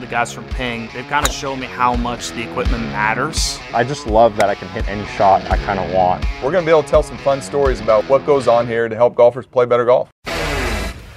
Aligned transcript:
the 0.00 0.06
guys 0.06 0.32
from 0.32 0.44
Ping, 0.50 0.88
they've 0.94 1.06
kind 1.08 1.26
of 1.26 1.32
shown 1.32 1.58
me 1.58 1.66
how 1.66 1.96
much 1.96 2.30
the 2.30 2.48
equipment 2.48 2.82
matters. 2.84 3.58
I 3.74 3.82
just 3.82 4.06
love 4.06 4.36
that 4.36 4.48
I 4.48 4.54
can 4.54 4.68
hit 4.68 4.86
any 4.88 5.04
shot 5.08 5.42
I 5.50 5.56
kind 5.58 5.80
of 5.80 5.92
want. 5.92 6.24
We're 6.36 6.52
going 6.52 6.64
to 6.64 6.66
be 6.66 6.70
able 6.70 6.84
to 6.84 6.88
tell 6.88 7.02
some 7.02 7.18
fun 7.18 7.42
stories 7.42 7.80
about 7.80 8.08
what 8.08 8.24
goes 8.24 8.46
on 8.46 8.66
here 8.66 8.88
to 8.88 8.94
help 8.94 9.16
golfers 9.16 9.46
play 9.46 9.66
better 9.66 9.84
golf. 9.84 10.10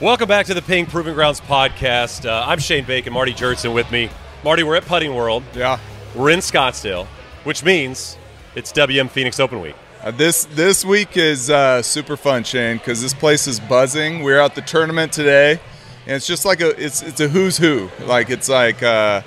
Welcome 0.01 0.27
back 0.27 0.47
to 0.47 0.55
the 0.55 0.63
Ping 0.63 0.87
Proving 0.87 1.13
Grounds 1.13 1.39
podcast. 1.41 2.25
Uh, 2.27 2.43
I'm 2.47 2.57
Shane 2.57 2.85
Bacon, 2.85 3.13
Marty 3.13 3.33
Jertson 3.33 3.71
with 3.73 3.91
me. 3.91 4.09
Marty, 4.43 4.63
we're 4.63 4.75
at 4.75 4.85
Putting 4.85 5.13
World. 5.13 5.43
Yeah. 5.53 5.77
We're 6.15 6.31
in 6.31 6.39
Scottsdale, 6.39 7.05
which 7.43 7.63
means 7.63 8.17
it's 8.55 8.71
WM 8.71 9.09
Phoenix 9.09 9.39
Open 9.39 9.61
Week. 9.61 9.75
Uh, 10.01 10.09
this 10.09 10.45
this 10.45 10.83
week 10.83 11.15
is 11.15 11.51
uh, 11.51 11.83
super 11.83 12.17
fun, 12.17 12.43
Shane, 12.43 12.77
because 12.77 13.03
this 13.03 13.13
place 13.13 13.45
is 13.45 13.59
buzzing. 13.59 14.23
We're 14.23 14.39
at 14.39 14.55
the 14.55 14.61
tournament 14.61 15.13
today, 15.13 15.59
and 16.05 16.15
it's 16.15 16.27
just 16.27 16.45
like 16.45 16.61
a 16.61 16.69
it's 16.83 17.01
it's 17.01 17.19
a 17.19 17.27
who's 17.27 17.57
who. 17.57 17.89
Like 18.05 18.29
it's 18.29 18.49
like 18.49 18.81
uh, 18.83 19.21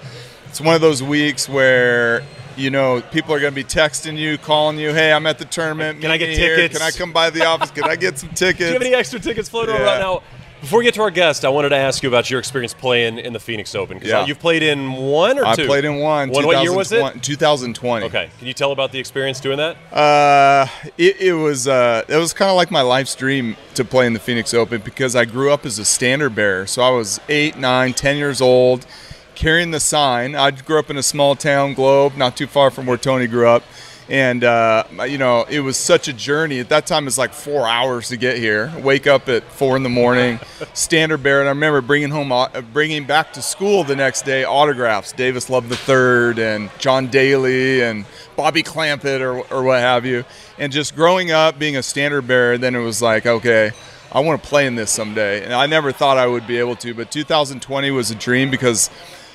it's 0.48 0.60
one 0.60 0.74
of 0.74 0.80
those 0.80 1.02
weeks 1.02 1.48
where 1.48 2.22
you 2.56 2.70
know 2.70 3.00
people 3.10 3.34
are 3.34 3.40
going 3.40 3.52
to 3.52 3.54
be 3.54 3.64
texting 3.64 4.16
you, 4.16 4.38
calling 4.38 4.78
you, 4.78 4.92
"Hey, 4.94 5.12
I'm 5.12 5.26
at 5.26 5.38
the 5.38 5.44
tournament. 5.44 6.00
Can 6.00 6.10
I 6.10 6.16
get 6.16 6.30
here. 6.36 6.56
tickets? 6.56 6.78
Can 6.78 6.86
I 6.86 6.90
come 6.90 7.12
by 7.12 7.30
the 7.30 7.44
office? 7.44 7.70
Can 7.70 7.84
I 7.84 7.96
get 7.96 8.18
some 8.18 8.30
tickets?" 8.30 8.58
Do 8.58 8.66
you 8.66 8.72
have 8.74 8.82
any 8.82 8.94
extra 8.94 9.18
tickets 9.20 9.48
floating 9.48 9.74
around 9.74 9.84
Yeah. 9.84 9.98
now? 9.98 10.22
Before 10.64 10.78
we 10.78 10.86
get 10.86 10.94
to 10.94 11.02
our 11.02 11.10
guest, 11.10 11.44
I 11.44 11.50
wanted 11.50 11.68
to 11.68 11.76
ask 11.76 12.02
you 12.02 12.08
about 12.08 12.30
your 12.30 12.40
experience 12.40 12.72
playing 12.72 13.18
in 13.18 13.34
the 13.34 13.38
Phoenix 13.38 13.74
Open. 13.74 13.98
Because 13.98 14.10
Yeah. 14.10 14.24
you've 14.24 14.38
played 14.38 14.62
in 14.62 14.92
one 14.94 15.38
or 15.38 15.44
I 15.44 15.56
two? 15.56 15.66
played 15.66 15.84
in 15.84 15.96
one. 15.96 16.30
One. 16.30 16.46
What 16.46 16.62
year 16.62 16.72
was 16.72 16.90
it? 16.90 17.00
2020 17.00 17.20
2020. 17.20 18.06
Okay. 18.06 18.30
Can 18.38 18.48
you 18.48 18.54
tell 18.54 18.72
about 18.72 18.90
the 18.90 18.98
experience 18.98 19.40
doing 19.40 19.58
that? 19.58 19.76
Uh, 19.92 20.66
it, 20.96 21.20
it 21.20 21.34
was 21.34 21.68
uh, 21.68 22.04
it 22.08 22.16
was 22.16 22.32
kind 22.32 22.50
of 22.50 22.56
like 22.56 22.70
my 22.70 22.80
life's 22.80 23.14
dream 23.14 23.58
to 23.74 23.84
play 23.84 24.06
in 24.06 24.14
the 24.14 24.18
Phoenix 24.18 24.54
Open 24.54 24.80
because 24.82 25.14
I 25.14 25.26
grew 25.26 25.52
up 25.52 25.66
as 25.66 25.78
a 25.78 25.84
standard 25.84 26.34
bearer. 26.34 26.66
So 26.66 26.80
I 26.80 26.88
was 26.88 27.20
eight, 27.28 27.58
nine, 27.58 27.92
ten 27.92 28.16
years 28.16 28.40
old, 28.40 28.86
carrying 29.34 29.70
the 29.70 29.80
sign. 29.80 30.34
I 30.34 30.50
grew 30.50 30.78
up 30.78 30.88
in 30.88 30.96
a 30.96 31.02
small 31.02 31.36
town, 31.36 31.74
Globe, 31.74 32.16
not 32.16 32.38
too 32.38 32.46
far 32.46 32.70
from 32.70 32.86
where 32.86 32.96
Tony 32.96 33.26
grew 33.26 33.46
up. 33.46 33.64
And 34.08 34.44
uh, 34.44 34.84
you 35.08 35.16
know, 35.16 35.44
it 35.44 35.60
was 35.60 35.78
such 35.78 36.08
a 36.08 36.12
journey. 36.12 36.60
At 36.60 36.68
that 36.68 36.86
time, 36.86 37.06
it's 37.06 37.16
like 37.16 37.32
four 37.32 37.66
hours 37.66 38.08
to 38.08 38.18
get 38.18 38.36
here. 38.36 38.72
Wake 38.80 39.06
up 39.06 39.28
at 39.30 39.44
four 39.44 39.76
in 39.76 39.82
the 39.82 39.88
morning, 39.88 40.40
standard 40.74 41.22
bearer. 41.22 41.40
And 41.40 41.48
I 41.48 41.52
remember 41.52 41.80
bringing 41.80 42.10
home, 42.10 42.30
uh, 42.30 42.48
bringing 42.72 43.06
back 43.06 43.32
to 43.34 43.42
school 43.42 43.82
the 43.82 43.96
next 43.96 44.22
day 44.22 44.44
autographs. 44.44 45.12
Davis 45.12 45.48
Love 45.48 45.70
III 45.70 46.42
and 46.42 46.70
John 46.78 47.06
Daly 47.06 47.82
and 47.82 48.04
Bobby 48.36 48.62
Clampett 48.62 49.20
or, 49.20 49.38
or 49.52 49.62
what 49.62 49.80
have 49.80 50.04
you. 50.04 50.24
And 50.58 50.70
just 50.70 50.94
growing 50.94 51.30
up, 51.30 51.58
being 51.58 51.76
a 51.76 51.82
standard 51.82 52.26
bearer, 52.26 52.58
then 52.58 52.74
it 52.74 52.80
was 52.80 53.00
like, 53.00 53.24
okay, 53.24 53.72
I 54.12 54.20
want 54.20 54.42
to 54.42 54.48
play 54.48 54.66
in 54.66 54.74
this 54.74 54.90
someday. 54.90 55.42
And 55.42 55.52
I 55.52 55.66
never 55.66 55.92
thought 55.92 56.18
I 56.18 56.26
would 56.26 56.46
be 56.46 56.58
able 56.58 56.76
to. 56.76 56.92
But 56.94 57.10
2020 57.10 57.90
was 57.90 58.10
a 58.10 58.14
dream 58.14 58.50
because 58.50 58.90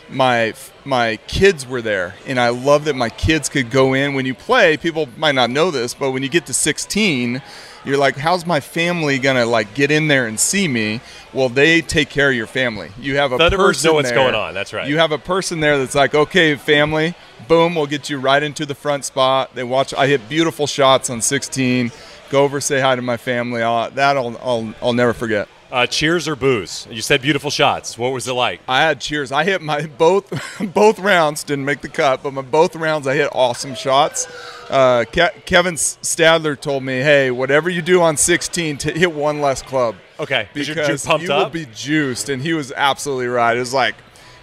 my 0.09 0.53
my 0.85 1.17
kids 1.27 1.67
were 1.67 1.81
there. 1.81 2.15
And 2.25 2.39
I 2.39 2.49
love 2.49 2.85
that 2.85 2.95
my 2.95 3.09
kids 3.09 3.49
could 3.49 3.69
go 3.69 3.93
in. 3.93 4.13
When 4.13 4.25
you 4.25 4.33
play 4.33 4.77
people 4.77 5.07
might 5.17 5.35
not 5.35 5.49
know 5.49 5.71
this 5.71 5.93
but 5.93 6.11
when 6.11 6.23
you 6.23 6.29
get 6.29 6.45
to 6.47 6.53
16 6.53 7.41
you're 7.85 7.97
like 7.97 8.17
how's 8.17 8.45
my 8.45 8.59
family 8.59 9.19
gonna 9.19 9.45
like 9.45 9.73
get 9.73 9.91
in 9.91 10.07
there 10.07 10.27
and 10.27 10.39
see 10.39 10.67
me? 10.67 11.01
Well 11.33 11.49
they 11.49 11.81
take 11.81 12.09
care 12.09 12.29
of 12.29 12.35
your 12.35 12.47
family. 12.47 12.91
You 12.99 13.17
have 13.17 13.31
a 13.31 13.37
person 13.37 13.89
know 13.89 13.93
what's 13.95 14.09
there- 14.09 14.17
going 14.17 14.35
on, 14.35 14.53
that's 14.53 14.73
right. 14.73 14.87
you 14.87 14.97
have 14.97 15.11
a 15.11 15.17
person 15.17 15.59
there 15.59 15.77
that's 15.77 15.95
like 15.95 16.15
okay 16.15 16.55
family 16.55 17.15
boom 17.47 17.75
we'll 17.75 17.87
get 17.87 18.09
you 18.09 18.19
right 18.19 18.43
into 18.43 18.65
the 18.65 18.75
front 18.75 19.05
spot. 19.05 19.53
They 19.55 19.63
watch 19.63 19.93
I 19.93 20.07
hit 20.07 20.27
beautiful 20.27 20.67
shots 20.67 21.09
on 21.09 21.21
16 21.21 21.91
go 22.29 22.43
over 22.43 22.61
say 22.61 22.79
hi 22.79 22.95
to 22.95 23.01
my 23.01 23.17
family. 23.17 23.63
I'll, 23.63 23.89
that 23.91 24.15
I'll, 24.17 24.37
I'll, 24.43 24.73
I'll 24.81 24.93
never 24.93 25.13
forget 25.13 25.47
Uh, 25.71 25.85
cheers 25.85 26.27
or 26.27 26.35
boos? 26.35 26.87
You 26.89 27.01
said 27.03 27.21
beautiful 27.21 27.51
shots. 27.51 27.95
What 27.95 28.09
was 28.11 28.27
it 28.27 28.33
like? 28.33 28.59
I 28.67 28.81
had 28.81 28.99
cheers. 28.99 29.31
I 29.31 29.43
hit 29.43 29.61
my 29.61 29.85
both 29.85 30.31
both 30.73 30.97
rounds 30.97 31.43
didn't 31.43 31.65
make 31.65 31.81
the 31.81 31.89
cut, 31.89 32.23
but 32.23 32.33
my 32.33 32.41
both 32.41 32.75
rounds 32.75 33.05
I 33.05 33.13
hit 33.15 33.29
awesome 33.33 33.75
shots. 33.75 34.27
Uh, 34.69 35.03
Ke- 35.05 35.45
Kevin 35.45 35.75
Stadler 35.75 36.59
told 36.59 36.83
me, 36.83 36.93
"Hey, 37.01 37.29
whatever 37.29 37.69
you 37.69 37.83
do 37.83 38.01
on 38.01 38.17
16, 38.17 38.77
t- 38.77 38.91
hit 38.97 39.11
one 39.11 39.41
less 39.41 39.61
club." 39.61 39.95
Okay, 40.19 40.47
'cause 40.53 40.67
you're- 40.67 40.81
because 40.81 41.05
you're 41.05 41.11
pumped 41.11 41.23
you 41.27 41.29
will 41.33 41.49
be 41.49 41.67
juiced, 41.73 42.29
and 42.29 42.41
he 42.41 42.53
was 42.53 42.71
absolutely 42.75 43.27
right. 43.27 43.55
It 43.55 43.59
was 43.59 43.73
like, 43.73 43.95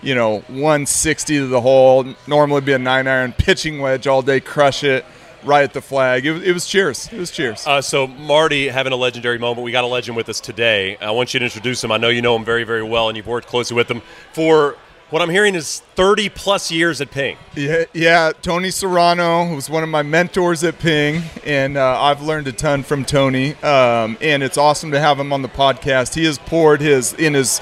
you 0.03 0.15
know, 0.15 0.45
160 0.49 1.39
to 1.39 1.47
the 1.49 1.61
hole. 1.61 2.05
Normally 2.29 2.61
be 2.61 2.73
a 2.73 2.79
nine 2.79 3.09
iron 3.09 3.33
pitching 3.33 3.81
wedge 3.81 4.07
all 4.07 4.23
day, 4.23 4.39
crush 4.41 4.85
it 4.85 5.05
right 5.47 5.65
at 5.65 5.73
the 5.73 5.81
flag. 5.81 6.27
It, 6.27 6.33
was- 6.33 6.43
it 6.43 6.53
was 6.53 6.67
cheers. 6.67 7.09
It 7.13 7.19
was 7.19 7.31
cheers. 7.31 7.67
Uh, 7.67 7.81
so 7.81 8.07
Marty 8.07 8.69
having 8.69 8.93
a 8.93 8.97
legendary 8.97 9.39
moment. 9.39 9.65
We 9.65 9.73
got 9.73 9.85
a 9.85 9.89
legend 9.89 10.17
with 10.17 10.29
us 10.29 10.41
today. 10.41 10.97
I 11.01 11.11
want 11.13 11.33
you 11.35 11.41
to 11.41 11.45
introduce 11.47 11.83
him. 11.83 11.93
I 11.93 11.97
know 11.97 12.09
you 12.09 12.23
know 12.23 12.37
him 12.37 12.45
very, 12.45 12.65
very 12.65 12.83
well, 12.83 13.09
and 13.09 13.17
you've 13.17 13.27
worked 13.27 13.47
closely 13.49 13.75
with 13.77 13.91
him 13.91 14.03
for 14.33 14.77
what 15.11 15.23
I'm 15.23 15.31
hearing 15.31 15.55
is 15.55 15.81
30 15.95 16.31
plus 16.31 16.69
years 16.73 17.01
at 17.01 17.13
Ping. 17.13 17.37
Yeah, 17.55 17.85
yeah. 17.93 18.33
Tony 18.43 18.73
Serrano 18.73 19.55
was 19.55 19.71
one 19.71 19.85
of 19.85 19.89
my 19.89 20.03
mentors 20.03 20.65
at 20.65 20.81
Ping, 20.81 21.23
and 21.45 21.77
uh, 21.77 22.01
I've 22.03 22.23
learned 22.23 22.49
a 22.49 22.53
ton 22.53 22.83
from 22.83 23.05
Tony. 23.05 23.55
Um, 23.63 24.19
and 24.21 24.43
it's 24.43 24.59
awesome 24.59 24.91
to 24.91 24.99
have 24.99 25.21
him 25.21 25.33
on 25.33 25.43
the 25.43 25.49
podcast. 25.49 26.15
He 26.15 26.25
has 26.25 26.39
poured 26.39 26.81
his 26.81 27.13
in 27.15 27.35
his 27.35 27.61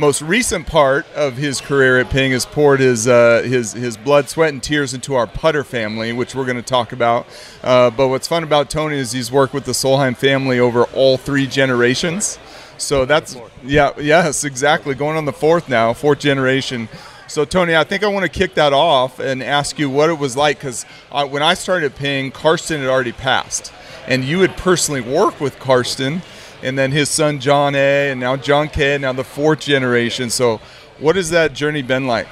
most 0.00 0.22
recent 0.22 0.66
part 0.66 1.06
of 1.14 1.36
his 1.36 1.60
career 1.60 1.98
at 1.98 2.08
Ping 2.08 2.32
has 2.32 2.46
poured 2.46 2.80
his 2.80 3.06
uh, 3.06 3.42
his 3.44 3.72
his 3.72 3.98
blood, 3.98 4.28
sweat, 4.30 4.52
and 4.52 4.62
tears 4.62 4.94
into 4.94 5.14
our 5.14 5.26
putter 5.26 5.62
family, 5.62 6.12
which 6.12 6.34
we're 6.34 6.46
going 6.46 6.56
to 6.56 6.62
talk 6.62 6.92
about. 6.92 7.26
Uh, 7.62 7.90
but 7.90 8.08
what's 8.08 8.26
fun 8.26 8.42
about 8.42 8.70
Tony 8.70 8.96
is 8.96 9.12
he's 9.12 9.30
worked 9.30 9.52
with 9.52 9.66
the 9.66 9.72
Solheim 9.72 10.16
family 10.16 10.58
over 10.58 10.84
all 10.94 11.18
three 11.18 11.46
generations. 11.46 12.38
So 12.78 13.04
that's 13.04 13.36
yeah, 13.62 13.92
yes, 14.00 14.42
exactly. 14.42 14.94
Going 14.94 15.18
on 15.18 15.26
the 15.26 15.34
fourth 15.34 15.68
now, 15.68 15.92
fourth 15.92 16.18
generation. 16.18 16.88
So 17.28 17.44
Tony, 17.44 17.76
I 17.76 17.84
think 17.84 18.02
I 18.02 18.08
want 18.08 18.24
to 18.24 18.38
kick 18.38 18.54
that 18.54 18.72
off 18.72 19.20
and 19.20 19.42
ask 19.42 19.78
you 19.78 19.88
what 19.88 20.10
it 20.10 20.18
was 20.18 20.36
like 20.36 20.58
because 20.58 20.84
when 21.28 21.42
I 21.42 21.54
started 21.54 21.94
Ping, 21.94 22.32
Karsten 22.32 22.80
had 22.80 22.88
already 22.88 23.12
passed, 23.12 23.72
and 24.08 24.24
you 24.24 24.40
had 24.40 24.56
personally 24.56 25.02
worked 25.02 25.40
with 25.40 25.58
Karsten, 25.58 26.22
and 26.62 26.78
then 26.78 26.92
his 26.92 27.08
son 27.08 27.40
John 27.40 27.74
A, 27.74 28.10
and 28.10 28.20
now 28.20 28.36
John 28.36 28.68
K, 28.68 28.98
now 28.98 29.12
the 29.12 29.24
fourth 29.24 29.60
generation. 29.60 30.30
So, 30.30 30.60
what 30.98 31.16
has 31.16 31.30
that 31.30 31.52
journey 31.52 31.82
been 31.82 32.06
like? 32.06 32.28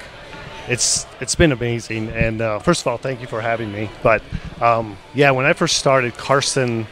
it's 0.69 1.07
it's 1.21 1.35
been 1.35 1.53
amazing. 1.53 2.09
And 2.11 2.41
uh, 2.41 2.59
first 2.61 2.83
of 2.83 2.87
all, 2.87 2.99
thank 2.99 3.21
you 3.21 3.27
for 3.27 3.41
having 3.41 3.73
me. 3.73 3.91
But 4.03 4.23
um, 4.61 4.97
yeah, 5.15 5.31
when 5.31 5.47
I 5.47 5.53
first 5.53 5.79
started, 5.79 6.15
Karsten 6.17 6.87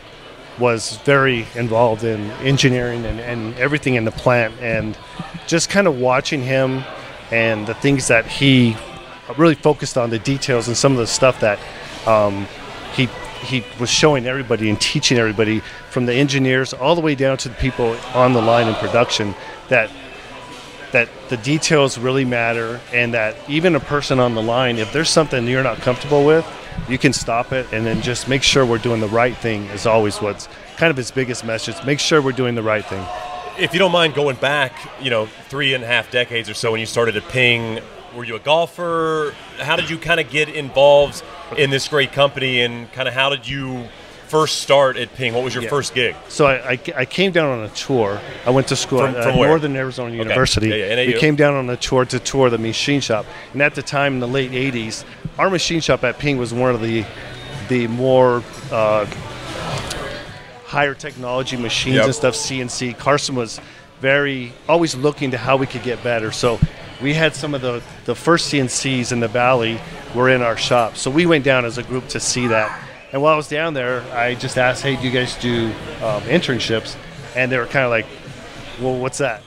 was 0.59 0.97
very 0.99 1.47
involved 1.55 2.03
in 2.03 2.31
engineering 2.43 3.05
and, 3.05 3.21
and 3.21 3.55
everything 3.57 3.95
in 3.95 4.05
the 4.05 4.11
plant, 4.11 4.55
and 4.61 4.97
just 5.47 5.69
kind 5.69 5.87
of 5.87 5.99
watching 5.99 6.43
him 6.43 6.83
and 7.31 7.67
the 7.67 7.75
things 7.75 8.09
that 8.09 8.27
he 8.27 8.77
really 9.37 9.55
focused 9.55 9.99
on, 9.99 10.09
the 10.11 10.19
details 10.19 10.69
and 10.69 10.77
some 10.77 10.93
of 10.93 10.99
the 10.99 11.07
stuff 11.07 11.41
that 11.41 11.59
um, 12.07 12.47
he 12.95 13.09
he 13.45 13.65
was 13.79 13.91
showing 13.91 14.27
everybody 14.27 14.69
and 14.69 14.81
teaching 14.81 15.19
everybody 15.19 15.61
from 15.91 16.07
the 16.07 16.15
engineers 16.15 16.73
all 16.73 16.95
the 16.95 17.01
way 17.01 17.15
down 17.15 17.37
to 17.39 17.49
the 17.49 17.55
people 17.57 17.97
on 18.15 18.33
the 18.33 18.43
line 18.43 18.69
in 18.69 18.75
production 18.75 19.35
that 19.69 19.91
that 20.93 21.09
the 21.29 21.37
details 21.39 21.99
really 21.99 22.25
matter 22.25 22.81
and 22.93 23.13
that 23.13 23.37
even 23.49 23.75
a 23.75 23.81
person 23.81 24.21
on 24.21 24.35
the 24.35 24.43
line 24.43 24.79
if 24.79 24.93
there's 24.93 25.11
something 25.11 25.47
you're 25.47 25.63
not 25.63 25.79
comfortable 25.79 26.25
with 26.25 26.47
you 26.89 26.99
can 26.99 27.13
stop 27.13 27.53
it 27.53 27.67
and 27.73 27.85
then 27.85 28.01
just 28.03 28.29
make 28.29 28.43
sure 28.43 28.65
we're 28.65 28.79
doing 28.79 29.01
the 29.01 29.09
right 29.09 29.37
thing 29.39 29.65
is 29.67 29.87
always 29.87 30.21
what's 30.23 30.49
kind 30.77 30.91
of 30.91 30.97
his 30.97 31.11
biggest 31.11 31.45
message 31.45 31.75
make 31.85 31.99
sure 31.99 32.23
we're 32.23 32.33
doing 32.33 32.55
the 32.55 32.63
right 32.63 32.85
thing 32.87 33.05
If 33.59 33.73
you 33.73 33.79
don't 33.79 33.93
mind 33.93 34.13
going 34.15 34.37
back, 34.37 34.73
you 35.01 35.09
know, 35.09 35.27
three 35.49 35.73
and 35.75 35.83
a 35.83 35.87
half 35.87 36.11
decades 36.11 36.49
or 36.51 36.55
so 36.55 36.73
when 36.73 36.81
you 36.81 36.85
started 36.87 37.17
at 37.17 37.27
Ping, 37.31 37.81
were 38.15 38.25
you 38.25 38.37
a 38.37 38.39
golfer? 38.39 39.35
How 39.59 39.77
did 39.77 39.89
you 39.89 39.97
kind 39.97 40.21
of 40.21 40.29
get 40.29 40.51
involved 40.51 41.25
in 41.57 41.71
this 41.71 41.89
great 41.89 42.12
company 42.12 42.61
and 42.62 42.91
kind 42.93 43.09
of 43.09 43.15
how 43.15 43.29
did 43.31 43.47
you 43.49 43.89
first 44.29 44.61
start 44.62 44.97
at 44.97 45.15
Ping? 45.15 45.34
What 45.34 45.45
was 45.45 45.55
your 45.55 45.62
Yeah. 45.62 45.71
first 45.71 45.95
gig? 45.95 46.17
So 46.29 46.47
I, 46.47 46.73
I, 46.73 46.81
I 46.97 47.05
came 47.05 47.31
down 47.31 47.59
on 47.61 47.65
a 47.65 47.69
tour. 47.69 48.21
I 48.45 48.51
went 48.51 48.67
to 48.69 48.77
school 48.77 48.99
From- 48.99 49.15
at 49.15 49.37
where? 49.37 49.49
Northern 49.49 49.77
Arizona 49.77 50.12
University. 50.15 50.69
Yeah, 50.69 50.95
yeah, 51.01 51.07
we 51.07 51.15
came 51.19 51.37
down 51.37 51.55
on 51.55 51.71
a 51.71 51.77
tour 51.77 52.05
to 52.07 52.19
tour 52.19 52.51
the 52.51 52.59
machine 52.59 53.01
shop. 53.01 53.25
And 53.53 53.62
at 53.62 53.75
the 53.77 53.83
time, 53.83 54.15
in 54.15 54.21
the 54.21 54.27
late 54.28 54.51
'80s, 54.51 55.04
our 55.39 55.48
machine 55.51 55.81
shop 55.81 56.03
at 56.03 56.19
Ping 56.19 56.39
was 56.39 56.53
one 56.53 56.75
of 56.75 56.81
the 56.81 57.04
the 57.69 57.87
more 57.89 58.43
uh, 58.72 59.07
higher 60.65 60.95
technology 60.95 61.57
machines 61.57 61.97
Yep. 61.97 62.04
and 62.07 62.15
stuff. 62.15 62.34
CNC. 62.34 62.98
Karsten 62.98 63.34
was 63.34 63.60
very 64.01 64.53
always 64.69 64.95
looking 64.95 65.31
to 65.31 65.39
how 65.39 65.57
we 65.57 65.66
could 65.66 65.83
get 65.83 66.03
better. 66.03 66.31
So 66.33 66.59
we 67.01 67.15
had 67.15 67.34
some 67.34 67.54
of 67.54 67.63
the 67.63 67.83
the 68.07 68.15
first 68.15 68.53
CNCs 68.53 69.13
in 69.13 69.21
the 69.21 69.28
valley 69.28 69.78
were 70.16 70.30
in 70.30 70.42
our 70.42 70.57
shop. 70.57 70.97
So 70.97 71.10
we 71.10 71.27
went 71.27 71.45
down 71.45 71.65
as 71.65 71.78
a 71.78 71.83
group 71.83 72.09
to 72.09 72.21
see 72.21 72.47
that. 72.48 72.83
And 73.13 73.22
while 73.22 73.34
I 73.34 73.36
was 73.36 73.48
down 73.48 73.74
there, 73.74 74.03
I 74.13 74.34
just 74.34 74.59
asked, 74.59 74.83
"Hey, 74.83 74.97
do 74.97 75.03
you 75.03 75.10
guys 75.10 75.36
do 75.36 75.66
um, 76.03 76.22
internships?" 76.22 76.97
And 77.36 77.53
they 77.53 77.59
were 77.59 77.66
kind 77.66 77.84
of 77.84 77.91
like, 77.91 78.07
"Well, 78.80 78.98
what's 78.98 79.18
that?" 79.18 79.42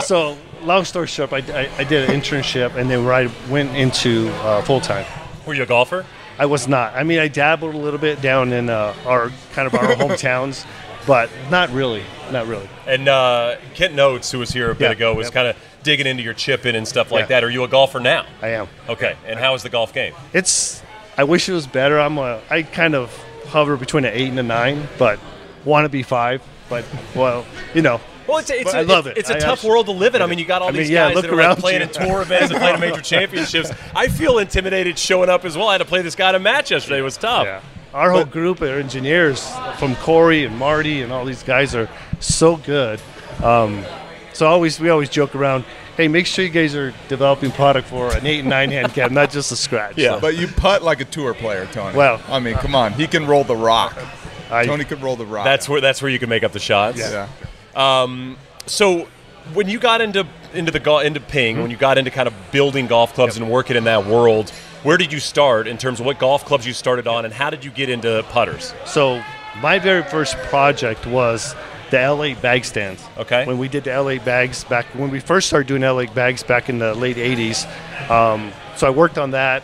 so, 0.04 0.36
long 0.62 0.84
story 0.84 1.08
short, 1.08 1.32
I, 1.32 1.38
I, 1.38 1.70
I 1.78 1.84
did 1.84 2.08
an 2.08 2.20
internship, 2.20 2.76
and 2.76 2.88
then 2.88 3.06
I 3.06 3.30
went 3.50 3.74
into 3.74 4.28
uh, 4.42 4.62
full 4.62 4.80
time. 4.80 5.06
Were 5.46 5.54
you 5.54 5.64
a 5.64 5.66
golfer? 5.66 6.06
I 6.38 6.46
was 6.46 6.68
not. 6.68 6.94
I 6.94 7.02
mean, 7.02 7.18
I 7.18 7.28
dabbled 7.28 7.74
a 7.74 7.78
little 7.78 7.98
bit 7.98 8.20
down 8.20 8.52
in 8.52 8.68
uh, 8.68 8.94
our 9.06 9.30
kind 9.52 9.66
of 9.66 9.74
our 9.74 9.94
hometowns, 9.96 10.66
but 11.06 11.30
not 11.50 11.70
really, 11.70 12.02
not 12.32 12.46
really. 12.46 12.68
And 12.86 13.08
uh, 13.08 13.56
Kent 13.74 13.94
Notes, 13.94 14.30
who 14.30 14.38
was 14.38 14.50
here 14.52 14.70
a 14.70 14.74
bit 14.74 14.84
Yeah, 14.86 14.90
ago, 14.92 15.14
was 15.14 15.30
kind 15.30 15.48
of 15.48 15.56
digging 15.82 16.06
into 16.06 16.22
your 16.22 16.34
chip 16.34 16.66
in 16.66 16.74
and 16.74 16.86
stuff 16.86 17.12
like 17.12 17.22
Yeah. 17.24 17.26
that. 17.40 17.44
Are 17.44 17.50
you 17.50 17.64
a 17.64 17.68
golfer 17.68 18.00
now? 18.00 18.26
I 18.42 18.48
am. 18.48 18.68
Okay. 18.88 19.16
And 19.26 19.38
how 19.38 19.54
is 19.54 19.62
the 19.62 19.68
golf 19.70 19.92
game? 19.92 20.14
It's. 20.32 20.82
I 21.18 21.24
wish 21.24 21.48
it 21.48 21.52
was 21.52 21.66
better. 21.66 21.98
I'm 21.98 22.18
a. 22.18 22.40
I 22.50 22.62
kind 22.62 22.94
of 22.94 23.14
hover 23.46 23.76
between 23.76 24.04
an 24.04 24.12
eight 24.14 24.28
and 24.28 24.38
a 24.38 24.42
nine, 24.42 24.86
but 24.98 25.18
want 25.64 25.84
to 25.84 25.88
be 25.88 26.02
five. 26.02 26.42
But 26.68 26.84
well, 27.14 27.46
you 27.74 27.80
know, 27.82 28.00
Well, 28.26 28.38
it's, 28.38 28.50
a- 28.50 28.60
it's 28.60 28.74
a, 28.74 28.78
I 28.78 28.82
love 28.82 29.06
it. 29.06 29.16
It's 29.16 29.30
a 29.30 29.36
I 29.36 29.38
tough 29.38 29.62
world 29.62 29.86
to 29.86 29.92
live 29.92 30.16
in. 30.16 30.20
I 30.22 30.26
mean, 30.26 30.40
you 30.40 30.44
got 30.44 30.60
all 30.62 30.68
I 30.68 30.72
mean, 30.72 30.80
these 30.82 30.90
yeah, 30.90 31.12
guys 31.12 31.22
that 31.22 31.30
are 31.32 31.36
like 31.36 31.58
playing 31.58 31.80
you. 31.80 31.86
in 31.86 31.92
tour 31.92 32.22
events 32.22 32.50
and 32.50 32.58
playing 32.60 32.74
in 32.74 32.80
major 32.80 33.00
championships. 33.02 33.70
I 33.94 34.08
feel 34.08 34.38
intimidated 34.38 34.98
showing 34.98 35.30
up 35.30 35.44
as 35.44 35.56
well. 35.56 35.68
I 35.68 35.72
had 35.74 35.78
to 35.78 35.84
play 35.84 36.02
this 36.02 36.16
guy 36.16 36.30
in 36.30 36.34
a 36.34 36.40
match 36.40 36.72
yesterday. 36.72 36.98
It 36.98 37.02
was 37.02 37.16
tough. 37.16 37.46
Yeah. 37.46 37.60
Our 37.96 38.10
whole 38.10 38.24
group 38.26 38.60
of 38.60 38.68
engineers, 38.68 39.50
from 39.78 39.96
Corey 39.96 40.44
and 40.44 40.58
Marty 40.58 41.00
and 41.00 41.10
all 41.10 41.24
these 41.24 41.42
guys, 41.42 41.74
are 41.74 41.88
so 42.20 42.56
good. 42.56 43.00
Um, 43.42 43.84
so 44.34 44.46
always 44.46 44.78
we 44.78 44.90
always 44.90 45.08
joke 45.08 45.34
around. 45.34 45.64
Hey, 45.96 46.08
make 46.08 46.26
sure 46.26 46.44
you 46.44 46.50
guys 46.50 46.74
are 46.76 46.92
developing 47.08 47.50
product 47.52 47.88
for 47.88 48.14
an 48.14 48.26
eight 48.26 48.40
and 48.40 48.50
nine 48.50 48.70
handicap, 48.70 49.10
not 49.10 49.30
just 49.30 49.50
a 49.50 49.56
scratch. 49.56 49.96
Yeah. 49.96 50.16
So 50.16 50.20
But 50.20 50.36
you 50.36 50.46
putt 50.46 50.82
like 50.82 51.00
a 51.00 51.06
tour 51.06 51.32
player, 51.32 51.64
Tony. 51.72 51.96
Well- 51.96 52.20
I 52.28 52.38
mean, 52.38 52.56
come 52.56 52.74
on. 52.74 52.92
He 52.92 53.06
can 53.06 53.26
roll 53.26 53.44
the 53.44 53.56
rock. 53.56 53.96
I, 54.50 54.66
Tony 54.66 54.84
could 54.84 55.00
roll 55.02 55.16
the 55.16 55.24
rock. 55.24 55.44
That's 55.46 55.66
where 55.66 55.80
that's 55.80 56.02
where 56.02 56.10
you 56.10 56.18
can 56.18 56.28
make 56.28 56.44
up 56.44 56.52
the 56.52 56.58
shots. 56.60 56.98
yeah. 56.98 57.28
So 58.66 59.08
when 59.54 59.68
you 59.68 59.78
got 59.78 60.00
into 60.02 60.26
into 60.52 60.70
the 60.70 60.80
go- 60.80 60.98
into 60.98 61.20
ping, 61.20 61.54
Mm-hmm. 61.54 61.62
when 61.62 61.70
you 61.70 61.76
got 61.78 61.96
into 61.98 62.10
kind 62.10 62.26
of 62.28 62.34
building 62.52 62.86
golf 62.88 63.14
clubs 63.14 63.36
and 63.38 63.50
working 63.50 63.76
in 63.76 63.84
that 63.84 64.04
world, 64.06 64.52
where 64.82 64.96
did 64.96 65.12
you 65.12 65.20
start 65.20 65.66
in 65.66 65.78
terms 65.78 66.00
of 66.00 66.06
what 66.06 66.18
golf 66.18 66.44
clubs 66.44 66.66
you 66.66 66.72
started 66.72 67.06
on, 67.06 67.24
and 67.24 67.32
how 67.34 67.50
did 67.50 67.64
you 67.64 67.70
get 67.70 67.88
into 67.88 68.24
putters? 68.30 68.74
So 68.84 69.22
my 69.60 69.78
very 69.78 70.02
first 70.02 70.36
project 70.48 71.06
was 71.06 71.54
the 71.90 71.98
LA 71.98 72.34
bag 72.34 72.64
stands. 72.64 73.04
Okay. 73.18 73.46
When 73.46 73.58
we 73.58 73.68
did 73.68 73.84
the 73.84 74.00
LA 74.00 74.18
bags 74.18 74.64
back 74.64 74.86
when 74.94 75.10
we 75.10 75.20
first 75.20 75.46
started 75.46 75.68
doing 75.68 75.82
LA 75.82 76.06
bags 76.06 76.42
back 76.42 76.68
in 76.68 76.78
the 76.78 76.94
late 76.94 77.16
'80s, 77.16 77.66
um, 78.10 78.52
so 78.76 78.86
I 78.86 78.90
worked 78.90 79.18
on 79.18 79.32
that 79.32 79.62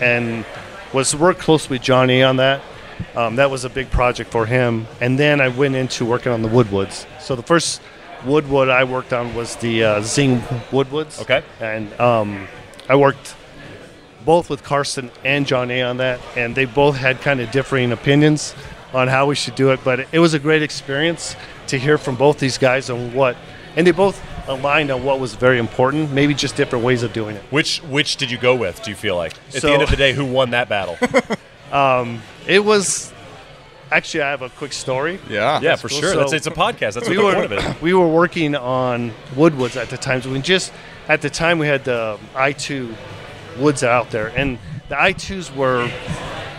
and 0.00 0.44
was 0.92 1.14
worked 1.14 1.40
closely 1.40 1.76
with 1.76 1.82
Johnny 1.82 2.22
on 2.22 2.36
that. 2.36 2.60
Um, 3.14 3.36
that 3.36 3.50
was 3.50 3.64
a 3.64 3.70
big 3.70 3.90
project 3.90 4.30
for 4.30 4.46
him, 4.46 4.86
and 5.00 5.18
then 5.18 5.40
I 5.40 5.48
went 5.48 5.74
into 5.74 6.04
working 6.04 6.32
on 6.32 6.42
the 6.42 6.48
Woodwoods. 6.48 7.06
So 7.20 7.34
the 7.34 7.42
first 7.42 7.80
Woodwood 8.24 8.68
I 8.68 8.84
worked 8.84 9.12
on 9.12 9.34
was 9.34 9.56
the 9.56 9.84
uh, 9.84 10.00
Zing 10.02 10.40
Woodwoods. 10.70 11.22
Okay. 11.22 11.42
And 11.60 11.98
um, 11.98 12.46
I 12.88 12.96
worked 12.96 13.34
both 14.24 14.50
with 14.50 14.62
Karsten 14.62 15.10
and 15.24 15.46
John 15.46 15.70
A 15.70 15.82
on 15.82 15.96
that, 15.98 16.20
and 16.36 16.54
they 16.54 16.64
both 16.64 16.96
had 16.96 17.20
kind 17.20 17.40
of 17.40 17.50
differing 17.50 17.92
opinions 17.92 18.54
on 18.92 19.08
how 19.08 19.26
we 19.26 19.34
should 19.34 19.54
do 19.54 19.70
it. 19.70 19.80
But 19.84 20.06
it 20.12 20.18
was 20.18 20.34
a 20.34 20.38
great 20.38 20.62
experience 20.62 21.36
to 21.68 21.78
hear 21.78 21.98
from 21.98 22.16
both 22.16 22.38
these 22.38 22.58
guys 22.58 22.90
on 22.90 23.14
what, 23.14 23.36
and 23.76 23.86
they 23.86 23.92
both 23.92 24.20
aligned 24.48 24.90
on 24.90 25.04
what 25.04 25.20
was 25.20 25.34
very 25.34 25.58
important. 25.58 26.12
Maybe 26.12 26.34
just 26.34 26.56
different 26.56 26.84
ways 26.84 27.02
of 27.02 27.12
doing 27.12 27.36
it. 27.36 27.42
Which 27.50 27.78
which 27.84 28.16
did 28.16 28.30
you 28.30 28.38
go 28.38 28.54
with? 28.54 28.82
Do 28.82 28.90
you 28.90 28.96
feel 28.96 29.16
like 29.16 29.34
at 29.54 29.62
the 29.62 29.70
end 29.70 29.82
of 29.82 29.90
the 29.90 29.96
day, 29.96 30.12
who 30.12 30.24
won 30.24 30.50
that 30.50 30.68
battle? 30.68 30.98
um, 31.72 32.20
It 32.46 32.64
was 32.64 33.12
actually 33.92 34.22
I 34.22 34.30
have 34.30 34.42
a 34.42 34.48
quick 34.50 34.72
story. 34.72 35.18
Yeah. 35.28 35.60
yeah, 35.60 35.76
for 35.76 35.88
cool. 35.88 36.00
sure. 36.00 36.12
So- 36.12 36.18
That's 36.20 36.32
it's 36.32 36.46
a 36.46 36.50
podcast. 36.50 36.94
That's 36.94 37.08
we 37.08 37.16
what 37.18 37.22
the 37.22 37.26
were 37.40 37.48
point 37.48 37.52
of 37.64 37.76
it. 37.76 37.82
we 37.82 37.94
were 37.94 38.08
working 38.08 38.54
on 38.56 39.12
Woodwoods 39.34 39.80
at 39.80 39.88
the 39.90 39.96
time. 39.96 40.20
So 40.22 40.30
we 40.30 40.40
just 40.40 40.72
at 41.08 41.22
the 41.22 41.30
time 41.30 41.58
we 41.58 41.66
had 41.66 41.84
the 41.84 42.18
i2 42.34 42.94
woods 43.60 43.84
out 43.84 44.10
there, 44.10 44.28
and 44.28 44.58
the 44.88 44.94
i2s 44.94 45.54
were. 45.54 45.90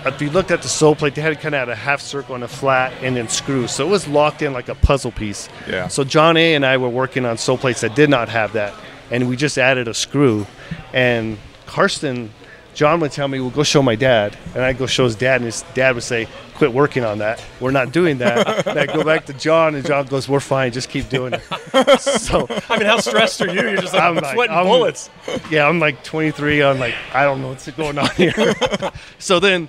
If 0.04 0.20
you 0.20 0.32
looked 0.32 0.50
at 0.50 0.64
the 0.64 0.68
sole 0.68 0.96
plate, 0.96 1.14
they 1.14 1.22
had 1.22 1.40
kind 1.40 1.54
of 1.54 1.60
had 1.60 1.70
a 1.70 1.76
half 1.76 2.02
circle 2.02 2.34
and 2.34 2.44
a 2.44 2.48
flat, 2.48 2.92
and 3.04 3.16
then 3.16 3.28
screws. 3.30 3.72
So 3.72 3.86
it 3.86 3.90
was 3.92 4.08
locked 4.08 4.42
in 4.42 4.52
like 4.52 4.68
a 4.68 4.74
puzzle 4.74 5.12
piece. 5.12 5.48
Yeah. 5.70 5.90
So 5.90 6.04
John 6.04 6.38
A. 6.38 6.56
and 6.56 6.66
I 6.66 6.78
were 6.78 6.90
working 6.90 7.24
on 7.24 7.38
sole 7.38 7.60
plates 7.60 7.82
that 7.82 7.94
did 7.94 8.10
not 8.10 8.28
have 8.28 8.54
that, 8.54 8.74
and 9.12 9.30
we 9.30 9.36
just 9.36 9.60
added 9.60 9.88
a 9.88 9.94
screw. 9.94 10.48
And 10.92 11.38
Karsten, 11.68 12.34
John 12.74 13.00
would 13.02 13.12
tell 13.12 13.28
me, 13.28 13.40
"Well, 13.40 13.50
go 13.50 13.64
show 13.64 13.82
my 13.82 13.96
dad," 13.96 14.38
and 14.56 14.64
I'd 14.64 14.78
go 14.78 14.86
show 14.88 15.04
his 15.04 15.16
dad, 15.16 15.38
and 15.38 15.46
his 15.46 15.64
dad 15.74 15.94
would 15.96 16.04
say, 16.04 16.28
"Quit 16.56 16.72
working 16.74 17.04
on 17.04 17.18
that. 17.18 17.44
We're 17.60 17.72
not 17.72 17.92
doing 17.92 18.20
that." 18.20 18.68
and 18.68 18.80
I 18.80 18.86
go 18.86 19.04
back 19.04 19.26
to 19.26 19.34
John, 19.34 19.76
and 19.76 19.86
John 19.86 20.06
goes, 20.06 20.30
"We're 20.30 20.40
fine. 20.40 20.72
Just 20.72 20.90
keep 20.90 21.10
doing 21.10 21.34
it." 21.34 21.42
so 22.00 22.48
I 22.70 22.78
mean, 22.78 22.88
how 22.88 23.00
stressed 23.00 23.42
are 23.42 23.48
you? 23.48 23.62
You're 23.62 23.76
just 23.82 23.94
like 23.94 24.02
I'm 24.04 24.16
like, 24.16 24.34
sweating 24.34 24.56
I'm- 24.56 24.66
bullets. 24.66 25.10
yeah, 25.50 25.68
I'm 25.68 25.80
like 25.80 26.04
23. 26.04 26.64
I'm 26.64 26.80
like, 26.80 26.96
I 27.14 27.24
don't 27.24 27.42
know 27.42 27.50
what's 27.50 27.70
going 27.72 27.98
on 27.98 28.10
here. 28.12 28.54
so 29.20 29.40
then, 29.40 29.68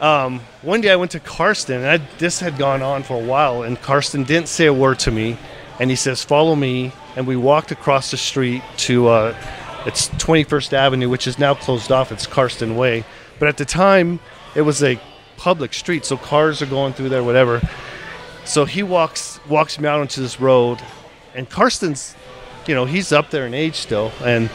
um, 0.00 0.40
one 0.62 0.80
day 0.82 0.90
I 0.90 0.96
went 0.96 1.12
to 1.12 1.20
Karsten, 1.20 1.76
and 1.78 1.86
I, 1.86 1.96
this 2.18 2.40
had 2.40 2.58
gone 2.58 2.82
on 2.82 3.02
for 3.04 3.14
a 3.20 3.24
while, 3.24 3.62
and 3.62 3.80
Karsten 3.80 4.24
didn't 4.24 4.48
say 4.48 4.66
a 4.66 4.72
word 4.72 4.98
to 5.00 5.10
me, 5.10 5.38
and 5.80 5.88
he 5.88 5.96
says, 5.96 6.22
"Follow 6.22 6.54
me," 6.54 6.92
and 7.16 7.26
we 7.26 7.36
walked 7.36 7.70
across 7.70 8.10
the 8.10 8.16
street 8.18 8.62
to 8.78 9.08
uh, 9.08 9.34
it's 9.86 10.08
21st 10.08 10.72
Avenue, 10.72 11.08
which 11.08 11.26
is 11.26 11.38
now 11.38 11.54
closed 11.54 11.92
off. 11.92 12.10
It's 12.10 12.26
Karsten 12.26 12.76
Way, 12.76 13.04
but 13.38 13.48
at 13.48 13.58
the 13.58 13.64
time 13.64 14.20
it 14.54 14.62
was 14.62 14.82
a 14.82 14.98
public 15.36 15.74
street, 15.74 16.04
so 16.04 16.16
cars 16.16 16.62
are 16.62 16.66
going 16.66 16.92
through 16.92 17.10
there, 17.10 17.22
whatever. 17.22 17.60
So 18.44 18.64
he 18.64 18.82
walks 18.82 19.40
walks 19.48 19.78
me 19.78 19.88
out 19.88 20.00
onto 20.00 20.20
this 20.20 20.40
road, 20.40 20.80
and 21.34 21.48
Karsten's, 21.48 22.14
you 22.66 22.74
know, 22.74 22.84
he's 22.84 23.12
up 23.12 23.30
there 23.30 23.46
in 23.46 23.54
age 23.54 23.74
still, 23.74 24.12
and 24.22 24.50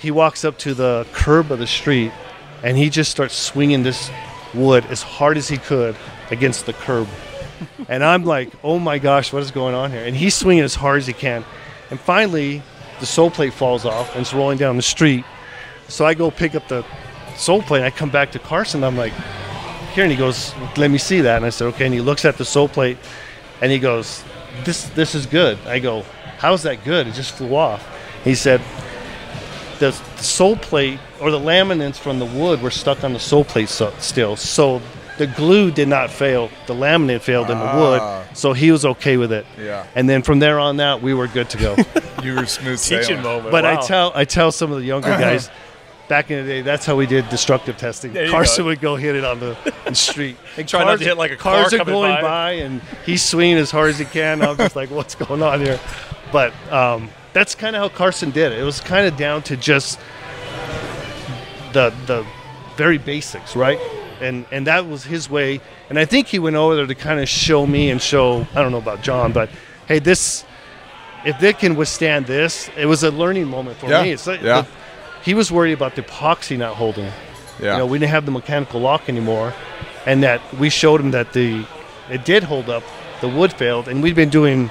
he 0.00 0.10
walks 0.10 0.44
up 0.44 0.58
to 0.58 0.74
the 0.74 1.06
curb 1.12 1.50
of 1.50 1.58
the 1.58 1.66
street, 1.66 2.12
and 2.62 2.76
he 2.76 2.90
just 2.90 3.10
starts 3.10 3.34
swinging 3.34 3.82
this 3.82 4.10
wood 4.52 4.84
as 4.86 5.02
hard 5.02 5.36
as 5.36 5.48
he 5.48 5.56
could 5.56 5.96
against 6.30 6.66
the 6.66 6.72
curb. 6.72 7.08
and 7.88 8.04
I'm 8.04 8.24
like, 8.24 8.52
oh 8.62 8.78
my 8.78 8.98
gosh, 8.98 9.32
what 9.32 9.42
is 9.42 9.50
going 9.50 9.74
on 9.74 9.90
here? 9.90 10.04
And 10.04 10.14
he's 10.14 10.34
swinging 10.34 10.64
as 10.64 10.74
hard 10.74 10.98
as 10.98 11.06
he 11.06 11.12
can, 11.14 11.44
and 11.90 11.98
finally, 12.00 12.62
the 13.00 13.06
sole 13.06 13.30
plate 13.30 13.52
falls 13.52 13.84
off 13.84 14.12
and 14.12 14.22
it's 14.22 14.34
rolling 14.34 14.58
down 14.58 14.76
the 14.76 14.82
street. 14.82 15.24
So 15.88 16.04
I 16.04 16.14
go 16.14 16.30
pick 16.30 16.54
up 16.54 16.68
the 16.68 16.84
sole 17.36 17.62
plate. 17.62 17.82
I 17.82 17.90
come 17.90 18.10
back 18.10 18.32
to 18.32 18.38
Karsten. 18.38 18.82
I'm 18.84 18.96
like, 18.96 19.12
here, 19.94 20.04
and 20.04 20.10
he 20.10 20.18
goes, 20.18 20.54
let 20.76 20.90
me 20.90 20.98
see 20.98 21.20
that. 21.20 21.36
And 21.36 21.46
I 21.46 21.50
said, 21.50 21.66
okay. 21.68 21.84
And 21.84 21.94
he 21.94 22.00
looks 22.00 22.24
at 22.24 22.36
the 22.36 22.44
sole 22.44 22.68
plate, 22.68 22.98
and 23.60 23.70
he 23.70 23.78
goes, 23.78 24.24
this 24.64 24.84
this 24.90 25.14
is 25.14 25.26
good. 25.26 25.58
I 25.66 25.78
go, 25.78 26.04
how's 26.38 26.62
that 26.64 26.84
good? 26.84 27.06
It 27.06 27.14
just 27.14 27.34
flew 27.34 27.54
off. 27.54 27.86
He 28.24 28.34
said, 28.34 28.60
the, 29.78 29.92
sole 30.16 30.56
plate 30.56 30.98
or 31.20 31.30
the 31.30 31.38
laminates 31.38 31.96
from 31.96 32.18
the 32.18 32.24
wood 32.24 32.62
were 32.62 32.70
stuck 32.70 33.04
on 33.04 33.12
the 33.12 33.20
sole 33.20 33.44
plate 33.44 33.68
so, 33.68 33.92
still. 33.98 34.36
So 34.36 34.80
the 35.18 35.26
glue 35.26 35.70
did 35.70 35.88
not 35.88 36.10
fail. 36.10 36.50
The 36.66 36.74
laminate 36.74 37.20
failed 37.20 37.50
in 37.50 37.58
the 37.58 37.64
Ah. 37.64 37.78
wood. 38.28 38.36
So 38.36 38.52
he 38.52 38.70
was 38.72 38.84
okay 38.84 39.16
with 39.16 39.32
it. 39.32 39.46
Yeah. 39.58 39.86
And 39.94 40.08
then 40.08 40.22
from 40.22 40.38
there 40.40 40.58
on 40.58 40.78
out, 40.80 41.02
we 41.02 41.14
were 41.14 41.26
good 41.28 41.48
to 41.50 41.58
go. 41.58 41.76
You 42.24 42.36
were 42.36 42.46
smooth 42.46 42.80
Teaching 42.80 43.04
sailing. 43.04 43.22
moment. 43.22 43.50
but 43.50 43.64
wow. 43.64 43.72
I 43.78 43.86
tell 43.86 44.12
I 44.14 44.24
tell 44.24 44.50
some 44.50 44.72
of 44.72 44.78
the 44.78 44.84
younger 44.86 45.08
guys. 45.18 45.50
Back 46.08 46.30
in 46.30 46.42
the 46.44 46.50
day, 46.50 46.60
that's 46.62 46.86
how 46.86 46.96
we 46.96 47.06
did 47.06 47.28
destructive 47.28 47.76
testing. 47.76 48.12
There 48.14 48.24
you 48.26 48.30
Karsten 48.30 48.62
go. 48.64 48.68
would 48.68 48.80
go 48.80 48.96
hit 48.96 49.14
it 49.14 49.24
on 49.24 49.40
the, 49.40 49.56
the 49.86 49.94
street. 49.94 50.36
And 50.56 50.66
Try 50.68 50.84
not 50.84 50.98
to 51.00 51.04
hit, 51.04 51.16
like, 51.18 51.32
a 51.32 51.36
car 51.36 51.62
cars 51.62 51.72
are 51.74 51.78
coming 51.78 51.94
going 51.94 52.14
by. 52.16 52.20
by. 52.22 52.50
and 52.52 52.80
he's 53.06 53.22
swinging 53.22 53.56
as 53.58 53.70
hard 53.70 53.88
as 53.90 53.98
he 53.98 54.04
can. 54.06 54.40
I'm 54.42 54.56
just 54.56 54.74
like, 54.76 54.90
what's 54.98 55.14
going 55.14 55.42
on 55.42 55.60
here? 55.60 55.78
But 56.32 56.52
um, 56.72 57.10
that's 57.34 57.54
kind 57.54 57.74
of 57.76 57.80
how 57.82 57.88
Karsten 57.94 58.30
did 58.30 58.52
it. 58.52 58.58
It 58.58 58.64
was 58.64 58.80
kind 58.80 59.06
of 59.06 59.16
down 59.18 59.42
to 59.44 59.56
just 59.56 59.98
the 61.72 61.92
the 62.06 62.24
very 62.76 62.98
basics, 62.98 63.56
right? 63.56 63.78
And 64.24 64.46
and 64.50 64.66
that 64.66 64.86
was 64.88 65.04
his 65.04 65.28
way. 65.30 65.60
And 65.88 65.98
I 65.98 66.04
think 66.06 66.26
he 66.28 66.38
went 66.38 66.56
over 66.56 66.74
there 66.76 66.86
to 66.86 66.94
kind 66.94 67.20
of 67.20 67.28
show 67.28 67.66
me 67.66 67.90
and 67.90 68.00
show 68.00 68.46
I 68.54 68.62
don't 68.62 68.72
know 68.72 68.78
about 68.78 69.02
John, 69.02 69.32
but 69.32 69.48
hey, 69.86 69.98
this 70.00 70.44
if 71.24 71.38
they 71.38 71.52
can 71.52 71.74
withstand 71.76 72.26
this, 72.26 72.68
it 72.76 72.86
was 72.86 73.02
a 73.02 73.10
learning 73.10 73.46
moment 73.46 73.78
for 73.78 73.88
Yeah, 73.88 74.02
me. 74.02 74.12
It's 74.12 74.26
like 74.26 74.42
yeah. 74.42 74.62
the- 74.62 74.68
he 75.24 75.32
was 75.34 75.50
worried 75.50 75.72
about 75.72 75.94
the 75.94 76.02
epoxy 76.02 76.56
not 76.58 76.74
holding. 76.76 77.10
Yeah. 77.60 77.72
You 77.72 77.78
know, 77.78 77.86
we 77.86 77.98
didn't 77.98 78.10
have 78.10 78.26
the 78.26 78.30
mechanical 78.32 78.80
lock 78.80 79.08
anymore, 79.08 79.54
and 80.06 80.22
that 80.22 80.40
we 80.58 80.68
showed 80.70 81.00
him 81.00 81.12
that 81.12 81.32
the 81.32 81.64
it 82.10 82.24
did 82.24 82.42
hold 82.44 82.68
up. 82.68 82.82
The 83.22 83.28
wood 83.28 83.52
failed, 83.52 83.88
and 83.88 84.02
we'd 84.02 84.14
been 84.16 84.28
doing 84.28 84.70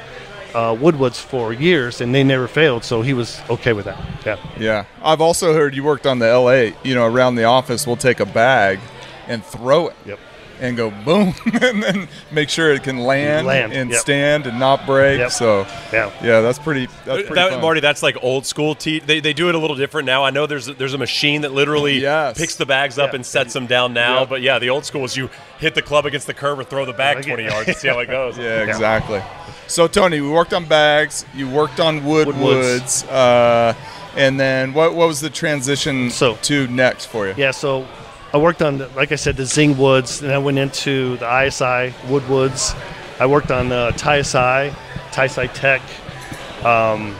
uh, 0.54 0.76
woodwoods 0.76 1.20
for 1.20 1.52
years, 1.54 2.02
and 2.02 2.14
they 2.14 2.24
never 2.24 2.48
failed. 2.48 2.84
So 2.84 3.02
he 3.02 3.14
was 3.14 3.42
okay 3.50 3.74
with 3.74 3.86
that. 3.86 3.98
Yeah. 4.24 4.38
Yeah. 4.60 4.86
I've 5.02 5.22
also 5.22 5.54
heard 5.56 5.74
you 5.76 5.84
worked 5.84 6.06
on 6.06 6.20
the 6.20 6.26
L8. 6.28 6.76
you 6.84 6.94
know, 6.94 7.08
around 7.08 7.34
the 7.36 7.46
office, 7.46 7.88
we'll 7.88 7.96
take 7.98 8.20
a 8.20 8.26
bag 8.28 8.80
and 9.27 9.44
throw 9.44 9.88
it 9.88 9.96
Yep. 10.06 10.20
and 10.62 10.77
go 10.77 10.92
boom 10.92 11.34
and 11.62 11.82
then 11.84 12.08
make 12.32 12.48
sure 12.50 12.72
it 12.72 12.84
can 12.84 13.00
land, 13.00 13.48
Land, 13.48 13.74
and 13.74 13.89
yep. 13.89 14.00
stand 14.00 14.46
and 14.48 14.60
not 14.60 14.86
break. 14.86 15.20
Yep. 15.20 15.32
So, 15.32 15.65
Yeah. 15.92 16.12
yeah, 16.24 16.42
that's 16.42 16.60
pretty 16.60 16.86
that's 17.06 17.22
pretty 17.24 17.34
that, 17.36 17.51
fun. 17.53 17.62
Marty, 17.62 17.80
that's 17.80 18.03
like 18.03 18.18
old 18.22 18.46
school. 18.46 18.75
Te- 18.75 19.00
they, 19.00 19.20
they 19.20 19.34
do 19.34 19.50
it 19.50 19.56
a 19.56 19.58
little 19.58 19.75
different 19.75 20.06
now. 20.06 20.24
I 20.24 20.30
know 20.30 20.46
there's 20.46 20.68
there's 20.68 20.94
a 20.94 20.98
machine 20.98 21.42
that 21.42 21.51
literally 21.53 22.00
Yes. 22.01 22.38
picks 22.38 22.56
the 22.56 22.65
bags 22.65 22.98
up 23.00 23.12
Yeah. 23.12 23.15
and 23.18 23.25
sets 23.25 23.53
them 23.53 23.65
down 23.68 23.94
now. 23.94 24.20
Yep. 24.22 24.30
But 24.30 24.42
yeah, 24.42 24.60
the 24.60 24.70
old 24.70 24.86
school 24.86 25.03
is 25.06 25.18
you 25.18 25.30
hit 25.60 25.74
the 25.75 25.82
club 25.82 26.06
against 26.06 26.27
the 26.27 26.34
curb 26.34 26.60
or 26.60 26.63
throw 26.63 26.86
the 26.86 26.94
bag 26.94 27.18
Like 27.18 27.25
it. 27.25 27.30
20 27.30 27.44
yards 27.46 27.68
and 27.70 27.77
see 27.77 27.88
how 27.88 28.00
it 28.00 28.06
goes. 28.18 28.38
Yeah, 28.38 28.63
exactly. 28.63 29.22
So 29.68 29.88
Tony, 29.88 30.22
we 30.22 30.30
worked 30.30 30.53
on 30.53 30.65
bags, 30.65 31.25
you 31.34 31.50
worked 31.50 31.80
on 31.80 32.03
wood 32.06 32.27
Woodwoods. 32.27 32.42
woods, 32.42 33.03
uh, 33.06 33.74
and 34.15 34.39
then 34.39 34.74
what 34.74 34.94
what 34.94 35.08
was 35.08 35.20
the 35.22 35.30
transition 35.32 36.12
So- 36.12 36.36
to 36.44 36.68
next 36.68 37.06
for 37.08 37.27
you? 37.27 37.34
Yeah, 37.36 37.51
so 37.51 37.88
I 38.34 38.38
worked 38.38 38.62
on, 38.63 38.80
the, 38.80 38.88
like 38.90 39.12
I 39.12 39.16
said, 39.16 39.38
the 39.38 39.46
Zing 39.46 39.78
Woods, 39.78 40.24
and 40.24 40.32
I 40.32 40.40
went 40.40 40.58
into 40.58 41.18
the 41.18 41.25
ISI 41.46 41.94
Woodwoods. 42.08 42.75
I 43.20 43.28
worked 43.28 43.52
on 43.52 43.72
uh, 43.72 43.92
TSI, 43.96 44.74
TSI 45.12 45.48
Tech, 45.54 45.82
um, 46.66 47.16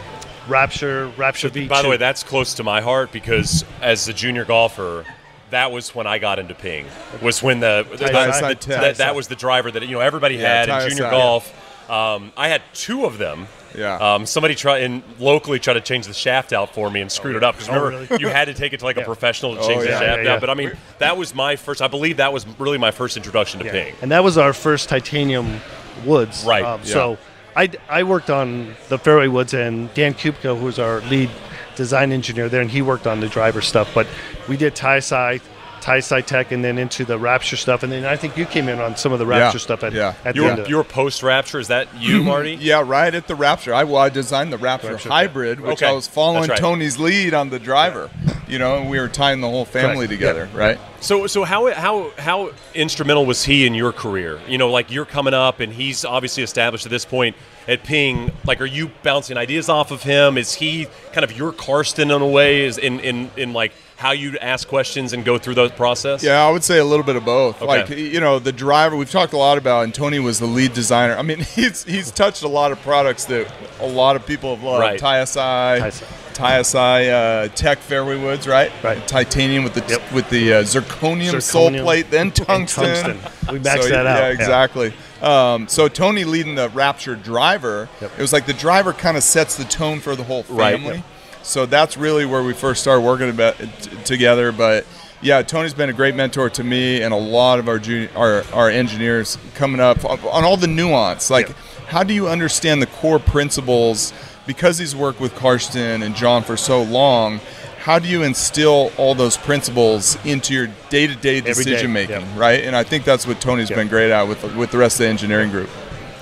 Rapture, 0.48 1.08
Rapture 1.15 1.50
V2. 1.51 1.70
By 1.70 1.84
the 1.84 1.89
way, 1.89 1.98
that's 1.98 2.24
close 2.24 2.55
to 2.55 2.63
my 2.63 2.82
heart 2.82 3.12
because 3.12 3.63
as 3.79 4.08
a 4.08 4.13
junior 4.13 4.43
golfer, 4.43 5.05
that 5.51 5.72
was 5.72 5.93
when 5.93 6.08
I 6.08 6.17
got 6.17 6.39
into 6.39 6.55
ping. 6.55 6.88
Was 7.22 7.43
when 7.43 7.60
the, 7.60 7.86
the, 7.91 8.08
TSI 8.08 8.50
the- 8.50 8.55
Tech. 8.55 8.82
that, 8.82 8.98
that 8.98 9.15
was 9.15 9.27
the 9.27 9.36
driver 9.36 9.70
that 9.70 9.84
you 9.84 9.91
know 9.91 10.00
everybody 10.00 10.36
Yeah, 10.36 10.65
had 10.65 10.70
in 10.84 10.89
junior 10.89 11.03
TSI. 11.05 11.12
golf. 11.12 11.89
Um, 11.91 12.32
I 12.36 12.48
had 12.48 12.63
two 12.74 13.05
of 13.05 13.20
them. 13.20 13.46
Yeah. 13.75 13.96
Um, 14.15 14.25
somebody 14.25 14.56
tried 14.56 14.84
and 14.84 15.03
locally 15.20 15.60
tried 15.60 15.74
to 15.75 15.82
change 15.82 16.08
the 16.08 16.13
shaft 16.13 16.53
out 16.53 16.74
for 16.74 16.89
me 16.89 17.01
and 17.01 17.12
screwed 17.12 17.36
it 17.36 17.44
up 17.44 17.56
because 17.56 17.70
Oh, 17.70 17.74
remember 17.84 18.06
really? 18.10 18.22
you 18.22 18.27
had 18.30 18.46
to 18.46 18.53
take 18.53 18.74
it 18.74 18.80
to 18.80 18.86
like 18.86 18.98
a 18.98 19.03
professional 19.03 19.56
to 19.56 19.62
Oh, 19.62 19.68
change 19.68 19.82
the 19.84 19.89
yeah, 19.89 20.00
shaft 20.00 20.18
yeah, 20.20 20.24
yeah. 20.24 20.34
out. 20.34 20.39
But 20.42 20.50
I 20.50 20.53
mean, 20.53 20.72
that 21.00 21.18
was 21.18 21.34
my 21.36 21.56
first. 21.56 21.82
I 21.82 21.88
believe 21.88 22.18
that 22.18 22.32
was 22.34 22.46
really 22.60 22.77
my 22.77 22.92
first 22.92 23.18
introduction 23.18 23.60
to 23.62 23.65
Yeah. 23.65 23.72
ping. 23.72 23.96
And 24.01 24.12
that 24.12 24.24
was 24.24 24.38
our 24.38 24.53
first 24.53 24.89
titanium 24.89 25.60
woods. 26.06 26.44
Right, 26.46 26.63
Um, 26.63 26.82
yeah. 26.84 26.94
So 26.94 27.18
I, 27.56 27.70
I 27.89 28.03
worked 28.03 28.30
on 28.30 28.75
the 28.89 28.98
fairway 28.98 29.27
woods, 29.27 29.53
and 29.53 29.94
Dan 29.94 30.13
Kupka, 30.13 30.58
who 30.58 30.65
was 30.65 30.80
our 30.80 31.01
lead 31.01 31.30
design 31.75 32.12
engineer 32.12 32.50
there, 32.50 32.62
and 32.62 32.70
he 32.72 32.82
worked 32.82 33.08
on 33.08 33.20
the 33.20 33.27
driver 33.27 33.62
stuff. 33.62 33.89
But 33.94 34.08
we 34.48 34.58
did 34.58 34.75
TSI, 34.77 35.39
TSI 35.84 36.22
Tech, 36.22 36.52
and 36.52 36.63
then 36.63 36.78
into 36.78 37.06
the 37.06 37.18
Rapture 37.18 37.58
stuff. 37.58 37.84
And 37.84 37.92
then 37.92 38.06
I 38.06 38.16
think 38.16 38.38
you 38.38 38.46
came 38.46 38.70
in 38.70 38.80
on 38.80 38.96
some 38.96 39.12
of 39.12 39.20
the 39.20 39.25
Rapture 39.25 39.60
stuff 39.60 39.84
at, 39.84 39.94
yeah. 39.94 40.16
at 40.24 40.36
You 40.36 40.42
the 40.42 40.46
were, 40.46 40.52
end 40.52 40.60
of 40.62 40.70
you 40.70 40.78
were 40.78 40.84
post 40.84 41.24
Rapture. 41.24 41.60
Is 41.60 41.68
that 41.68 41.88
you, 42.00 42.18
mm-hmm. 42.18 42.28
Marty? 42.28 42.56
Yeah, 42.56 42.84
right 42.86 43.13
at 43.13 43.28
the 43.28 43.36
Rapture. 43.36 43.74
I, 43.74 43.84
well, 43.84 43.98
I 43.98 44.10
designed 44.10 44.54
the 44.54 44.58
Rapture, 44.58 44.94
Rapture, 44.94 45.10
Hybrid, 45.10 45.60
which 45.60 45.84
Okay. 45.84 45.88
I 45.88 45.92
was 45.92 46.08
following 46.08 46.50
right. 46.50 46.58
Tony's 46.58 46.98
lead 46.98 47.34
on 47.34 47.50
the 47.50 47.60
driver. 47.60 48.10
You 48.48 48.60
know, 48.60 48.78
and 48.78 48.90
we 48.90 49.00
were 49.00 49.08
tying 49.08 49.42
the 49.42 49.50
whole 49.50 49.66
family 49.66 50.06
Correct. 50.06 50.12
together, 50.12 50.50
right? 50.54 50.80
So, 51.00 51.28
so 51.28 51.44
how 51.44 51.74
how 51.74 52.12
how 52.20 52.52
instrumental 52.75 53.25
was 53.25 53.44
he 53.44 53.66
in 53.66 53.74
your 53.74 53.92
career? 53.92 54.40
You 54.48 54.58
know, 54.58 54.70
like 54.70 54.92
you're 54.92 55.06
coming 55.06 55.34
up, 55.34 55.60
and 55.60 55.74
he's 55.74 56.06
obviously 56.06 56.44
established 56.44 56.86
at 56.86 56.92
this 56.92 57.04
point 57.04 57.36
at 57.68 57.84
Ping. 57.84 58.32
Like, 58.46 58.62
are 58.62 58.66
you 58.66 58.92
bouncing 59.02 59.38
ideas 59.38 59.70
off 59.70 59.92
of 59.92 60.04
him? 60.04 60.38
Is 60.38 60.54
he 60.54 60.88
kind 61.13 61.24
of 61.24 61.36
your 61.36 61.52
Karsten 61.52 62.12
in 62.12 62.22
a 62.22 62.28
way? 62.28 62.66
Is 62.66 62.78
in 62.78 63.00
in 63.00 63.32
in 63.38 63.54
like 63.54 63.72
how 63.97 64.12
you 64.12 64.38
ask 64.39 64.67
questions 64.67 65.13
and 65.13 65.23
go 65.23 65.38
through 65.38 65.55
the 65.55 65.69
process? 65.69 66.23
Yeah, 66.23 66.45
I 66.45 66.50
would 66.51 66.63
say 66.63 66.79
a 66.79 66.85
little 66.85 67.05
bit 67.05 67.15
of 67.15 67.23
both. 67.25 67.57
Okay. 67.62 67.65
Like 67.65 67.89
you 67.89 68.19
know, 68.19 68.39
the 68.39 68.51
driver 68.51 68.95
we've 68.95 69.09
talked 69.12 69.33
a 69.33 69.38
lot 69.38 69.57
about, 69.57 69.83
and 69.85 69.93
Tony 69.93 70.19
was 70.19 70.39
the 70.39 70.45
lead 70.47 70.73
designer. 70.73 71.15
I 71.15 71.21
mean, 71.21 71.39
he's 71.55 71.83
he's 71.83 72.12
touched 72.12 72.43
a 72.43 72.47
lot 72.47 72.71
of 72.71 72.81
products 72.81 73.25
that 73.25 73.51
a 73.79 73.88
lot 73.88 74.15
of 74.15 74.25
people 74.25 74.55
have 74.55 74.63
loved. 74.63 75.01
Right. 75.01 75.25
TSI, 75.27 75.89
TSI. 76.33 77.09
Uh, 77.09 77.47
Tech 77.50 77.77
Fairway 77.79 78.17
Woods, 78.19 78.47
right? 78.47 78.71
Right. 78.83 79.05
Titanium 79.07 79.63
with 79.63 79.73
the 79.75 79.83
Yep. 79.88 80.12
with 80.13 80.29
the 80.29 80.53
uh, 80.53 80.63
zirconium, 80.63 81.41
sole 81.41 81.69
plate, 81.71 82.09
then 82.09 82.27
and 82.27 82.35
tungsten. 82.35 82.83
tungsten. 82.85 83.17
We 83.53 83.59
maxed 83.59 83.83
So, 83.83 83.89
that 83.89 84.05
out. 84.07 84.19
Yeah, 84.19 84.29
exactly. 84.29 84.93
Um, 85.21 85.67
so 85.69 85.88
Tony 85.88 86.23
leading 86.25 86.55
the 86.55 86.67
Rapture 86.69 87.15
driver, 87.15 87.88
Yep. 88.01 88.12
it 88.17 88.21
was 88.21 88.33
like 88.33 88.45
the 88.45 88.53
driver 88.53 88.91
kind 88.93 89.15
of 89.15 89.23
sets 89.23 89.55
the 89.55 89.63
tone 89.63 90.00
for 90.01 90.15
the 90.15 90.23
whole 90.23 90.43
Right. 90.50 90.75
family. 90.77 91.03
So 91.43 91.65
that's 91.65 91.97
really 91.97 92.25
where 92.25 92.41
we 92.43 92.53
first 92.53 92.81
started 92.81 93.01
working 93.01 93.29
about 93.29 93.57
t- 93.59 93.67
together. 94.05 94.51
But 94.51 94.85
yeah, 95.21 95.41
Tony's 95.41 95.73
been 95.73 95.89
a 95.89 95.93
great 95.93 96.15
mentor 96.15 96.50
to 96.51 96.63
me 96.63 97.01
and 97.01 97.13
a 97.13 97.17
lot 97.17 97.59
of 97.59 97.67
our 97.67 97.79
junior, 97.79 98.09
our, 98.15 98.43
our 98.53 98.69
engineers 98.69 99.38
coming 99.55 99.79
up 99.81 100.03
on, 100.05 100.19
on 100.21 100.43
all 100.43 100.57
the 100.57 100.67
nuance. 100.67 101.29
Like, 101.29 101.47
Yep. 101.50 101.57
how 101.88 102.03
do 102.03 102.13
you 102.13 102.27
understand 102.27 102.81
the 102.81 102.88
core 102.88 103.19
principles? 103.19 104.13
Because 104.47 104.77
he's 104.77 104.95
worked 104.95 105.19
with 105.21 105.35
Karsten 105.35 106.01
and 106.03 106.15
John 106.15 106.43
for 106.43 106.57
so 106.57 106.81
long, 106.83 107.39
how 107.79 108.00
do 108.00 108.07
you 108.07 108.23
instill 108.23 108.91
all 108.97 109.13
those 109.15 109.35
principles 109.38 110.17
into 110.25 110.53
your 110.53 110.67
day-to-day 110.89 111.41
decision 111.41 111.91
making, 111.91 112.21
yep. 112.21 112.38
right? 112.38 112.63
And 112.63 112.75
I 112.75 112.83
think 112.83 113.03
that's 113.03 113.27
what 113.27 113.41
Tony's 113.41 113.69
Yep. 113.69 113.77
been 113.77 113.88
great 113.89 114.12
at 114.12 114.27
with 114.27 114.43
with 114.55 114.71
the 114.71 114.77
rest 114.77 114.95
of 114.95 115.00
the 115.03 115.07
engineering 115.09 115.50
group. 115.50 115.69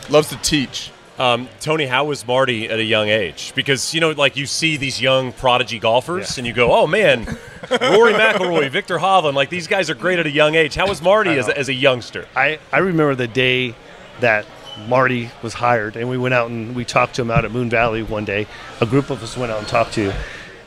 Loves 0.10 0.30
to 0.30 0.38
teach. 0.38 0.92
Um, 1.22 1.48
Tony, 1.60 1.86
how 1.86 2.06
was 2.06 2.26
Marty 2.26 2.68
at 2.68 2.80
a 2.80 2.84
young 2.84 3.08
age? 3.10 3.54
Because 3.56 3.94
you 3.94 4.02
know, 4.02 4.10
like 4.12 4.36
you 4.36 4.48
see 4.48 4.76
these 4.78 5.00
young 5.00 5.32
prodigy 5.34 5.78
golfers, 5.78 6.32
Yeah. 6.36 6.40
and 6.42 6.48
you 6.48 6.54
go, 6.54 6.72
"Oh 6.74 6.88
man, 6.88 7.26
Rory 7.70 8.14
McIlroy, 8.14 8.70
Viktor 8.72 8.98
Hovland, 8.98 9.36
like 9.36 9.50
these 9.52 9.68
guys 9.68 9.90
are 9.92 9.94
great 9.96 10.18
at 10.18 10.26
a 10.26 10.32
young 10.32 10.56
age." 10.56 10.74
How 10.74 10.88
was 10.88 11.00
Marty 11.02 11.32
as 11.32 11.48
a, 11.48 11.56
as 11.58 11.70
a 11.70 11.74
youngster? 11.74 12.26
I, 12.36 12.58
I 12.72 12.80
remember 12.80 13.14
the 13.14 13.28
day 13.28 13.76
that 14.20 14.46
Marty 14.88 15.30
was 15.44 15.54
hired, 15.54 15.96
and 15.96 16.10
we 16.10 16.18
went 16.18 16.34
out 16.34 16.50
and 16.50 16.76
we 16.76 16.86
talked 16.86 17.16
to 17.18 17.22
him 17.22 17.30
out 17.30 17.46
at 17.46 17.52
Moon 17.52 17.70
Valley 17.70 18.02
one 18.02 18.26
day. 18.26 18.48
A 18.80 18.86
group 18.88 19.12
of 19.12 19.22
us 19.22 19.38
went 19.38 19.52
out 19.52 19.60
and 19.60 19.68
talked 19.68 19.94
to, 19.94 20.12
him, 20.12 20.22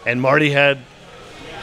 and 0.06 0.22
Marty 0.22 0.50
had 0.50 0.78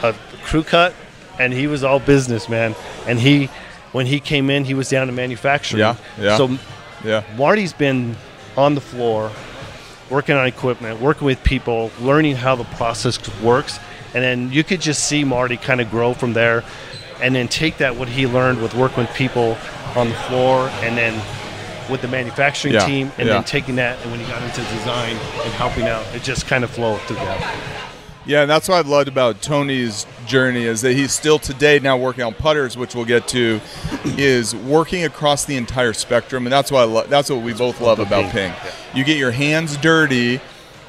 a 0.02 0.14
crew 0.44 0.64
cut, 0.64 0.92
and 1.40 1.54
he 1.54 1.66
was 1.66 1.82
all 1.82 1.98
business, 1.98 2.46
man. 2.46 2.74
And 3.06 3.18
he, 3.18 3.46
when 3.92 4.04
he 4.04 4.20
came 4.20 4.50
in, 4.50 4.64
he 4.66 4.74
was 4.74 4.90
down 4.90 5.06
to 5.06 5.14
manufacturing. 5.14 5.80
Yeah, 5.80 5.96
yeah. 6.20 6.36
So 6.36 6.58
Yeah. 7.04 7.22
Marty's 7.38 7.72
been 7.72 8.16
on 8.56 8.74
the 8.74 8.80
floor, 8.80 9.30
working 10.10 10.36
on 10.36 10.46
equipment, 10.46 11.00
working 11.00 11.26
with 11.26 11.42
people, 11.42 11.90
learning 12.00 12.36
how 12.36 12.54
the 12.54 12.64
process 12.64 13.18
works, 13.40 13.78
and 14.14 14.22
then 14.22 14.52
you 14.52 14.62
could 14.62 14.80
just 14.80 15.04
see 15.04 15.24
Marty 15.24 15.56
kind 15.56 15.80
of 15.80 15.90
grow 15.90 16.14
from 16.14 16.32
there, 16.32 16.64
and 17.20 17.34
then 17.34 17.48
take 17.48 17.78
that 17.78 17.96
what 17.96 18.08
he 18.08 18.26
learned 18.26 18.60
with 18.60 18.74
working 18.74 19.04
with 19.04 19.14
people 19.14 19.56
on 19.96 20.08
the 20.08 20.14
floor, 20.14 20.68
and 20.82 20.96
then 20.96 21.14
with 21.90 22.00
the 22.02 22.08
manufacturing 22.08 22.74
Yeah, 22.74 22.86
team, 22.86 23.12
and 23.18 23.26
yeah. 23.26 23.34
then 23.34 23.44
taking 23.44 23.76
that, 23.76 24.00
and 24.02 24.10
when 24.10 24.20
he 24.20 24.26
got 24.26 24.42
into 24.42 24.60
design 24.76 25.16
and 25.16 25.52
helping 25.54 25.86
out, 25.86 26.04
it 26.14 26.22
just 26.22 26.46
kind 26.46 26.64
of 26.64 26.70
flowed 26.70 27.00
together. 27.08 27.46
Yeah, 28.24 28.42
and 28.42 28.50
that's 28.50 28.68
what 28.68 28.86
I 28.86 28.88
loved 28.88 29.08
about 29.08 29.42
Tony's 29.42 30.06
journey 30.26 30.62
is 30.62 30.80
that 30.82 30.92
he's 30.92 31.10
still 31.12 31.40
today 31.40 31.80
now 31.80 31.96
working 31.96 32.22
on 32.22 32.34
putters, 32.34 32.76
which 32.76 32.94
we'll 32.94 33.04
get 33.04 33.26
to, 33.28 33.60
is 34.04 34.54
working 34.54 35.02
across 35.04 35.44
the 35.44 35.56
entire 35.56 35.92
spectrum, 35.92 36.46
and 36.46 36.52
that's 36.52 36.70
what 36.70 36.80
I 36.82 36.84
lo- 36.84 37.06
that's 37.08 37.30
what 37.30 37.42
we 37.42 37.52
both 37.52 37.80
love 37.80 37.98
about 37.98 38.30
Ping. 38.30 38.52
You 38.94 39.02
get 39.02 39.16
your 39.16 39.32
hands 39.32 39.76
dirty 39.76 40.40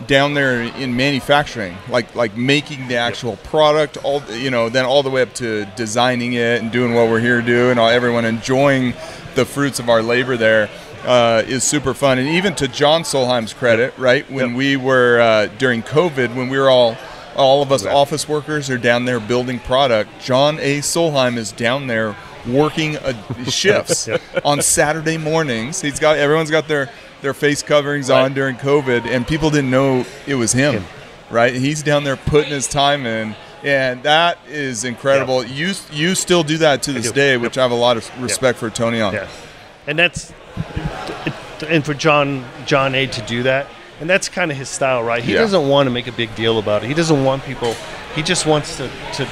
down 0.06 0.36
there 0.36 0.62
in 0.62 0.96
manufacturing, 0.96 1.76
like 1.90 2.14
like 2.14 2.38
making 2.38 2.88
the 2.88 2.98
actual 2.98 3.38
product, 3.38 3.98
all 4.04 4.22
you 4.32 4.52
know, 4.52 4.70
then 4.70 4.86
all 4.86 5.02
the 5.02 5.10
way 5.10 5.24
up 5.24 5.34
to 5.36 5.66
designing 5.76 6.34
it 6.34 6.62
and 6.62 6.72
doing 6.72 6.94
what 6.94 7.10
we're 7.10 7.20
here 7.20 7.42
to 7.42 7.46
do, 7.48 7.72
and 7.72 7.80
all, 7.80 7.90
everyone 7.90 8.26
enjoying 8.26 8.94
the 9.34 9.44
fruits 9.46 9.80
of 9.80 9.90
our 9.90 10.04
labor 10.04 10.38
there. 10.38 10.70
Uh, 11.06 11.44
is 11.48 11.66
super 11.66 11.94
fun, 11.94 12.18
and 12.18 12.30
even 12.30 12.56
to 12.56 12.66
John 12.66 13.04
Solheim's 13.04 13.52
credit, 13.52 13.94
right? 13.98 14.26
When 14.32 14.50
Yep. 14.52 14.58
we 14.58 14.78
were 14.78 15.20
uh, 15.20 15.48
during 15.58 15.84
COVID, 15.84 16.34
when 16.34 16.48
we 16.48 16.58
were 16.58 16.70
all 16.70 16.96
all 17.36 17.62
of 17.62 17.72
us 17.72 17.86
office 17.86 18.28
workers 18.28 18.70
are 18.70 18.78
down 18.78 19.06
there 19.06 19.20
building 19.20 19.60
product. 19.60 20.10
John 20.22 20.60
A. 20.60 20.80
Solheim 20.80 21.38
is 21.38 21.52
down 21.52 21.88
there 21.88 22.16
working 22.48 22.98
uh, 22.98 23.14
shifts 23.50 24.10
on 24.44 24.62
Saturday 24.62 25.18
mornings. 25.18 25.82
He's 25.82 26.00
got 26.00 26.18
everyone's 26.18 26.52
got 26.52 26.68
their 26.68 26.90
their 27.22 27.34
face 27.34 27.64
coverings 27.64 28.10
Right. 28.10 28.22
on 28.24 28.34
during 28.34 28.56
COVID, 28.58 29.06
and 29.06 29.26
people 29.26 29.50
didn't 29.50 29.72
know 29.72 30.06
it 30.28 30.36
was 30.36 30.52
him, 30.52 30.74
Him. 30.76 30.86
right? 31.30 31.54
He's 31.54 31.82
down 31.82 32.04
there 32.04 32.18
putting 32.18 32.52
his 32.52 32.68
time 32.68 33.06
in. 33.06 33.36
And 33.64 34.04
that 34.04 34.40
is 34.50 34.84
incredible. 34.84 35.46
You 35.46 35.74
you 35.90 36.16
still 36.16 36.44
do 36.44 36.58
that 36.58 36.84
to 36.84 36.92
this 36.92 37.12
day, 37.14 37.32
Yep. 37.34 37.42
which 37.42 37.58
I 37.58 37.62
have 37.62 37.72
a 37.72 37.76
lot 37.76 37.96
of 37.96 38.22
respect 38.22 38.60
for 38.60 38.70
Tony 38.70 39.00
on. 39.00 39.14
Yeah, 39.14 39.30
and 39.88 39.98
that's 39.98 40.34
and 41.68 41.86
for 41.86 41.94
John 41.94 42.46
John 42.66 42.94
A 42.94 43.08
to 43.08 43.22
do 43.22 43.44
that, 43.44 43.68
and 44.04 44.10
that's 44.10 44.28
kind 44.28 44.52
of 44.52 44.58
his 44.58 44.68
style, 44.68 45.02
right? 45.02 45.24
He 45.24 45.32
Yeah. 45.32 45.40
doesn't 45.40 45.66
want 45.70 45.88
to 45.88 45.92
make 45.92 46.08
a 46.08 46.12
big 46.12 46.36
deal 46.36 46.60
about 46.60 46.84
it. 46.84 46.88
He 46.88 46.94
doesn't 46.94 47.24
want 47.24 47.46
people. 47.46 47.74
He 48.16 48.22
just 48.22 48.46
wants 48.46 48.76
to 48.76 48.90
to. 49.14 49.26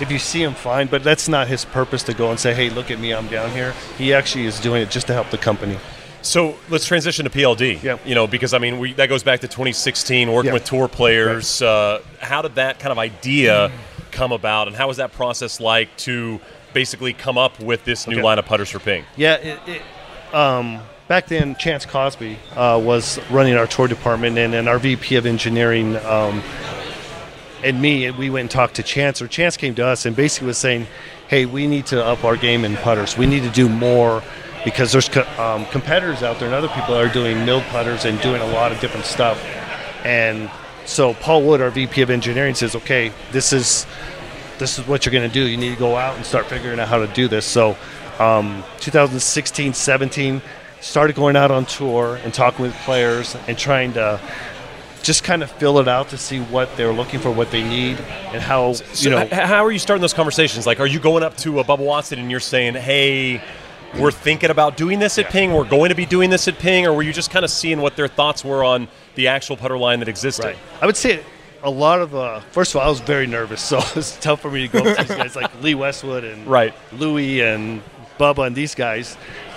If 0.00 0.10
you 0.10 0.18
see 0.18 0.42
him, 0.42 0.54
fine, 0.54 0.86
but 0.86 1.04
that's 1.04 1.28
not 1.28 1.46
his 1.46 1.66
purpose 1.66 2.02
to 2.04 2.14
go 2.14 2.30
and 2.30 2.40
say, 2.40 2.54
"Hey, 2.54 2.70
look 2.70 2.90
at 2.90 2.98
me, 2.98 3.12
I'm 3.12 3.28
down 3.28 3.50
here." 3.50 3.74
He 3.98 4.14
actually 4.14 4.46
is 4.46 4.58
doing 4.58 4.80
it 4.80 4.90
just 4.90 5.06
to 5.08 5.12
help 5.12 5.28
the 5.28 5.36
company. 5.36 5.76
So 6.22 6.56
let's 6.70 6.86
transition 6.86 7.24
to 7.26 7.30
PLD. 7.30 7.80
Yeah. 7.82 7.98
You 8.06 8.14
know, 8.14 8.26
because 8.26 8.54
I 8.54 8.58
mean, 8.58 8.78
we, 8.78 8.94
that 8.94 9.10
goes 9.10 9.22
back 9.22 9.40
to 9.40 9.46
2016, 9.48 10.32
working 10.32 10.48
Yeah. 10.48 10.54
with 10.54 10.64
tour 10.64 10.88
players. 10.88 11.60
Uh, 11.60 12.00
how 12.18 12.40
did 12.40 12.54
that 12.54 12.78
kind 12.78 12.92
of 12.92 12.98
idea 12.98 13.70
come 14.10 14.32
about, 14.32 14.68
and 14.68 14.74
how 14.76 14.88
was 14.88 14.96
that 14.96 15.12
process 15.12 15.60
like 15.60 15.94
to 15.98 16.40
basically 16.72 17.12
come 17.12 17.36
up 17.36 17.60
with 17.60 17.84
this 17.84 18.06
new 18.08 18.14
Okay. 18.16 18.22
line 18.22 18.38
of 18.38 18.46
putters 18.46 18.70
for 18.70 18.78
Ping? 18.78 19.04
Yeah, 19.16 19.34
it, 19.34 19.58
it, 19.66 19.82
um, 20.34 20.80
back 21.08 21.26
then, 21.26 21.56
Chance 21.56 21.86
Cosby 21.86 22.38
uh, 22.56 22.80
was 22.82 23.18
running 23.30 23.54
our 23.54 23.66
tour 23.66 23.88
department, 23.88 24.38
and, 24.38 24.54
and 24.54 24.68
our 24.68 24.78
VP 24.78 25.16
of 25.16 25.26
engineering 25.26 25.96
um, 25.96 26.42
and 27.64 27.80
me, 27.80 28.10
we 28.10 28.28
went 28.28 28.42
and 28.42 28.50
talked 28.50 28.74
to 28.74 28.82
Chance, 28.82 29.22
or 29.22 29.26
Chance 29.26 29.56
came 29.56 29.74
to 29.76 29.86
us 29.86 30.04
and 30.04 30.14
basically 30.14 30.48
was 30.48 30.58
saying, 30.58 30.86
hey, 31.28 31.46
we 31.46 31.66
need 31.66 31.86
to 31.86 32.04
up 32.04 32.22
our 32.22 32.36
game 32.36 32.62
in 32.62 32.76
putters. 32.76 33.16
We 33.16 33.24
need 33.24 33.42
to 33.42 33.50
do 33.50 33.70
more 33.70 34.22
because 34.66 34.92
there's 34.92 35.08
co- 35.08 35.26
um, 35.42 35.64
competitors 35.66 36.22
out 36.22 36.38
there 36.38 36.46
and 36.46 36.54
other 36.54 36.68
people 36.68 36.94
are 36.94 37.08
doing 37.08 37.46
milled 37.46 37.62
putters 37.64 38.04
and 38.04 38.20
doing 38.20 38.42
a 38.42 38.46
lot 38.48 38.70
of 38.70 38.80
different 38.80 39.06
stuff. 39.06 39.42
And 40.04 40.50
so 40.84 41.14
Paul 41.14 41.42
Wood, 41.42 41.62
our 41.62 41.70
VP 41.70 42.02
of 42.02 42.10
engineering, 42.10 42.54
says, 42.54 42.76
okay, 42.76 43.12
this 43.32 43.54
is 43.54 43.86
this 44.58 44.78
is 44.78 44.86
what 44.86 45.04
you're 45.04 45.12
going 45.12 45.28
to 45.28 45.32
do. 45.32 45.48
You 45.48 45.56
need 45.56 45.72
to 45.72 45.78
go 45.78 45.96
out 45.96 46.16
and 46.16 46.24
start 46.24 46.46
figuring 46.46 46.78
out 46.78 46.86
how 46.86 46.98
to 46.98 47.08
do 47.08 47.26
this. 47.26 47.44
So, 47.44 47.76
um, 48.20 48.62
2016, 48.78 49.72
17, 49.72 50.40
started 50.84 51.16
going 51.16 51.34
out 51.36 51.50
on 51.50 51.64
tour 51.66 52.16
and 52.24 52.32
talking 52.34 52.62
with 52.62 52.74
players 52.84 53.36
and 53.48 53.56
trying 53.56 53.92
to 53.94 54.20
just 55.02 55.24
kind 55.24 55.42
of 55.42 55.50
fill 55.50 55.78
it 55.78 55.88
out 55.88 56.08
to 56.10 56.16
see 56.18 56.40
what 56.40 56.74
they're 56.76 56.92
looking 56.92 57.20
for, 57.20 57.30
what 57.30 57.50
they 57.50 57.62
need, 57.62 57.98
and 58.32 58.42
how 58.42 58.72
So 58.74 59.10
you 59.10 59.16
know. 59.16 59.26
how 59.30 59.64
are 59.64 59.70
you 59.72 59.78
starting 59.78 60.00
those 60.00 60.14
conversations? 60.14 60.66
Like, 60.66 60.80
are 60.80 60.86
you 60.86 60.98
going 61.00 61.22
up 61.22 61.36
to 61.38 61.60
a 61.60 61.64
Bubba 61.64 61.78
Watson 61.78 62.18
and 62.18 62.30
you're 62.30 62.40
saying, 62.40 62.74
"Hey, 62.74 63.42
we're 63.98 64.10
thinking 64.10 64.50
about 64.50 64.76
doing 64.76 64.98
this 64.98 65.18
at 65.18 65.26
Yeah. 65.26 65.30
Ping, 65.30 65.52
were 65.52 65.64
going 65.64 65.90
to 65.90 65.94
be 65.94 66.06
doing 66.06 66.30
this 66.30 66.48
at 66.48 66.58
Ping, 66.58 66.86
or 66.86 66.92
were 66.92 67.02
you 67.02 67.12
just 67.12 67.30
kind 67.30 67.44
of 67.44 67.50
seeing 67.50 67.80
what 67.80 67.96
their 67.96 68.08
thoughts 68.08 68.44
were 68.44 68.64
on 68.64 68.88
the 69.14 69.28
actual 69.28 69.56
putter 69.56 69.78
line 69.78 69.98
that 70.00 70.08
existed? 70.08 70.44
Right. 70.46 70.56
I 70.80 70.86
would 70.86 70.96
say 70.96 71.20
a 71.62 71.70
lot 71.70 72.00
of. 72.00 72.14
Uh, 72.14 72.40
first 72.52 72.74
of 72.74 72.80
all, 72.80 72.86
I 72.86 72.90
was 72.90 73.00
very 73.00 73.26
nervous, 73.26 73.60
so 73.70 73.80
it's 73.96 74.16
tough 74.18 74.40
for 74.40 74.50
me 74.50 74.68
to 74.68 74.72
go 74.72 74.84
to 74.84 74.94
these 75.02 75.16
guys 75.16 75.36
like 75.36 75.50
Lee 75.62 75.74
Westwood 75.74 76.24
and 76.24 76.46
Right. 76.46 76.74
Louis 76.92 77.40
and 77.42 77.82
Bubba 78.18 78.46
and 78.46 78.56
these 78.56 78.74
guys, 78.74 79.16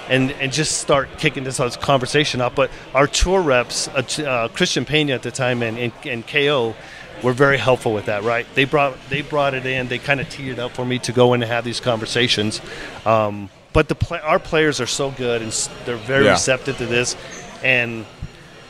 and 0.10 0.32
and 0.34 0.52
just 0.52 0.78
start 0.80 1.08
kicking 1.18 1.44
this, 1.44 1.60
conversation 1.78 2.42
up. 2.42 2.56
But 2.56 2.70
our 2.94 3.08
tour 3.08 3.42
reps, 3.42 3.88
uh, 3.90 4.04
uh, 4.24 4.48
Christian 4.50 4.86
Pena 4.86 5.14
at 5.14 5.24
the 5.24 5.32
time 5.32 5.62
and, 5.64 5.78
and, 5.78 5.92
and 6.06 6.28
KO, 6.28 6.76
were 7.24 7.34
very 7.34 7.58
helpful 7.58 7.94
with 7.94 8.06
that. 8.06 8.24
Right? 8.24 8.46
They 8.56 8.66
brought 8.66 8.96
they 9.10 9.22
brought 9.22 9.54
it 9.54 9.66
in. 9.66 9.88
They 9.88 9.98
kind 10.00 10.20
of 10.20 10.30
teed 10.30 10.50
it 10.54 10.60
up 10.60 10.72
for 10.72 10.86
me 10.86 11.00
to 11.00 11.12
go 11.12 11.34
in 11.34 11.42
and 11.44 11.52
have 11.52 11.64
these 11.64 11.80
conversations. 11.80 12.62
Um, 13.06 13.50
but 13.74 13.88
the 13.90 14.22
our 14.24 14.40
players 14.40 14.80
are 14.82 14.88
so 14.88 15.12
good 15.12 15.42
and 15.42 15.50
s- 15.52 15.70
they're 15.86 15.98
very 15.98 16.26
Yeah. 16.26 16.32
receptive 16.32 16.78
to 16.78 16.86
this, 16.86 17.16
and 17.64 18.06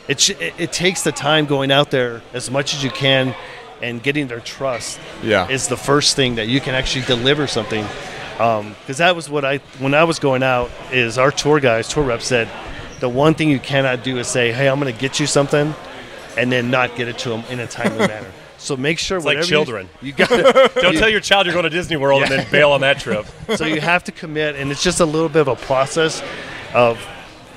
it, 0.08 0.20
sh- 0.20 0.30
it 0.40 0.54
it 0.58 0.72
takes 0.72 1.02
the 1.02 1.12
time 1.12 1.46
going 1.46 1.70
out 1.70 1.90
there 1.90 2.20
as 2.34 2.50
much 2.50 2.74
as 2.74 2.82
you 2.82 2.90
can 2.90 3.34
and 3.80 4.02
getting 4.02 4.26
their 4.26 4.40
trust 4.40 4.98
Yeah. 5.22 5.46
is 5.48 5.68
the 5.68 5.76
first 5.76 6.16
thing 6.16 6.34
that 6.34 6.48
you 6.48 6.60
can 6.60 6.74
actually 6.74 7.04
deliver 7.04 7.46
something 7.46 7.86
Um, 8.38 8.76
because 8.80 8.98
that 8.98 9.16
was 9.16 9.28
what 9.28 9.44
i 9.44 9.56
when 9.80 9.94
i 9.94 10.04
was 10.04 10.18
going 10.20 10.42
out 10.44 10.70
is 10.92 11.18
our 11.18 11.32
tour 11.32 11.58
guys 11.58 11.88
tour 11.88 12.04
reps 12.04 12.26
said 12.26 12.48
the 13.00 13.08
one 13.08 13.34
thing 13.34 13.50
you 13.50 13.58
cannot 13.58 14.04
do 14.04 14.16
is 14.18 14.28
say 14.28 14.52
hey 14.52 14.68
i'm 14.68 14.78
going 14.78 14.92
to 14.94 15.00
get 15.00 15.18
you 15.18 15.26
something 15.26 15.74
and 16.36 16.52
then 16.52 16.70
not 16.70 16.94
get 16.94 17.08
it 17.08 17.18
to 17.18 17.30
them 17.30 17.42
in 17.50 17.58
a 17.58 17.66
timely 17.66 18.06
manner 18.06 18.30
so 18.58 18.76
make 18.76 18.98
sure 19.00 19.16
It's 19.18 19.26
like 19.26 19.36
whatever 19.38 19.46
you- 19.46 19.50
children. 19.50 19.88
you, 20.02 20.12
got 20.12 20.28
to 20.28 20.70
Don't 20.80 20.94
tell 20.96 21.08
your 21.08 21.20
child 21.20 21.46
you're 21.46 21.52
going 21.52 21.62
to 21.64 21.70
Disney 21.70 21.96
World 21.96 22.22
and 22.22 22.30
then 22.30 22.46
bail 22.50 22.70
on 22.72 22.80
that 22.82 22.98
trip. 23.00 23.24
so 23.56 23.64
you 23.66 23.80
have 23.80 24.02
to 24.04 24.12
commit 24.12 24.54
and 24.56 24.70
it's 24.70 24.82
just 24.82 25.00
a 25.00 25.04
little 25.04 25.28
bit 25.28 25.40
of 25.40 25.48
a 25.48 25.56
process 25.56 26.22
of 26.74 26.96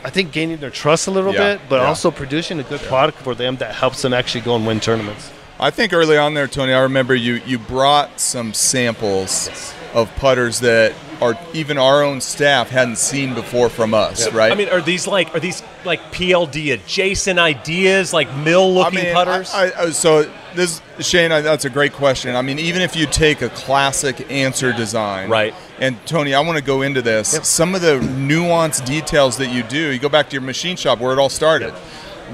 i 0.04 0.10
think 0.10 0.32
gaining 0.32 0.58
their 0.58 0.70
trust 0.72 1.08
a 1.08 1.12
little 1.12 1.32
Yeah, 1.34 1.58
bit 1.58 1.62
but 1.70 1.82
yeah. 1.82 1.88
also 1.88 2.10
producing 2.10 2.60
a 2.60 2.64
good 2.64 2.82
product 2.82 3.20
for 3.20 3.36
them 3.36 3.58
that 3.58 3.76
helps 3.76 4.02
them 4.02 4.14
actually 4.14 4.42
go 4.42 4.56
and 4.56 4.66
win 4.66 4.80
tournaments 4.80 5.30
I 5.60 5.70
think 5.70 5.94
early 5.94 6.18
on 6.18 6.34
there, 6.34 6.48
Tony, 6.48 6.74
I 6.74 6.80
remember 6.80 7.14
you 7.14 7.36
you 7.46 7.60
brought 7.60 8.20
some 8.20 8.52
samples 8.52 9.48
of 9.94 10.14
putters 10.16 10.60
that 10.62 10.94
are 11.22 11.38
even 11.54 11.78
our 11.78 12.04
own 12.04 12.20
staff 12.20 12.70
hadn't 12.70 12.98
seen 12.98 13.36
before 13.36 13.70
from 13.70 13.94
us, 13.94 14.32
right? 14.32 14.52
I 14.52 14.56
mean, 14.56 14.70
are 14.70 14.82
these 14.82 15.08
like 15.08 15.34
are 15.36 15.40
these 15.40 15.62
like 15.86 16.00
PLD 16.12 16.74
adjacent 16.74 17.40
ideas, 17.40 18.12
like 18.12 18.34
mill 18.38 18.74
looking 18.74 19.00
I 19.00 19.04
mean, 19.04 19.14
putters? 19.14 19.52
I, 19.54 19.72
I, 19.72 19.90
so 19.92 20.32
this 20.56 20.82
Shane, 21.00 21.30
that's 21.30 21.66
a 21.66 21.70
great 21.70 21.94
question. 21.94 22.36
I 22.36 22.42
mean, 22.42 22.60
even 22.60 22.82
if 22.82 22.96
you 22.96 23.06
take 23.06 23.42
a 23.42 23.50
classic 23.50 24.18
Anser 24.18 24.76
design, 24.76 25.30
Right. 25.30 25.54
And 25.80 25.98
Tony, 26.06 26.36
I 26.36 26.42
want 26.42 26.60
to 26.60 26.64
go 26.64 26.84
into 26.84 27.02
this. 27.02 27.30
Some 27.48 27.74
of 27.74 27.82
the 27.82 28.00
nuanced 28.00 28.86
details 28.86 29.38
that 29.38 29.48
you 29.48 29.64
do. 29.64 29.92
You 29.92 29.98
go 29.98 30.10
back 30.10 30.30
to 30.30 30.34
your 30.34 30.44
machine 30.44 30.76
shop 30.76 31.00
where 31.00 31.12
it 31.12 31.18
all 31.18 31.30
started. 31.30 31.74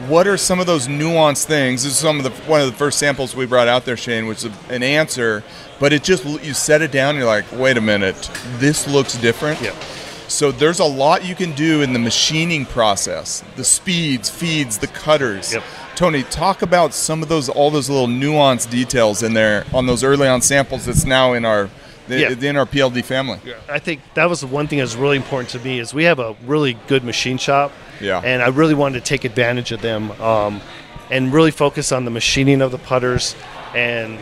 What 0.07 0.27
are 0.27 0.37
some 0.37 0.59
of 0.59 0.67
those 0.67 0.87
nuanced 0.87 1.45
things? 1.45 1.83
This 1.83 1.93
is 1.93 1.97
some 1.97 2.17
of 2.17 2.23
the 2.23 2.29
one 2.49 2.61
of 2.61 2.67
the 2.67 2.77
first 2.77 2.99
samples 2.99 3.35
we 3.35 3.45
brought 3.45 3.67
out 3.67 3.83
there, 3.83 3.97
Shane, 3.97 4.27
which 4.27 4.37
is 4.39 4.45
an 4.69 4.81
Anser, 4.81 5.43
but 5.79 5.91
it 5.91 6.03
just 6.03 6.23
you 6.43 6.53
set 6.53 6.81
it 6.81 6.91
down. 6.91 7.15
You're 7.15 7.25
like, 7.25 7.45
wait 7.51 7.77
a 7.77 7.81
minute, 7.81 8.15
this 8.57 8.87
looks 8.87 9.15
different. 9.17 9.59
Yeah. 9.61 9.75
So 10.27 10.51
there's 10.51 10.79
a 10.79 10.85
lot 10.85 11.25
you 11.25 11.35
can 11.35 11.53
do 11.53 11.81
in 11.81 11.93
the 11.93 11.99
machining 11.99 12.65
process, 12.65 13.43
the 13.55 13.63
speeds, 13.63 14.29
feeds, 14.29 14.77
the 14.77 14.87
cutters. 14.87 15.53
Yep. 15.53 15.63
Tony, 15.95 16.23
talk 16.23 16.61
about 16.61 16.93
some 16.93 17.23
of 17.23 17.29
those, 17.29 17.49
all 17.49 17.71
those 17.71 17.89
little 17.89 18.07
nuanced 18.07 18.69
details 18.69 19.23
in 19.23 19.33
there 19.33 19.65
on 19.73 19.85
those 19.87 20.03
early 20.03 20.27
on 20.27 20.41
samples 20.41 20.85
that's 20.85 21.05
now 21.05 21.33
in 21.33 21.45
our, 21.45 21.69
Yeah. 22.07 22.29
in 22.29 22.57
our 22.57 22.65
PLD 22.65 23.03
family. 23.03 23.39
I 23.69 23.79
think 23.79 24.01
that 24.13 24.29
was 24.29 24.41
the 24.41 24.47
one 24.47 24.67
thing 24.67 24.79
that's 24.79 24.95
really 24.95 25.17
important 25.17 25.49
to 25.51 25.59
me 25.59 25.79
is 25.79 25.93
we 25.93 26.05
have 26.05 26.19
a 26.19 26.35
really 26.45 26.77
good 26.87 27.03
machine 27.03 27.37
shop. 27.37 27.71
Yeah. 27.99 28.21
And 28.23 28.41
I 28.41 28.47
really 28.47 28.73
wanted 28.73 28.99
to 28.99 29.05
take 29.05 29.25
advantage 29.25 29.71
of 29.71 29.81
them 29.81 30.11
um, 30.21 30.61
and 31.11 31.33
really 31.33 31.51
focus 31.51 31.91
on 31.91 32.05
the 32.05 32.11
machining 32.11 32.61
of 32.61 32.71
the 32.71 32.77
putters 32.77 33.35
and 33.75 34.19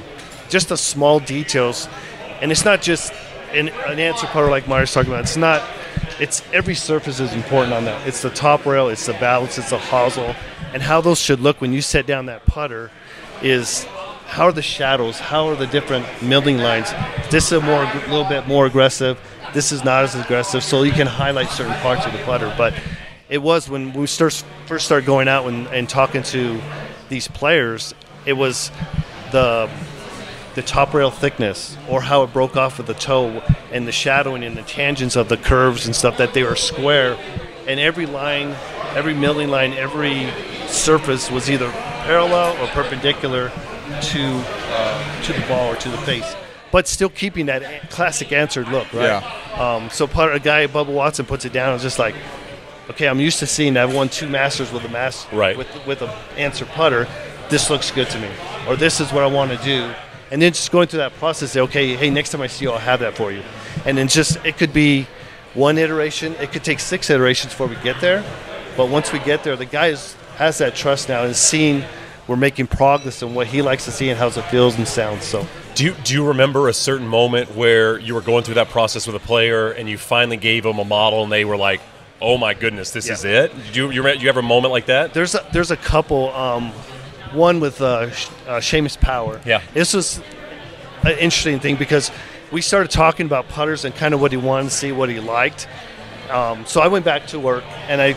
just 0.49 0.69
the 0.69 0.77
small 0.77 1.19
details. 1.19 1.87
And 2.41 2.51
it's 2.51 2.65
not 2.65 2.81
just 2.81 3.13
an, 3.51 3.69
an 3.69 3.97
Anser 3.97 4.27
putter 4.27 4.49
like 4.49 4.67
Myers 4.67 4.93
talking 4.93 5.11
about. 5.11 5.23
It's 5.23 5.37
not. 5.37 5.63
It's 6.19 6.41
every 6.53 6.75
surface 6.75 7.19
is 7.19 7.33
important 7.33 7.73
on 7.73 7.85
that. 7.85 8.07
It's 8.07 8.21
the 8.21 8.29
top 8.29 8.65
rail, 8.65 8.87
it's 8.87 9.05
the 9.05 9.13
balance, 9.13 9.57
it's 9.57 9.71
the 9.71 9.77
hosel, 9.77 10.33
and 10.73 10.81
how 10.81 11.01
those 11.01 11.19
should 11.19 11.41
look 11.41 11.59
when 11.59 11.73
you 11.73 11.81
set 11.81 12.05
down 12.05 12.27
that 12.27 12.45
putter 12.45 12.89
is 13.41 13.85
how 14.25 14.45
are 14.45 14.51
the 14.51 14.61
shadows, 14.61 15.19
how 15.19 15.47
are 15.47 15.55
the 15.55 15.67
different 15.67 16.05
milling 16.21 16.57
lines. 16.57 16.91
This 17.29 17.45
is 17.45 17.53
a 17.53 17.61
more 17.61 17.83
a 17.83 18.07
little 18.09 18.25
bit 18.25 18.47
more 18.47 18.65
aggressive. 18.65 19.19
This 19.53 19.71
is 19.71 19.83
not 19.83 20.03
as 20.03 20.15
aggressive, 20.15 20.63
so 20.63 20.83
you 20.83 20.91
can 20.91 21.07
highlight 21.07 21.49
certain 21.49 21.75
parts 21.75 22.05
of 22.05 22.11
the 22.11 22.19
putter. 22.19 22.53
But 22.57 22.73
it 23.29 23.37
was 23.41 23.69
when 23.69 23.93
we 23.93 24.07
first 24.07 24.45
first 24.65 24.85
started 24.85 25.05
going 25.05 25.27
out 25.27 25.47
and, 25.47 25.67
and 25.67 25.87
talking 25.87 26.23
to 26.23 26.59
these 27.09 27.27
players, 27.27 27.93
it 28.25 28.33
was 28.33 28.71
the 29.31 29.69
the 30.55 30.61
top 30.61 30.93
rail 30.93 31.11
thickness 31.11 31.77
or 31.89 32.01
how 32.01 32.23
it 32.23 32.31
broke 32.31 32.55
off 32.55 32.77
with 32.77 32.87
the 32.87 32.93
toe 32.93 33.43
and 33.71 33.85
the 33.85 33.91
shadowing 33.91 34.43
and 34.43 34.55
the 34.55 34.63
tangents 34.63 35.17
of 35.17 35.27
the 35.27 35.35
curves 35.35 35.85
and 35.85 35.93
stuff 35.93 36.17
that 36.17 36.33
they 36.33 36.43
were 36.43 36.55
square 36.55 37.17
and 37.67 37.77
every 37.77 38.05
line 38.05 38.55
every 38.95 39.13
milling 39.13 39.49
line 39.49 39.73
every 39.73 40.31
surface 40.67 41.29
was 41.29 41.49
either 41.49 41.69
parallel 42.05 42.55
or 42.63 42.67
perpendicular 42.67 43.51
to 44.01 44.43
uh, 44.69 45.21
to 45.23 45.33
the 45.33 45.45
ball 45.47 45.71
or 45.73 45.75
to 45.75 45.89
the 45.89 45.97
face 45.99 46.35
but 46.71 46.87
still 46.87 47.09
keeping 47.09 47.45
that 47.45 47.89
classic 47.89 48.31
answered 48.31 48.67
look 48.67 48.91
right? 48.93 49.23
Um, 49.57 49.89
so 49.89 50.07
part, 50.07 50.35
a 50.35 50.39
guy 50.39 50.67
Bubba 50.67 50.87
Watson 50.87 51.25
puts 51.25 51.45
it 51.45 51.53
down 51.53 51.71
and 51.73 51.81
just 51.81 51.99
like 51.99 52.15
okay 52.89 53.07
I'm 53.07 53.19
used 53.19 53.39
to 53.39 53.47
seeing 53.47 53.77
I've 53.77 53.93
won 53.95 54.09
two 54.09 54.27
masters 54.27 54.71
with 54.73 54.83
a 54.83 54.89
mass 54.89 55.25
Right. 55.31 55.57
with 55.57 55.67
with 55.87 56.01
a 56.01 56.07
Anser 56.35 56.67
putter. 56.67 57.07
This 57.49 57.69
looks 57.69 57.91
good 57.91 58.09
to 58.09 58.19
me. 58.19 58.29
Or 58.67 58.75
this 58.75 58.99
is 58.99 59.13
what 59.13 59.23
I 59.23 59.27
want 59.27 59.51
to 59.51 59.57
do. 59.63 59.93
And 60.31 60.41
then 60.41 60.51
just 60.51 60.71
going 60.71 60.87
through 60.87 60.99
that 60.99 61.13
process 61.13 61.51
say 61.51 61.61
okay 61.61 61.95
hey 61.95 62.09
next 62.09 62.31
time 62.31 62.41
I 62.41 62.47
see 62.47 62.65
you 62.65 62.71
I'll 62.71 62.79
have 62.79 62.99
that 62.99 63.15
for 63.15 63.31
you. 63.31 63.43
And 63.85 63.97
then 63.97 64.07
just 64.07 64.43
it 64.45 64.57
could 64.57 64.73
be 64.73 65.07
one 65.53 65.77
iteration 65.77 66.33
it 66.41 66.51
could 66.51 66.63
take 66.63 66.79
six 66.79 67.09
iterations 67.09 67.53
before 67.53 67.67
we 67.67 67.75
get 67.77 68.01
there. 68.01 68.23
But 68.75 68.89
once 68.89 69.13
we 69.13 69.19
get 69.19 69.43
there 69.43 69.55
the 69.55 69.65
guy 69.65 69.87
is, 69.87 70.15
has 70.35 70.57
that 70.57 70.75
trust 70.75 71.07
now 71.07 71.23
and 71.23 71.35
seeing 71.35 71.83
we're 72.27 72.35
making 72.35 72.67
progress 72.67 73.21
in 73.21 73.33
what 73.35 73.47
he 73.47 73.61
likes 73.61 73.85
to 73.85 73.91
see 73.91 74.09
and 74.09 74.17
how 74.17 74.27
it 74.27 74.33
feels 74.49 74.77
and 74.77 74.87
sounds 74.87 75.23
so 75.25 75.45
do 75.75 75.83
you 75.85 75.93
do 76.03 76.13
you 76.13 76.25
remember 76.27 76.67
a 76.69 76.73
certain 76.73 77.07
moment 77.07 77.55
where 77.55 77.99
you 77.99 78.13
were 78.15 78.21
going 78.21 78.43
through 78.43 78.55
that 78.55 78.69
process 78.69 79.05
with 79.07 79.15
a 79.15 79.19
player 79.19 79.71
and 79.71 79.89
you 79.89 79.97
finally 79.97 80.37
gave 80.37 80.63
them 80.63 80.79
a 80.79 80.85
model 80.85 81.23
and 81.23 81.29
they 81.31 81.43
were 81.43 81.57
like, 81.57 81.81
"Oh 82.21 82.37
my 82.37 82.53
goodness, 82.53 82.91
this 82.91 83.07
Yeah. 83.07 83.13
is 83.15 83.25
it"? 83.25 83.51
Do 83.73 83.79
you 83.81 83.91
you, 83.91 84.07
you 84.07 84.27
have 84.27 84.37
a 84.37 84.41
moment 84.41 84.71
like 84.71 84.85
that? 84.85 85.13
There's 85.13 85.35
a, 85.35 85.45
there's 85.51 85.71
a 85.71 85.75
couple. 85.77 86.31
Um, 86.33 86.71
one 87.33 87.59
with 87.59 87.81
uh, 87.81 87.85
uh, 88.47 88.61
Seamus 88.61 88.97
Power. 88.97 89.41
Yeah. 89.45 89.61
This 89.73 89.93
was 89.93 90.21
an 91.03 91.17
interesting 91.17 91.59
thing 91.59 91.75
because 91.75 92.09
we 92.53 92.61
started 92.61 92.89
talking 92.89 93.25
about 93.25 93.49
putters 93.49 93.83
and 93.83 93.93
kind 93.93 94.13
of 94.13 94.21
what 94.21 94.31
he 94.31 94.37
wanted 94.37 94.69
to 94.69 94.75
see, 94.75 94.93
what 94.93 95.09
he 95.09 95.19
liked. 95.19 95.67
Um, 96.29 96.65
so 96.65 96.79
I 96.79 96.87
went 96.87 97.03
back 97.03 97.27
to 97.27 97.39
work 97.39 97.65
and 97.89 98.01
I, 98.01 98.15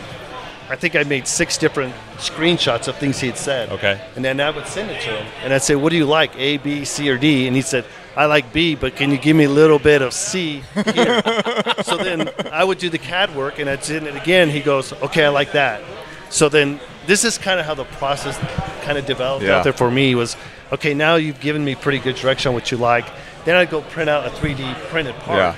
I 0.69 0.75
think 0.75 0.95
I 0.95 1.03
made 1.03 1.27
six 1.27 1.57
different 1.57 1.93
screenshots 2.17 2.87
of 2.87 2.95
things 2.97 3.19
he 3.19 3.27
had 3.27 3.37
said. 3.37 3.69
Okay. 3.71 3.99
And 4.15 4.23
then 4.23 4.39
I 4.39 4.51
would 4.51 4.67
send 4.67 4.91
it 4.91 5.01
to 5.01 5.09
him 5.09 5.25
and 5.43 5.53
I'd 5.53 5.63
say, 5.63 5.75
"What 5.75 5.89
do 5.89 5.97
you 5.97 6.05
like? 6.05 6.31
A, 6.37 6.57
B, 6.57 6.85
C, 6.85 7.09
or 7.09 7.17
D?" 7.17 7.47
And 7.47 7.55
he 7.55 7.61
said, 7.63 7.85
"I 8.15 8.25
like 8.25 8.53
B, 8.53 8.75
but 8.75 8.95
can 8.95 9.09
you 9.11 9.17
give 9.17 9.35
me 9.35 9.45
a 9.45 9.49
little 9.49 9.79
bit 9.79 10.01
of 10.03 10.13
C 10.13 10.61
here?" 10.93 11.21
so 11.83 11.97
then 11.97 12.29
I 12.51 12.63
would 12.63 12.77
do 12.77 12.89
the 12.89 12.99
CAD 12.99 13.35
work, 13.35 13.57
and 13.59 13.67
I'd 13.69 13.83
send 13.83 14.05
it 14.05 14.15
again. 14.15 14.49
He 14.49 14.59
goes, 14.59 14.93
"Okay, 14.93 15.25
I 15.25 15.29
like 15.29 15.53
that." 15.53 15.81
So 16.29 16.49
then 16.49 16.79
this 17.07 17.23
is 17.23 17.39
kind 17.39 17.59
of 17.59 17.65
how 17.65 17.73
the 17.73 17.85
process 17.85 18.37
kind 18.83 18.97
of 18.99 19.05
developed 19.07 19.43
Yeah. 19.43 19.57
out 19.57 19.63
there 19.63 19.73
for 19.73 19.89
me 19.89 20.13
was, 20.13 20.37
okay, 20.71 20.93
now 20.93 21.15
you've 21.15 21.39
given 21.39 21.65
me 21.65 21.73
pretty 21.73 21.97
good 21.97 22.15
direction 22.15 22.49
on 22.49 22.53
what 22.53 22.69
you 22.69 22.77
like. 22.77 23.05
Then 23.45 23.55
I'd 23.55 23.71
go 23.71 23.81
print 23.81 24.09
out 24.11 24.27
a 24.27 24.29
3D 24.29 24.75
printed 24.89 25.15
part 25.21 25.39
Yeah. 25.39 25.55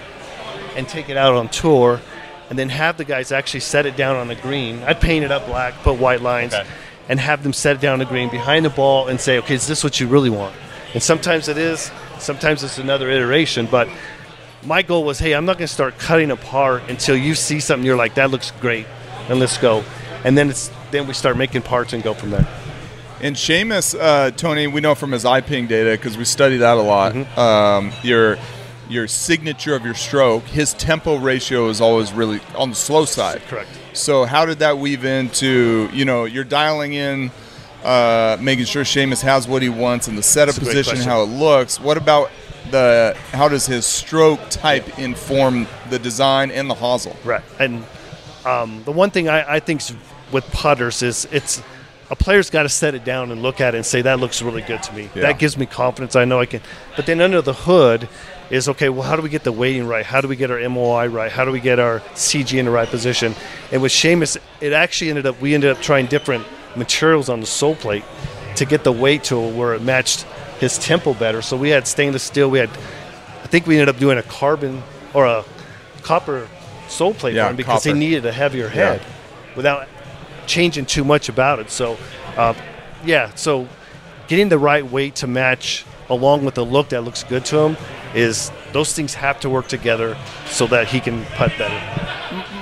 and 0.78 0.88
take 0.88 1.10
it 1.10 1.18
out 1.18 1.34
on 1.36 1.50
tour, 1.50 2.00
and 2.52 2.60
then 2.60 2.68
have 2.68 2.98
the 2.98 3.06
guys 3.06 3.32
actually 3.32 3.62
set 3.62 3.86
it 3.86 3.96
down 3.96 4.18
on 4.18 4.28
the 4.28 4.36
green. 4.36 4.84
I'd 4.84 5.00
paint 5.00 5.24
it 5.24 5.32
up 5.32 5.46
black, 5.46 5.74
put 5.84 5.98
white 5.98 6.20
lines, 6.20 6.54
Okay. 6.54 6.68
and 7.08 7.18
have 7.18 7.44
them 7.44 7.54
set 7.54 7.78
it 7.78 7.82
down 7.82 7.94
on 7.94 8.00
the 8.00 8.06
green 8.06 8.30
behind 8.30 8.66
the 8.66 8.70
ball 8.70 9.08
and 9.08 9.22
say, 9.22 9.38
okay, 9.38 9.56
is 9.56 9.68
this 9.68 9.86
what 9.86 10.02
you 10.02 10.08
really 10.08 10.30
want? 10.30 10.54
And 10.94 11.02
sometimes 11.02 11.48
it 11.48 11.58
is, 11.58 11.90
sometimes 12.20 12.62
it's 12.62 12.78
another 12.78 13.10
iteration, 13.10 13.68
but 13.72 13.88
my 14.64 14.82
goal 14.82 15.06
was, 15.06 15.18
hey, 15.18 15.34
I'm 15.34 15.46
not 15.46 15.60
going 15.60 15.68
to 15.68 15.74
start 15.74 15.98
cutting 15.98 16.30
apart 16.30 16.84
until 16.90 17.16
you 17.16 17.36
see 17.36 17.62
something 17.62 17.86
you're 17.86 17.96
like, 17.96 18.16
that 18.16 18.32
looks 18.32 18.52
great, 18.60 18.86
and 19.30 19.40
let's 19.40 19.58
go. 19.58 19.86
And 20.26 20.38
then 20.38 20.50
it's 20.50 20.70
then 20.92 21.08
we 21.08 21.14
start 21.14 21.38
making 21.38 21.62
parts 21.62 21.94
and 21.94 22.04
go 22.04 22.14
from 22.14 22.32
there. 22.32 22.46
And 23.22 23.38
Seamus, 23.38 23.96
uh, 23.98 24.32
Tony, 24.32 24.68
we 24.68 24.82
know 24.82 24.94
from 24.94 25.14
his 25.14 25.24
iPing 25.24 25.70
data 25.70 25.92
because 25.92 26.18
we 26.18 26.26
study 26.26 26.58
that 26.58 26.76
a 26.78 26.82
lot. 26.82 27.14
Mm-hmm. 27.14 27.40
Um, 27.40 27.94
your 28.04 28.38
your 28.92 29.08
signature 29.08 29.76
of 29.76 29.86
your 29.86 29.94
stroke, 29.94 30.44
his 30.44 30.74
tempo 30.74 31.18
ratio 31.18 31.70
is 31.70 31.82
always 31.82 32.14
really 32.14 32.40
on 32.56 32.70
the 32.70 32.76
slow 32.76 33.06
side. 33.06 33.42
Correct. 33.48 33.70
So 33.94 34.26
how 34.26 34.46
did 34.46 34.60
that 34.60 34.78
weave 34.78 35.06
into 35.06 35.90
you 35.94 36.06
know 36.06 36.26
you're 36.26 36.44
dialing 36.44 36.94
in, 36.94 37.32
uh, 37.84 38.38
making 38.40 38.66
sure 38.66 38.84
Seamus 38.84 39.22
has 39.22 39.48
what 39.48 39.62
he 39.62 39.70
wants 39.70 40.08
in 40.08 40.16
the 40.16 40.24
setup 40.24 40.56
position, 40.56 40.98
how 40.98 41.24
it 41.24 41.28
looks. 41.28 41.80
What 41.80 41.98
about 41.98 42.32
the 42.70 43.16
how 43.32 43.48
does 43.48 43.66
his 43.66 43.86
stroke 43.86 44.40
type 44.50 45.00
inform 45.00 45.68
the 45.90 46.00
design 46.00 46.52
and 46.52 46.70
the 46.70 46.76
hosel? 46.76 47.16
Right. 47.26 47.44
And 47.60 47.84
um, 48.46 48.84
the 48.84 48.92
one 48.92 49.12
thing 49.12 49.30
I, 49.30 49.56
I 49.56 49.60
think 49.60 49.82
with 50.32 50.50
putters 50.52 51.02
is 51.02 51.28
it's 51.32 51.62
a 52.10 52.16
player's 52.16 52.50
got 52.50 52.64
to 52.64 52.70
set 52.70 52.94
it 52.94 53.04
down 53.04 53.32
and 53.32 53.42
look 53.42 53.62
at 53.62 53.74
it 53.74 53.78
and 53.78 53.86
say 53.86 54.02
that 54.02 54.20
looks 54.20 54.42
really 54.42 54.62
good 54.62 54.84
to 54.84 54.94
me. 54.94 55.10
Yeah. 55.16 55.24
That 55.24 55.40
gives 55.40 55.58
me 55.58 55.66
confidence. 55.66 56.16
I 56.16 56.26
know 56.26 56.40
I 56.40 56.46
can. 56.46 56.62
But 56.96 57.06
then 57.06 57.22
under 57.22 57.42
the 57.42 57.54
hood 57.54 58.10
is 58.52 58.70
okay. 58.70 58.90
Well, 58.90 59.04
how 59.04 59.16
do 59.16 59.22
we 59.22 59.30
get 59.30 59.44
the 59.44 59.52
weighting 59.52 59.88
right? 59.88 60.06
How 60.06 60.22
do 60.22 60.28
we 60.28 60.36
get 60.36 60.52
our 60.52 60.60
MOI 60.70 61.08
right? 61.08 61.32
How 61.32 61.46
do 61.46 61.52
we 61.52 61.60
get 61.60 61.80
our 61.80 62.00
CG 62.16 62.58
in 62.58 62.66
the 62.66 62.72
right 62.72 62.88
position? 62.88 63.34
And 63.72 63.82
with 63.82 63.92
Seamus, 63.92 64.38
it 64.60 64.74
actually 64.74 65.10
ended 65.10 65.26
up 65.26 65.40
we 65.42 65.54
ended 65.54 65.72
up 65.72 65.82
trying 65.82 66.08
different 66.08 66.46
materials 66.76 67.30
on 67.30 67.40
the 67.40 67.46
sole 67.46 67.76
plate 67.76 68.04
to 68.56 68.66
get 68.66 68.84
the 68.84 68.92
weight 68.92 69.24
to 69.26 69.40
where 69.40 69.74
it 69.74 69.82
matched 69.82 70.24
his 70.60 70.78
tempo 70.78 71.14
better. 71.14 71.42
So 71.42 71.58
we 71.58 71.70
had 71.70 71.88
stainless 71.88 72.24
steel. 72.24 72.50
We 72.50 72.60
had, 72.60 72.70
I 72.70 73.48
think 73.48 73.66
we 73.66 73.76
ended 73.76 73.90
up 73.90 74.00
doing 74.00 74.18
a 74.18 74.24
carbon 74.24 74.84
or 75.14 75.26
a 75.26 75.44
copper 76.04 76.48
sole 76.88 77.14
plate 77.14 77.34
Yeah, 77.36 77.46
for 77.46 77.50
him 77.52 77.56
because 77.56 77.84
he 77.84 77.94
needed 77.94 78.26
a 78.26 78.32
heavier 78.32 78.68
head 78.68 79.02
without 79.56 79.88
changing 80.46 80.86
too 80.86 81.04
much 81.04 81.30
about 81.30 81.60
it. 81.60 81.70
So, 81.70 81.98
uh, 82.38 82.54
yeah, 83.06 83.34
so 83.36 83.68
getting 84.28 84.50
the 84.50 84.60
right 84.60 84.86
weight 84.86 85.16
to 85.16 85.28
match 85.28 85.86
along 86.12 86.44
with 86.46 86.54
the 86.56 86.66
look 86.66 86.90
that 86.90 87.02
looks 87.02 87.24
good 87.24 87.46
to 87.46 87.58
him 87.58 87.78
is 88.14 88.52
those 88.74 88.94
things 88.94 89.14
have 89.14 89.40
to 89.40 89.50
work 89.50 89.68
together 89.68 90.18
so 90.46 90.68
that 90.68 90.88
he 90.88 91.00
can 91.00 91.24
putt 91.38 91.52
better. 91.58 91.82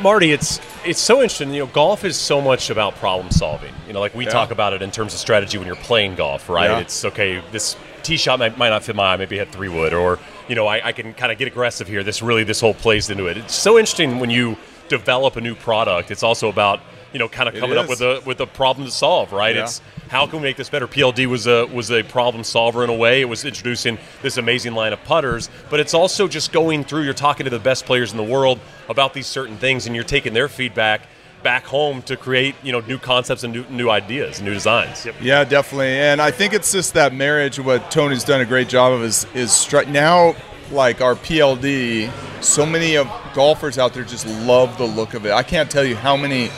Marty, 0.01 0.31
it's 0.31 0.61
it's 0.85 1.01
so 1.01 1.21
interesting. 1.21 1.53
You 1.53 1.61
know, 1.65 1.67
golf 1.67 2.05
is 2.05 2.15
so 2.15 2.39
much 2.39 2.69
about 2.69 2.95
problem 2.95 3.31
solving. 3.31 3.73
You 3.87 3.93
know, 3.93 3.99
like 3.99 4.15
we 4.15 4.25
Yeah. 4.25 4.31
talk 4.31 4.51
about 4.51 4.73
it 4.73 4.81
in 4.81 4.91
terms 4.91 5.13
of 5.13 5.19
strategy 5.19 5.57
when 5.57 5.67
you're 5.67 5.75
playing 5.75 6.15
golf, 6.15 6.47
right? 6.47 6.69
Yeah. 6.69 6.79
It's 6.79 7.03
okay. 7.03 7.41
This 7.51 7.75
tee 8.03 8.15
shot 8.17 8.39
might, 8.39 8.57
might 8.57 8.69
not 8.69 8.83
fit 8.83 8.95
my 8.95 9.13
eye. 9.13 9.17
Maybe 9.17 9.37
hit 9.37 9.51
three 9.51 9.67
wood, 9.67 9.93
or 9.93 10.19
you 10.47 10.55
know, 10.55 10.67
I, 10.67 10.87
I 10.87 10.91
can 10.93 11.13
kind 11.13 11.31
of 11.31 11.37
get 11.37 11.47
aggressive 11.47 11.87
here. 11.87 12.03
This 12.03 12.21
really 12.21 12.43
this 12.43 12.61
whole 12.61 12.73
plays 12.75 13.09
into 13.09 13.25
it. 13.27 13.37
It's 13.37 13.55
so 13.55 13.77
interesting 13.77 14.19
when 14.19 14.29
you 14.29 14.57
develop 14.87 15.35
a 15.35 15.41
new 15.41 15.55
product. 15.55 16.11
It's 16.11 16.23
also 16.23 16.49
about 16.49 16.79
you 17.13 17.19
know, 17.19 17.27
kind 17.27 17.49
of 17.49 17.55
coming 17.55 17.77
up 17.77 17.89
with 17.89 18.01
a 18.01 18.21
with 18.25 18.39
a 18.41 18.47
problem 18.47 18.85
to 18.85 18.91
solve, 18.91 19.31
right? 19.31 19.55
Yeah. 19.55 19.63
It's 19.63 19.81
how 20.09 20.25
can 20.25 20.39
we 20.39 20.43
make 20.43 20.57
this 20.57 20.69
better? 20.69 20.87
PLD 20.87 21.25
was 21.27 21.47
a 21.47 21.65
was 21.67 21.91
a 21.91 22.03
problem 22.03 22.43
solver 22.43 22.83
in 22.83 22.89
a 22.89 22.95
way. 22.95 23.21
It 23.21 23.25
was 23.25 23.45
introducing 23.45 23.97
this 24.21 24.37
amazing 24.37 24.73
line 24.73 24.93
of 24.93 25.03
putters, 25.03 25.49
but 25.69 25.79
it's 25.79 25.93
also 25.93 26.27
just 26.27 26.51
going 26.51 26.83
through. 26.83 27.03
You're 27.03 27.13
talking 27.13 27.43
to 27.43 27.49
the 27.49 27.59
best 27.59 27.85
players 27.85 28.11
in 28.11 28.17
the 28.17 28.23
world 28.23 28.59
about 28.87 29.13
these 29.13 29.27
certain 29.27 29.57
things, 29.57 29.85
and 29.85 29.95
you're 29.95 30.03
taking 30.03 30.33
their 30.33 30.47
feedback 30.47 31.01
back 31.43 31.63
home 31.65 32.01
to 32.01 32.17
create 32.17 32.55
you 32.63 32.71
know 32.71 32.81
new 32.81 32.97
concepts 32.97 33.43
and 33.43 33.53
new, 33.53 33.63
new 33.69 33.89
ideas, 33.89 34.41
new 34.41 34.53
designs. 34.53 35.05
Yep. 35.05 35.15
Yeah, 35.21 35.43
definitely. 35.43 35.87
And 35.87 36.21
I 36.21 36.31
think 36.31 36.53
it's 36.53 36.71
just 36.71 36.93
that 36.95 37.13
marriage. 37.13 37.59
What 37.59 37.91
Tony's 37.91 38.23
done 38.23 38.41
a 38.41 38.45
great 38.45 38.69
job 38.69 38.93
of 38.93 39.03
is 39.03 39.25
is 39.33 39.51
stri- 39.51 39.87
now 39.87 40.35
like 40.71 41.01
our 41.01 41.15
PLD. 41.15 42.11
So 42.43 42.65
many 42.65 42.95
of 42.95 43.09
golfers 43.33 43.77
out 43.77 43.93
there 43.93 44.03
just 44.03 44.25
love 44.25 44.77
the 44.77 44.85
look 44.85 45.13
of 45.13 45.25
it. 45.25 45.31
I 45.31 45.43
can't 45.43 45.69
tell 45.69 45.83
you 45.83 45.95
how 45.95 46.15
many 46.15 46.49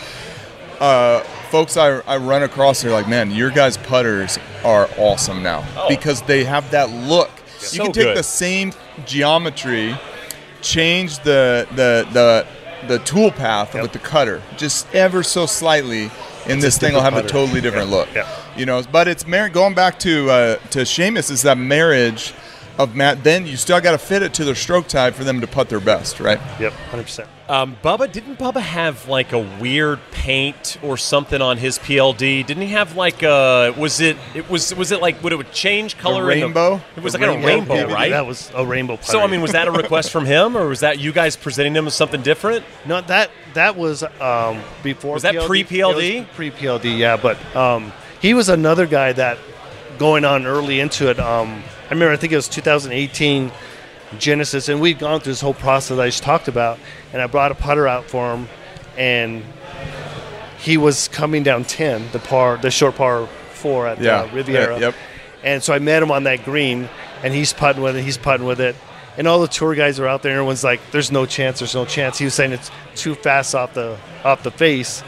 uh, 0.81 1.21
folks 1.49 1.77
I, 1.77 1.99
I 2.07 2.17
run 2.17 2.43
across. 2.43 2.81
They're 2.81 2.91
like, 2.91 3.07
man, 3.07 3.31
your 3.31 3.49
guys' 3.51 3.77
putters 3.77 4.37
are 4.65 4.89
awesome 4.97 5.41
now 5.43 5.63
Oh. 5.77 5.87
because 5.87 6.21
they 6.23 6.43
have 6.43 6.69
that 6.71 6.89
look. 6.89 7.29
You 7.71 7.81
can 7.83 7.91
take 7.93 8.03
good. 8.05 8.17
the 8.17 8.23
same 8.23 8.73
geometry, 9.05 9.95
change 10.61 11.19
the 11.19 11.67
the 11.75 12.07
the 12.11 12.47
the 12.87 12.99
tool 13.05 13.31
path 13.31 13.75
with 13.75 13.91
the 13.93 13.99
cutter 13.99 14.41
just 14.57 14.87
ever 14.95 15.21
so 15.23 15.45
slightly, 15.45 16.09
and 16.47 16.61
this 16.61 16.77
thing 16.79 16.93
will 16.93 17.01
have 17.01 17.13
different 17.13 17.29
a 17.31 17.33
totally 17.33 17.61
different 17.61 17.89
Yeah, 17.89 17.95
look. 17.95 18.13
yeah. 18.15 18.27
You 18.57 18.65
know, 18.65 18.81
but 18.91 19.07
it's 19.07 19.27
mar- 19.27 19.49
going 19.49 19.75
back 19.75 19.99
to 19.99 20.29
uh, 20.31 20.55
to 20.71 20.79
Seamus 20.79 21.29
is 21.29 21.43
that 21.43 21.57
marriage 21.59 22.33
of 22.77 22.95
Matt. 22.95 23.23
Then 23.23 23.45
you 23.45 23.57
still 23.57 23.79
got 23.81 23.91
to 23.91 23.97
fit 23.97 24.23
it 24.23 24.33
to 24.35 24.43
their 24.45 24.55
stroke 24.55 24.87
type 24.87 25.13
for 25.15 25.23
them 25.23 25.41
to 25.41 25.47
putt 25.47 25.69
their 25.69 25.79
best, 25.79 26.19
right? 26.19 26.39
Yep, 26.59 26.73
100%. 26.91 27.27
Um, 27.49 27.75
Bubba 27.83 28.09
didn't 28.09 28.39
Bubba 28.39 28.61
have 28.61 29.09
like 29.09 29.33
a 29.33 29.39
weird 29.59 29.99
paint 30.11 30.77
or 30.81 30.95
something 30.95 31.41
on 31.41 31.57
his 31.57 31.77
PLD? 31.79 32.45
Didn't 32.45 32.61
he 32.63 32.69
have 32.69 32.95
like 32.95 33.23
a 33.23 33.73
was 33.77 33.99
it 33.99 34.15
it 34.33 34.49
was 34.49 34.73
was 34.73 34.93
it 34.93 35.01
like 35.01 35.21
would 35.21 35.33
it 35.33 35.35
would 35.35 35.51
change 35.51 35.97
color? 35.97 36.31
in 36.31 36.39
the- 36.39 36.45
rainbow? 36.45 36.81
it 36.95 37.03
was 37.03 37.11
The 37.11 37.19
like 37.19 37.27
a 37.27 37.31
rainbow 37.45 37.47
rainbow, 37.47 37.73
PLD. 37.89 37.93
right? 37.93 38.11
That 38.11 38.25
was 38.25 38.49
a 38.55 38.65
rainbow 38.65 38.95
putter. 38.95 39.11
so 39.11 39.19
I 39.19 39.27
mean, 39.27 39.41
was 39.41 39.51
that 39.51 39.67
a 39.67 39.71
request 39.71 40.11
from 40.11 40.25
him, 40.25 40.55
or 40.55 40.67
was 40.69 40.79
that 40.79 40.99
you 40.99 41.11
guys 41.11 41.35
presenting 41.35 41.75
him 41.75 41.87
as 41.87 41.93
something 41.93 42.21
different? 42.21 42.63
No, 42.85 43.01
that 43.01 43.31
that 43.53 43.75
was 43.75 44.01
um, 44.21 44.61
before. 44.81 45.15
Was 45.15 45.23
that 45.23 45.35
pre-PLD? 45.45 46.27
Pre-PLD, 46.33 46.97
yeah. 46.97 47.17
But 47.17 47.37
um, 47.53 47.91
he 48.21 48.33
was 48.33 48.47
another 48.47 48.85
guy 48.85 49.11
that 49.11 49.37
going 50.01 50.25
on 50.25 50.47
early 50.47 50.79
into 50.79 51.11
it. 51.11 51.19
Um, 51.19 51.61
I 51.85 51.93
remember, 51.93 52.11
I 52.11 52.15
think 52.15 52.33
it 52.33 52.35
was 52.35 52.47
2018 52.49 53.51
Genesis, 54.17 54.67
and 54.67 54.81
we'd 54.81 54.97
gone 54.97 55.19
through 55.19 55.33
this 55.33 55.41
whole 55.41 55.53
process 55.53 55.99
I 55.99 56.07
just 56.07 56.23
talked 56.23 56.47
about. 56.47 56.79
And 57.13 57.21
I 57.21 57.27
brought 57.27 57.51
a 57.51 57.55
putter 57.55 57.87
out 57.87 58.05
for 58.05 58.33
him, 58.35 58.49
and 58.97 59.43
he 60.57 60.75
was 60.77 61.07
coming 61.07 61.43
down 61.43 61.65
10, 61.65 62.11
the 62.13 62.19
par, 62.19 62.57
the 62.57 62.71
short 62.71 62.95
par 62.95 63.27
four 63.51 63.85
at 63.85 64.01
Yeah. 64.01 64.21
uh, 64.21 64.27
Riviera. 64.33 64.73
Yeah, 64.79 64.85
yep. 64.87 64.95
And 65.43 65.61
so 65.61 65.71
I 65.71 65.77
met 65.77 66.01
him 66.01 66.09
on 66.09 66.23
that 66.23 66.43
green, 66.45 66.89
and 67.23 67.31
he's 67.31 67.53
putting 67.53 67.83
with 67.83 67.95
it. 67.95 68.01
He's 68.03 68.17
putting 68.17 68.47
with 68.47 68.59
it, 68.59 68.75
and 69.19 69.27
all 69.27 69.39
the 69.39 69.47
tour 69.47 69.75
guys 69.75 69.99
are 69.99 70.07
out 70.07 70.23
there. 70.23 70.31
And 70.31 70.37
everyone's 70.39 70.63
like, 70.63 70.79
"There's 70.91 71.11
no 71.11 71.27
chance. 71.27 71.59
There's 71.59 71.75
no 71.75 71.85
chance." 71.85 72.17
He 72.17 72.25
was 72.25 72.33
saying 72.33 72.53
it's 72.53 72.71
too 72.95 73.13
fast 73.13 73.53
off 73.53 73.75
the 73.75 73.97
off 74.25 74.41
the 74.41 74.51
face, 74.51 75.03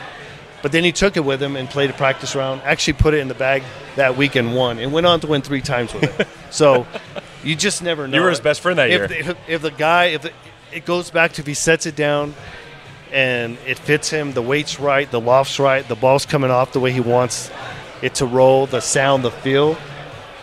but 0.64 0.72
then 0.72 0.84
he 0.86 0.94
took 0.94 1.18
it 1.18 1.20
with 1.20 1.44
him 1.44 1.58
and 1.58 1.70
played 1.70 1.90
a 1.90 1.94
practice 1.94 2.36
round. 2.36 2.62
Actually, 2.64 2.94
put 2.94 3.14
it 3.14 3.20
in 3.20 3.28
the 3.28 3.36
bag 3.36 3.62
that 3.98 4.18
week 4.18 4.36
and 4.36 4.56
won, 4.56 4.80
and 4.80 4.94
went 4.94 5.06
on 5.06 5.20
to 5.20 5.28
win 5.28 5.42
three 5.42 5.62
times 5.62 5.94
with 5.94 6.20
it. 6.20 6.28
so 6.50 6.88
you 7.44 7.56
just 7.56 7.84
never 7.84 8.08
know. 8.08 8.18
You 8.18 8.24
were 8.24 8.30
his 8.30 8.40
best 8.40 8.62
friend 8.62 8.80
that 8.80 8.90
if, 8.90 9.12
year. 9.12 9.20
If, 9.20 9.38
if 9.50 9.62
the 9.62 9.72
guy, 9.72 10.06
if 10.06 10.22
the, 10.22 10.32
it 10.72 10.86
goes 10.86 11.12
back 11.12 11.34
to 11.34 11.42
if 11.42 11.48
he 11.48 11.54
sets 11.54 11.86
it 11.86 11.98
down 11.98 12.34
and 13.12 13.58
it 13.68 13.78
fits 13.78 14.10
him, 14.10 14.32
the 14.32 14.42
weight's 14.42 14.80
right, 14.80 15.12
the 15.12 15.20
loft's 15.20 15.60
right, 15.60 15.88
the 15.88 15.96
ball's 15.96 16.26
coming 16.26 16.50
off 16.50 16.72
the 16.72 16.80
way 16.80 16.94
he 16.94 17.02
wants 17.02 17.52
it 18.02 18.16
to 18.16 18.26
roll, 18.26 18.66
the 18.66 18.80
sound, 18.80 19.24
the 19.24 19.32
feel. 19.32 19.78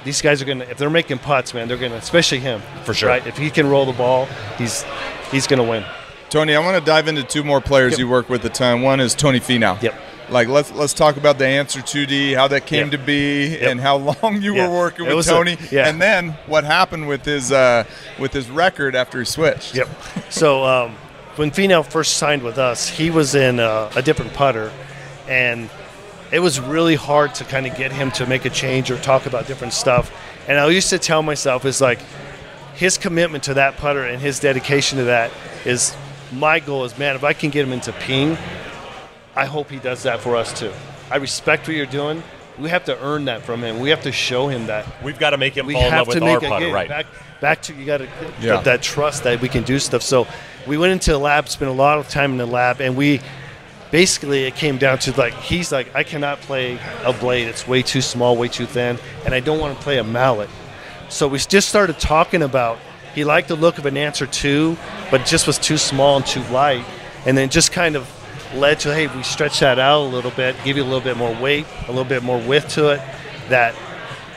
These 0.05 0.21
guys 0.21 0.41
are 0.43 0.45
gonna, 0.45 0.65
if 0.65 0.77
they're 0.77 0.91
making 0.91 1.19
putts, 1.19 1.55
man, 1.55 1.67
they're 1.67 1.79
gonna, 1.79 1.97
especially 1.97 2.41
him, 2.41 2.61
For 2.85 2.93
sure. 2.93 3.09
Right? 3.09 3.27
If 3.27 3.39
he 3.39 3.51
can 3.51 3.69
roll 3.69 3.87
the 3.87 3.93
ball, 3.93 4.27
he's 4.59 4.85
he's 5.31 5.47
gonna 5.47 5.65
win. 5.65 5.85
Tony, 6.31 6.55
I 6.55 6.61
want 6.61 6.79
to 6.79 6.85
dive 6.85 7.09
into 7.09 7.25
two 7.25 7.43
more 7.43 7.61
players 7.61 7.93
Yep. 7.93 7.99
you 7.99 8.09
work 8.09 8.29
with 8.29 8.45
a 8.45 8.49
ton. 8.49 8.83
One 8.83 9.01
is 9.01 9.17
Tony 9.17 9.41
Finau. 9.41 9.83
Yep. 9.83 9.95
Like 10.31 10.49
let's 10.49 10.71
let's 10.73 10.95
talk 10.95 11.17
about 11.17 11.39
the 11.39 11.45
Anser 11.45 11.83
2D, 11.83 12.35
how 12.35 12.47
that 12.49 12.65
came 12.67 12.91
Yep. 12.91 12.91
to 12.93 12.99
be, 12.99 13.59
and 13.61 13.81
how 13.81 13.97
long 13.97 14.41
you 14.43 14.55
Yeah. 14.55 14.69
were 14.69 14.79
working 14.79 15.07
It 15.07 15.09
with 15.09 15.17
was 15.17 15.29
a- 15.29 15.33
Tony, 15.33 15.59
yeah. 15.73 15.89
and 15.89 16.01
then 16.01 16.37
what 16.47 16.65
happened 16.65 17.09
with 17.09 17.25
his 17.25 17.51
uh, 17.51 17.85
with 18.19 18.33
his 18.33 18.49
record 18.49 18.95
after 18.95 19.19
he 19.19 19.25
switched. 19.25 19.75
Yep. 19.75 19.89
so 20.31 20.65
um, 20.65 20.95
when 21.37 21.51
Finau 21.51 21.85
first 21.85 22.17
signed 22.17 22.43
with 22.43 22.59
us, 22.59 22.89
he 22.89 23.11
was 23.11 23.35
in 23.35 23.59
uh, 23.61 23.91
a 23.97 24.03
different 24.03 24.33
putter, 24.33 24.71
and 25.29 25.69
it 26.31 26.39
was 26.39 26.61
really 26.61 26.95
hard 26.95 27.35
to 27.37 27.45
kind 27.45 27.67
of 27.67 27.77
get 27.77 27.91
him 27.91 28.11
to 28.13 28.27
make 28.27 28.45
a 28.45 28.51
change 28.51 28.91
or 28.91 28.99
talk 28.99 29.27
about 29.27 29.49
different 29.49 29.73
stuff. 29.73 30.13
And 30.47 30.59
I 30.59 30.69
used 30.69 30.91
to 30.91 30.99
tell 30.99 31.23
myself, 31.23 31.65
is 31.65 31.81
like 31.81 31.99
his 32.75 32.97
commitment 32.99 33.45
to 33.45 33.55
that 33.55 33.77
putter 33.79 34.05
and 34.05 34.23
his 34.23 34.39
dedication 34.39 34.99
to 34.99 35.05
that 35.05 35.31
is 35.65 35.95
my 36.33 36.61
goal. 36.61 36.85
Is 36.85 36.97
man, 36.99 37.17
if 37.17 37.25
I 37.25 37.33
can 37.33 37.51
get 37.51 37.67
him 37.67 37.73
into 37.73 37.93
ping, 37.93 38.39
I 39.37 39.47
hope 39.47 39.71
he 39.71 39.79
does 39.79 40.03
that 40.05 40.21
for 40.21 40.37
us 40.37 40.59
too. 40.59 40.73
I 41.11 41.17
respect 41.17 41.67
what 41.67 41.77
you're 41.77 41.87
doing. 41.87 42.23
We 42.59 42.69
have 42.69 42.85
to 42.85 43.03
earn 43.03 43.25
that 43.27 43.43
from 43.43 43.63
him. 43.63 43.81
We 43.81 43.91
have 43.91 44.03
to 44.03 44.13
show 44.13 44.49
him 44.49 44.67
that 44.67 44.87
We've 45.03 45.19
got 45.19 45.31
to 45.31 45.39
make 45.39 45.57
him 45.57 45.67
we 45.67 45.75
fall 45.75 45.85
in 45.87 45.91
love 45.93 46.09
with 46.09 46.23
our 46.23 46.41
putter, 46.41 46.71
right? 46.71 46.89
back 46.89 47.07
back 47.41 47.63
to 47.63 47.75
you 47.75 47.87
got 47.87 47.99
to 47.99 48.09
Yeah. 48.41 48.57
that, 48.57 48.65
that 48.65 48.83
trust 48.83 49.25
that 49.25 49.41
we 49.41 49.49
can 49.49 49.63
do 49.63 49.79
stuff. 49.79 50.03
So 50.03 50.27
we 50.67 50.77
went 50.77 50.93
into 50.93 51.13
the 51.13 51.19
lab, 51.19 51.49
spent 51.49 51.71
a 51.71 51.75
lot 51.75 51.99
of 51.99 52.09
time 52.09 52.33
in 52.33 52.39
the 52.39 52.47
lab, 52.47 52.81
and 52.81 52.97
we 52.97 53.21
basically 53.91 54.45
it 54.45 54.55
came 54.57 54.77
down 54.79 54.99
to 54.99 55.13
like 55.17 55.35
he's 55.35 55.73
like 55.73 55.95
I 55.95 56.03
cannot 56.03 56.41
play 56.43 56.79
a 57.05 57.13
blade; 57.13 57.49
it's 57.49 57.67
way 57.67 57.83
too 57.83 58.03
small, 58.03 58.37
way 58.37 58.49
too 58.49 58.67
thin, 58.67 58.99
and 59.25 59.35
I 59.35 59.41
don't 59.41 59.59
want 59.59 59.77
to 59.77 59.83
play 59.83 59.99
a 59.99 60.05
mallet. 60.05 60.51
So 61.09 61.27
we 61.29 61.39
just 61.39 61.69
started 61.69 61.99
talking 61.99 62.43
about 62.43 62.79
he 63.15 63.25
liked 63.25 63.49
the 63.49 63.57
look 63.57 63.79
of 63.79 63.87
an 63.87 63.95
Anser 63.95 64.31
two, 64.31 64.77
but 65.11 65.23
it 65.23 65.27
just 65.27 65.47
was 65.47 65.59
too 65.59 65.79
small 65.79 66.17
and 66.19 66.27
too 66.27 66.43
light, 66.53 66.85
and 67.27 67.39
then 67.39 67.49
just 67.49 67.73
kind 67.73 67.97
of 67.97 68.07
led 68.55 68.81
to 68.81 68.95
hey, 68.95 69.07
we 69.07 69.23
stretch 69.23 69.61
that 69.61 69.79
out 69.79 70.03
a 70.03 70.09
little 70.09 70.31
bit, 70.31 70.57
give 70.65 70.77
you 70.77 70.83
a 70.83 70.85
little 70.85 71.01
bit 71.01 71.17
more 71.17 71.35
weight, 71.41 71.67
a 71.87 71.89
little 71.89 72.05
bit 72.05 72.23
more 72.23 72.39
width 72.39 72.69
to 72.71 72.91
it, 72.91 73.01
that 73.49 73.75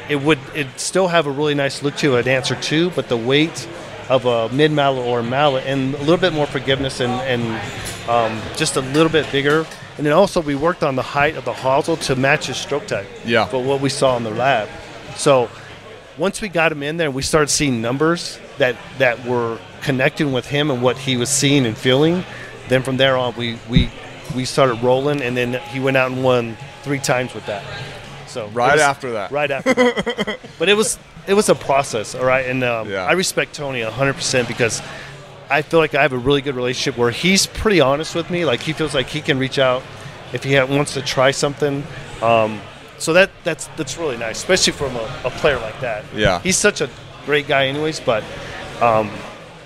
it 0.09 0.17
would 0.17 0.39
it 0.53 0.67
still 0.79 1.07
have 1.07 1.27
a 1.27 1.31
really 1.31 1.55
nice 1.55 1.81
look 1.83 1.95
to 1.97 2.15
it, 2.17 2.25
Anser 2.25 2.61
two, 2.61 2.89
but 2.91 3.07
the 3.09 3.17
weight 3.17 3.67
of 4.09 4.25
a 4.25 4.49
mid 4.49 4.71
mallet 4.71 5.05
or 5.05 5.19
a 5.19 5.23
mallet, 5.23 5.65
and 5.65 5.95
a 5.95 5.99
little 5.99 6.17
bit 6.17 6.33
more 6.33 6.45
forgiveness 6.45 6.99
and, 6.99 7.11
and 7.11 8.09
um, 8.09 8.41
just 8.55 8.75
a 8.75 8.81
little 8.81 9.11
bit 9.11 9.31
bigger. 9.31 9.65
And 9.97 10.05
then 10.05 10.13
also 10.13 10.41
we 10.41 10.55
worked 10.55 10.83
on 10.83 10.95
the 10.95 11.03
height 11.03 11.35
of 11.35 11.45
the 11.45 11.53
hosel 11.53 11.97
to 12.07 12.15
match 12.15 12.47
his 12.47 12.57
stroke 12.57 12.87
type. 12.87 13.07
Yeah. 13.25 13.47
But 13.51 13.59
what 13.59 13.79
we 13.79 13.89
saw 13.89 14.17
in 14.17 14.23
the 14.23 14.31
lab. 14.31 14.67
So 15.15 15.49
once 16.17 16.41
we 16.41 16.49
got 16.49 16.71
him 16.71 16.83
in 16.83 16.97
there, 16.97 17.11
we 17.11 17.21
started 17.21 17.49
seeing 17.49 17.81
numbers 17.81 18.39
that 18.57 18.75
that 18.97 19.23
were 19.25 19.59
connecting 19.81 20.31
with 20.31 20.47
him 20.47 20.71
and 20.71 20.81
what 20.81 20.97
he 20.97 21.15
was 21.15 21.29
seeing 21.29 21.65
and 21.65 21.77
feeling. 21.77 22.23
Then 22.69 22.83
from 22.83 22.97
there 22.97 23.17
on, 23.17 23.35
we 23.35 23.57
we 23.69 23.89
we 24.35 24.45
started 24.45 24.75
rolling, 24.83 25.21
and 25.21 25.35
then 25.37 25.53
he 25.69 25.79
went 25.79 25.97
out 25.97 26.11
and 26.11 26.23
won 26.23 26.57
three 26.83 26.99
times 26.99 27.33
with 27.33 27.45
that. 27.45 27.63
So 28.27 28.47
Right 28.47 28.73
was- 28.73 28.81
after 28.81 29.11
that. 29.13 29.31
right 29.31 29.49
after. 29.51 29.73
that. 29.73 30.39
but 30.59 30.69
it 30.69 30.75
was 30.75 30.97
it 31.27 31.33
was 31.35 31.47
a 31.49 31.55
process, 31.55 32.15
all 32.15 32.25
right. 32.25 32.45
And 32.45 32.63
um, 32.63 32.89
Yeah. 32.89 33.05
I 33.05 33.13
respect 33.13 33.53
Tony 33.53 33.83
100 33.83 34.13
percent 34.13 34.47
because 34.47 34.81
I 35.49 35.61
feel 35.61 35.79
like 35.79 35.93
I 35.95 36.01
have 36.01 36.13
a 36.13 36.17
really 36.17 36.41
good 36.41 36.55
relationship 36.55 36.97
where 36.97 37.11
he's 37.11 37.45
pretty 37.45 37.79
honest 37.79 38.15
with 38.15 38.29
me. 38.29 38.43
Like 38.43 38.61
he 38.61 38.73
feels 38.73 38.93
like 38.95 39.07
he 39.07 39.21
can 39.21 39.37
reach 39.39 39.59
out 39.59 39.83
if 40.33 40.43
he 40.43 40.55
wants 40.59 40.93
to 40.95 41.01
try 41.01 41.31
something. 41.31 41.83
Um, 42.21 42.59
so 42.97 43.13
that 43.13 43.29
that's 43.43 43.67
that's 43.77 43.97
really 43.97 44.17
nice, 44.17 44.37
especially 44.37 44.73
from 44.73 44.95
a, 44.95 45.21
a 45.25 45.29
player 45.29 45.59
like 45.59 45.79
that. 45.81 46.03
Yeah. 46.15 46.39
he's 46.39 46.57
such 46.57 46.81
a 46.81 46.89
great 47.25 47.47
guy, 47.47 47.67
anyways. 47.67 47.99
But 47.99 48.23
um, 48.81 49.11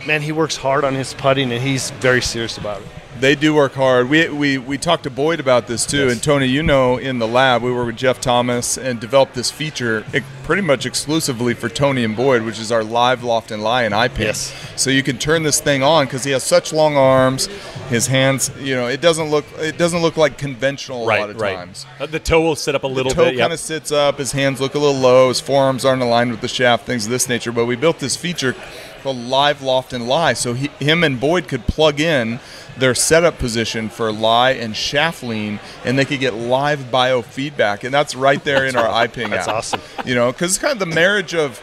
man, 0.05 0.21
he 0.21 0.31
works 0.33 0.57
hard 0.57 0.83
on 0.83 0.93
his 0.93 1.13
putting, 1.13 1.51
and 1.51 1.61
he's 1.63 1.91
very 1.91 2.21
serious 2.21 2.57
about 2.57 2.81
it. 2.81 2.87
They 3.19 3.35
do 3.35 3.53
work 3.53 3.73
hard. 3.73 4.09
We, 4.09 4.29
we, 4.29 4.57
we 4.57 4.77
talked 4.77 5.03
to 5.03 5.09
Boyd 5.09 5.39
about 5.39 5.67
this 5.67 5.85
too. 5.85 6.05
Yes. 6.05 6.13
And 6.13 6.23
Tony, 6.23 6.45
you 6.45 6.61
know, 6.61 6.97
in 6.97 7.19
the 7.19 7.27
lab, 7.27 7.63
we 7.63 7.71
were 7.71 7.85
with 7.85 7.97
Jeff 7.97 8.21
Thomas 8.21 8.77
and 8.77 8.99
developed 8.99 9.33
this 9.33 9.49
feature 9.49 10.05
pretty 10.43 10.61
much 10.61 10.85
exclusively 10.85 11.53
for 11.53 11.67
Tony 11.67 12.03
and 12.03 12.15
Boyd, 12.15 12.43
which 12.43 12.59
is 12.59 12.71
our 12.71 12.83
live 12.83 13.23
loft 13.23 13.51
and 13.51 13.63
lie 13.63 13.83
and 13.83 13.93
iPing. 13.93 14.19
Yes. 14.19 14.53
So 14.75 14.89
you 14.89 15.03
can 15.03 15.17
turn 15.17 15.43
this 15.43 15.59
thing 15.59 15.81
on 15.83 16.05
because 16.05 16.23
he 16.23 16.31
has 16.31 16.43
such 16.43 16.71
long 16.71 16.95
arms. 16.95 17.47
His 17.89 18.07
hands, 18.07 18.51
you 18.59 18.75
know, 18.75 18.87
it 18.87 19.01
doesn't 19.01 19.29
look 19.29 19.45
it 19.57 19.77
doesn't 19.77 20.01
look 20.01 20.15
like 20.17 20.37
conventional 20.37 20.99
a 20.99 21.05
lot 21.05 21.07
Right, 21.07 21.29
of 21.29 21.41
right. 21.41 21.55
times. 21.55 21.85
Uh, 21.99 22.05
The 22.05 22.19
toe 22.19 22.41
will 22.41 22.55
sit 22.55 22.75
up 22.75 22.83
a 22.83 22.87
little 22.87 23.09
the 23.09 23.15
toe 23.15 23.23
kind 23.25 23.37
yep. 23.37 23.51
of 23.51 23.59
sits 23.59 23.91
up. 23.91 24.19
His 24.19 24.31
hands 24.31 24.61
look 24.61 24.75
a 24.75 24.79
little 24.79 24.99
low. 25.01 25.29
His 25.29 25.39
forearms 25.39 25.85
aren't 25.85 26.01
aligned 26.01 26.31
with 26.31 26.41
the 26.41 26.47
shaft. 26.47 26.85
Things 26.85 27.05
of 27.05 27.11
this 27.11 27.27
nature. 27.27 27.51
But 27.51 27.65
we 27.65 27.75
built 27.75 27.99
this 27.99 28.15
feature 28.15 28.55
called 29.01 29.17
Live 29.17 29.61
Loft 29.61 29.93
and 29.93 30.07
Lie, 30.07 30.33
so 30.33 30.53
he, 30.53 30.67
him 30.79 31.03
and 31.03 31.19
Boyd 31.19 31.47
could 31.47 31.65
plug 31.67 31.99
in 31.99 32.39
their 32.77 32.93
setup 32.93 33.37
position 33.39 33.89
for 33.89 34.11
lie 34.11 34.51
and 34.51 34.75
shaft 34.75 35.23
lean, 35.23 35.59
and 35.83 35.97
they 35.97 36.05
could 36.05 36.19
get 36.19 36.33
live 36.33 36.79
biofeedback, 36.91 37.83
and 37.83 37.93
that's 37.93 38.15
right 38.15 38.43
there 38.43 38.65
in 38.65 38.75
our 38.75 39.07
iPing 39.07 39.29
That's 39.29 39.47
app. 39.47 39.55
That's 39.63 39.73
awesome. 39.73 39.81
You 40.05 40.15
know, 40.15 40.31
because 40.31 40.51
it's 40.51 40.59
kind 40.59 40.73
of 40.73 40.79
the 40.79 40.93
marriage 40.93 41.33
of 41.33 41.61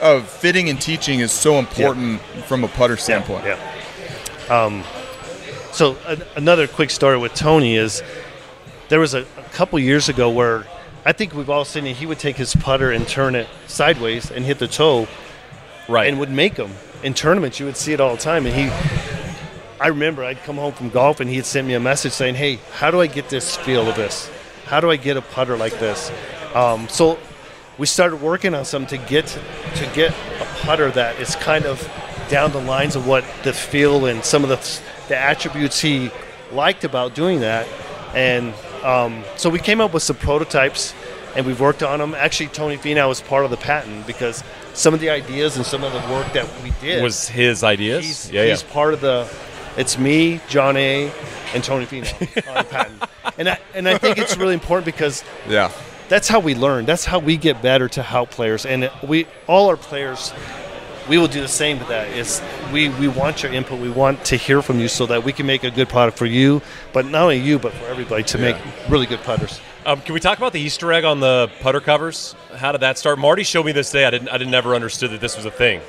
of 0.00 0.28
fitting 0.28 0.68
and 0.68 0.80
teaching 0.80 1.20
is 1.20 1.32
so 1.32 1.58
important 1.58 2.20
from 2.46 2.64
a 2.64 2.68
putter 2.68 2.96
standpoint. 2.96 3.46
Yeah. 3.46 3.58
Um, 4.50 4.84
so 5.72 5.96
a, 6.06 6.18
another 6.36 6.68
quick 6.68 6.90
story 6.90 7.18
with 7.18 7.34
Tony 7.34 7.76
is 7.76 8.02
there 8.88 9.00
was 9.00 9.14
a, 9.14 9.22
a 9.22 9.42
couple 9.52 9.78
years 9.78 10.08
ago 10.08 10.30
where 10.30 10.66
I 11.04 11.12
think 11.12 11.34
we've 11.34 11.50
all 11.50 11.64
seen 11.64 11.86
it. 11.86 11.96
He 11.96 12.06
would 12.06 12.18
take 12.18 12.36
his 12.36 12.54
putter 12.54 12.90
and 12.90 13.06
turn 13.06 13.34
it 13.34 13.48
sideways 13.66 14.30
and 14.30 14.44
hit 14.44 14.58
the 14.58 14.68
toe, 14.68 15.08
right. 15.88 16.08
and 16.08 16.18
would 16.18 16.30
make 16.30 16.54
them 16.54 16.72
in 17.02 17.14
tournaments. 17.14 17.60
You 17.60 17.66
would 17.66 17.76
see 17.76 17.92
it 17.92 18.00
all 18.00 18.14
the 18.14 18.22
time, 18.22 18.46
and 18.46 18.54
he. 18.54 18.70
I 19.78 19.88
remember 19.88 20.24
I'd 20.24 20.38
come 20.38 20.56
home 20.56 20.72
from 20.72 20.88
golf 20.88 21.20
and 21.20 21.28
he'd 21.28 21.44
sent 21.44 21.66
me 21.66 21.74
a 21.74 21.80
message 21.80 22.12
saying, 22.12 22.36
"Hey, 22.36 22.58
how 22.72 22.90
do 22.90 23.00
I 23.00 23.06
get 23.06 23.28
this 23.28 23.56
feel 23.56 23.88
of 23.88 23.96
this? 23.96 24.30
How 24.64 24.80
do 24.80 24.90
I 24.90 24.96
get 24.96 25.16
a 25.16 25.22
putter 25.22 25.56
like 25.56 25.78
this?" 25.78 26.10
Um, 26.54 26.88
so 26.88 27.18
we 27.78 27.86
started 27.86 28.22
working 28.22 28.54
on 28.54 28.64
something 28.64 28.98
to 28.98 29.06
get 29.06 29.26
to 29.26 29.90
get 29.94 30.12
a 30.40 30.44
putter 30.62 30.90
that 30.92 31.20
is 31.20 31.36
kind 31.36 31.66
of 31.66 31.86
down 32.28 32.52
the 32.52 32.60
lines 32.60 32.96
of 32.96 33.06
what 33.06 33.24
the 33.44 33.52
feel 33.52 34.06
and 34.06 34.24
some 34.24 34.42
of 34.42 34.48
the 34.48 34.80
the 35.08 35.16
attributes 35.16 35.80
he 35.80 36.10
liked 36.52 36.84
about 36.84 37.14
doing 37.14 37.40
that, 37.40 37.68
and 38.14 38.54
um, 38.82 39.24
so 39.36 39.50
we 39.50 39.58
came 39.58 39.80
up 39.80 39.92
with 39.92 40.02
some 40.02 40.16
prototypes 40.16 40.94
and 41.36 41.46
we've 41.46 41.60
worked 41.60 41.82
on 41.82 41.98
them. 41.98 42.14
Actually, 42.14 42.48
Tony 42.48 42.76
Finau 42.76 43.08
was 43.08 43.20
part 43.20 43.44
of 43.44 43.50
the 43.50 43.56
patent 43.56 44.06
because 44.06 44.42
some 44.74 44.94
of 44.94 45.00
the 45.00 45.10
ideas 45.10 45.56
and 45.56 45.64
some 45.66 45.84
of 45.84 45.92
the 45.92 46.00
work 46.12 46.32
that 46.32 46.46
we 46.62 46.72
did 46.80 47.02
was 47.02 47.28
his 47.28 47.62
ideas. 47.62 48.04
he's, 48.04 48.30
yeah, 48.32 48.46
he's 48.46 48.62
yeah. 48.62 48.72
part 48.72 48.94
of 48.94 49.00
the. 49.00 49.28
It's 49.76 49.98
me, 49.98 50.40
John 50.48 50.76
A, 50.78 51.12
and 51.54 51.62
Tony 51.62 51.84
Finau 51.84 52.48
on 52.48 52.54
the 52.56 52.64
patent, 52.64 53.02
and 53.38 53.48
I, 53.50 53.58
and 53.74 53.86
I 53.86 53.98
think 53.98 54.16
it's 54.18 54.36
really 54.38 54.54
important 54.54 54.86
because 54.86 55.22
Yeah. 55.46 55.70
that's 56.08 56.28
how 56.28 56.40
we 56.40 56.54
learn. 56.54 56.86
That's 56.86 57.04
how 57.04 57.18
we 57.18 57.36
get 57.36 57.60
better 57.60 57.86
to 57.90 58.02
help 58.02 58.30
players, 58.30 58.64
and 58.64 58.90
we 59.06 59.26
all 59.46 59.68
our 59.68 59.76
players. 59.76 60.32
We 61.10 61.18
will 61.18 61.28
do 61.28 61.40
the 61.40 61.46
same 61.46 61.78
with 61.78 61.86
that. 61.88 62.08
It's 62.08 62.42
we, 62.72 62.88
we 62.88 63.06
want 63.06 63.42
your 63.42 63.52
input. 63.52 63.78
We 63.80 63.90
want 63.90 64.24
to 64.24 64.36
hear 64.36 64.60
from 64.60 64.80
you 64.80 64.88
so 64.88 65.06
that 65.06 65.22
we 65.22 65.32
can 65.32 65.46
make 65.46 65.62
a 65.62 65.70
good 65.70 65.88
product 65.88 66.18
for 66.18 66.26
you, 66.26 66.62
but 66.92 67.04
not 67.06 67.22
only 67.22 67.38
you, 67.38 67.58
but 67.60 67.72
for 67.74 67.84
everybody 67.84 68.24
to 68.24 68.38
make 68.38 68.56
really 68.88 69.06
good 69.06 69.20
putters. 69.22 69.60
Um, 69.86 70.00
can 70.00 70.14
we 70.14 70.20
talk 70.20 70.36
about 70.36 70.52
the 70.52 70.60
Easter 70.60 70.92
egg 70.92 71.04
on 71.04 71.20
the 71.20 71.48
putter 71.60 71.80
covers? 71.80 72.34
How 72.56 72.72
did 72.72 72.80
that 72.80 72.98
start? 72.98 73.20
Marty 73.20 73.44
showed 73.44 73.64
me 73.64 73.70
this 73.70 73.92
day. 73.92 74.04
I 74.04 74.10
didn't. 74.10 74.28
I 74.28 74.36
didn't 74.36 74.50
never 74.50 74.74
understood 74.74 75.12
that 75.12 75.20
this 75.20 75.36
was 75.36 75.44
a 75.44 75.50
thing. 75.50 75.80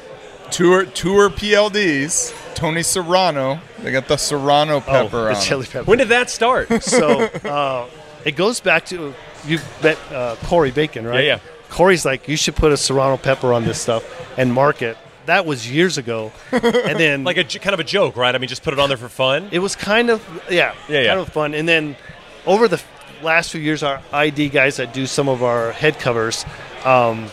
Tour 0.51 0.85
tour 0.85 1.31
PLDs. 1.31 2.31
Tony 2.53 2.83
Serrano. 2.83 3.59
They 3.79 3.91
got 3.91 4.07
the 4.07 4.17
Serrano 4.17 4.81
pepper 4.81 5.29
oh, 5.29 5.33
on 5.33 5.41
chili 5.41 5.65
pepper. 5.65 5.85
When 5.85 5.97
did 5.97 6.09
that 6.09 6.29
start? 6.29 6.83
so 6.83 7.21
uh, 7.23 7.89
it 8.23 8.35
goes 8.35 8.59
back 8.59 8.85
to 8.87 9.15
you 9.47 9.57
bet 9.81 9.97
uh, 10.11 10.35
Corey 10.43 10.69
Bacon, 10.69 11.03
right? 11.05 11.23
Yeah, 11.23 11.35
yeah. 11.35 11.39
Corey's 11.69 12.05
like, 12.05 12.27
you 12.27 12.37
should 12.37 12.55
put 12.55 12.71
a 12.71 12.77
serrano 12.77 13.17
pepper 13.17 13.51
on 13.51 13.65
this 13.65 13.81
stuff 13.81 14.05
and 14.37 14.53
mark 14.53 14.83
it. 14.83 14.95
That 15.25 15.47
was 15.47 15.69
years 15.69 15.97
ago, 15.97 16.31
and 16.51 16.61
then 16.99 17.23
like 17.23 17.37
a 17.37 17.43
kind 17.43 17.73
of 17.73 17.79
a 17.79 17.83
joke, 17.83 18.15
right? 18.15 18.33
I 18.33 18.37
mean, 18.37 18.47
just 18.47 18.61
put 18.63 18.73
it 18.73 18.79
on 18.79 18.89
there 18.89 18.97
for 18.97 19.09
fun. 19.09 19.49
it 19.51 19.59
was 19.59 19.75
kind 19.75 20.11
of 20.11 20.23
yeah, 20.51 20.75
Yeah, 20.87 21.01
yeah. 21.01 21.07
kind 21.07 21.19
of 21.19 21.29
fun. 21.29 21.55
And 21.55 21.67
then 21.67 21.97
over 22.45 22.67
the 22.67 22.81
last 23.23 23.51
few 23.51 23.61
years, 23.61 23.83
our 23.83 24.01
ID 24.11 24.49
guys 24.49 24.77
that 24.77 24.93
do 24.93 25.05
some 25.05 25.29
of 25.29 25.43
our 25.43 25.71
head 25.71 25.99
covers 25.99 26.45
um, 26.85 27.27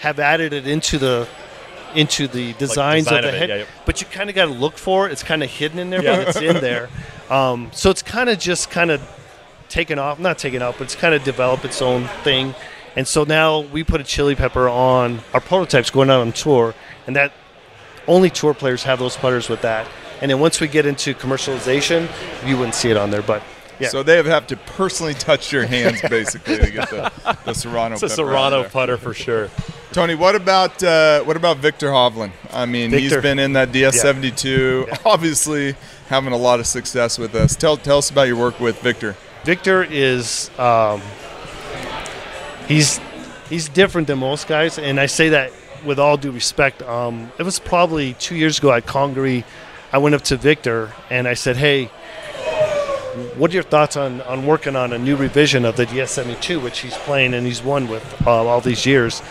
have 0.00 0.18
added 0.18 0.52
it 0.52 0.66
into 0.66 0.98
the 0.98 1.28
into 1.94 2.28
the 2.28 2.52
designs 2.54 3.04
design 3.06 3.18
of 3.18 3.22
the 3.24 3.28
of 3.30 3.34
it, 3.34 3.38
head. 3.38 3.48
yeah, 3.48 3.56
yeah. 3.56 3.64
But 3.84 4.00
you 4.00 4.06
kind 4.06 4.30
of 4.30 4.36
got 4.36 4.46
to 4.46 4.52
look 4.52 4.78
for 4.78 5.08
it. 5.08 5.12
It's 5.12 5.24
kind 5.24 5.42
of 5.42 5.50
hidden 5.50 5.78
in 5.78 5.90
there, 5.90 6.02
but 6.02 6.28
it's 6.28 6.36
in 6.36 6.60
there. 6.60 6.88
Um, 7.30 7.70
so 7.72 7.90
it's 7.90 8.02
kind 8.02 8.28
of 8.28 8.40
just 8.40 8.70
kind 8.70 8.90
of 8.90 9.00
taken 9.68 10.00
off, 10.00 10.18
not 10.18 10.36
taken 10.36 10.62
off, 10.62 10.78
but 10.78 10.84
it's 10.86 10.96
kind 10.96 11.14
of 11.14 11.22
developed 11.22 11.64
its 11.64 11.80
own 11.80 12.08
thing. 12.24 12.56
And 12.96 13.06
so 13.06 13.22
now 13.22 13.60
we 13.60 13.84
put 13.84 14.00
a 14.00 14.04
chili 14.04 14.34
pepper 14.34 14.68
on 14.68 15.20
our 15.32 15.40
prototypes 15.40 15.90
going 15.90 16.10
out 16.10 16.22
on 16.22 16.32
tour, 16.32 16.74
and 17.06 17.14
that 17.14 17.32
only 18.08 18.30
tour 18.30 18.52
players 18.52 18.82
have 18.82 18.98
those 18.98 19.16
putters 19.16 19.48
with 19.48 19.62
that. 19.62 19.86
And 20.20 20.28
then 20.28 20.40
once 20.40 20.60
we 20.60 20.66
get 20.66 20.86
into 20.86 21.14
commercialization, 21.14 22.08
you 22.44 22.56
wouldn't 22.56 22.74
see 22.74 22.90
it 22.90 22.96
on 22.96 23.10
there. 23.10 23.22
But 23.22 23.44
yeah, 23.80 23.88
So 23.88 24.02
they 24.02 24.22
have 24.22 24.46
to 24.48 24.56
personally 24.56 25.14
touch 25.14 25.52
your 25.52 25.66
hands 25.66 26.00
basically 26.10 26.58
to 26.58 26.70
get 26.70 26.90
the, 26.90 27.12
the 27.44 27.54
Serrano. 27.54 27.94
It's 27.94 28.02
a 28.02 28.08
Serrano 28.08 28.60
there. 28.62 28.70
putter 28.70 28.96
for 28.96 29.14
sure. 29.14 29.50
Tony, 29.92 30.14
what 30.14 30.36
about 30.36 30.82
uh, 30.82 31.22
what 31.24 31.36
about 31.36 31.56
Viktor 31.56 31.88
Hovland? 31.88 32.30
I 32.52 32.64
mean, 32.66 32.92
he's 32.92 33.16
been 33.16 33.40
in 33.40 33.54
that 33.54 33.72
DS72, 33.72 35.00
obviously 35.04 35.74
having 36.08 36.32
a 36.32 36.36
lot 36.36 36.60
of 36.60 36.66
success 36.66 37.18
with 37.18 37.34
us. 37.34 37.56
Tell 37.56 37.76
tell 37.76 37.98
us 37.98 38.10
about 38.10 38.28
your 38.28 38.36
work 38.36 38.60
with 38.60 38.80
Viktor. 38.82 39.16
Viktor 39.44 39.82
is 39.82 40.50
um, 40.58 41.00
he's 42.68 43.00
he's 43.48 43.68
different 43.68 44.06
than 44.06 44.18
most 44.18 44.46
guys, 44.46 44.78
and 44.78 45.00
I 45.00 45.06
say 45.06 45.30
that 45.30 45.52
with 45.84 45.98
all 45.98 46.16
due 46.16 46.30
respect. 46.30 46.82
Um, 46.82 47.32
it 47.38 47.42
was 47.42 47.58
probably 47.58 48.14
two 48.14 48.36
years 48.36 48.58
ago 48.58 48.72
at 48.72 48.86
Congaree. 48.86 49.44
I 49.92 49.98
went 49.98 50.14
up 50.14 50.22
to 50.22 50.36
Viktor 50.36 50.92
and 51.10 51.26
I 51.26 51.34
said, 51.34 51.56
"Hey, 51.56 51.90
what 53.36 53.50
are 53.50 53.54
your 53.54 53.62
thoughts 53.62 53.96
on, 53.96 54.20
on 54.22 54.46
working 54.46 54.76
on 54.76 54.92
a 54.92 54.98
new 54.98 55.16
revision 55.16 55.64
of 55.64 55.76
the 55.76 55.86
DS72, 55.86 56.62
which 56.62 56.80
he's 56.80 56.96
playing 56.98 57.34
and 57.34 57.46
he's 57.46 57.62
won 57.62 57.88
with 57.88 58.26
uh, 58.26 58.30
all 58.30 58.60
these 58.60 58.86
years?" 58.86 59.22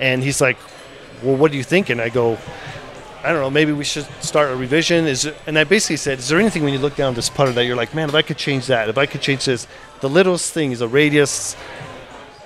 And 0.00 0.22
he's 0.22 0.40
like, 0.40 0.58
"Well, 1.22 1.36
what 1.36 1.52
are 1.52 1.56
you 1.56 1.64
thinking? 1.64 2.00
I 2.00 2.08
go, 2.08 2.38
I 3.26 3.30
don't 3.30 3.40
know, 3.40 3.50
maybe 3.50 3.72
we 3.72 3.82
should 3.82 4.06
start 4.22 4.52
a 4.52 4.54
revision. 4.54 5.06
Is 5.06 5.24
it, 5.24 5.36
and 5.48 5.58
I 5.58 5.64
basically 5.64 5.96
said, 5.96 6.20
is 6.20 6.28
there 6.28 6.38
anything 6.38 6.62
when 6.62 6.72
you 6.72 6.78
look 6.78 6.94
down 6.94 7.14
this 7.14 7.28
putter 7.28 7.50
that 7.52 7.64
you're 7.64 7.74
like, 7.74 7.92
man, 7.92 8.08
if 8.08 8.14
I 8.14 8.22
could 8.22 8.36
change 8.36 8.68
that, 8.68 8.88
if 8.88 8.96
I 8.96 9.06
could 9.06 9.20
change 9.20 9.46
this, 9.46 9.66
the 10.00 10.08
littlest 10.08 10.52
thing 10.52 10.70
is 10.70 10.80
a 10.80 10.86
radius, 10.86 11.56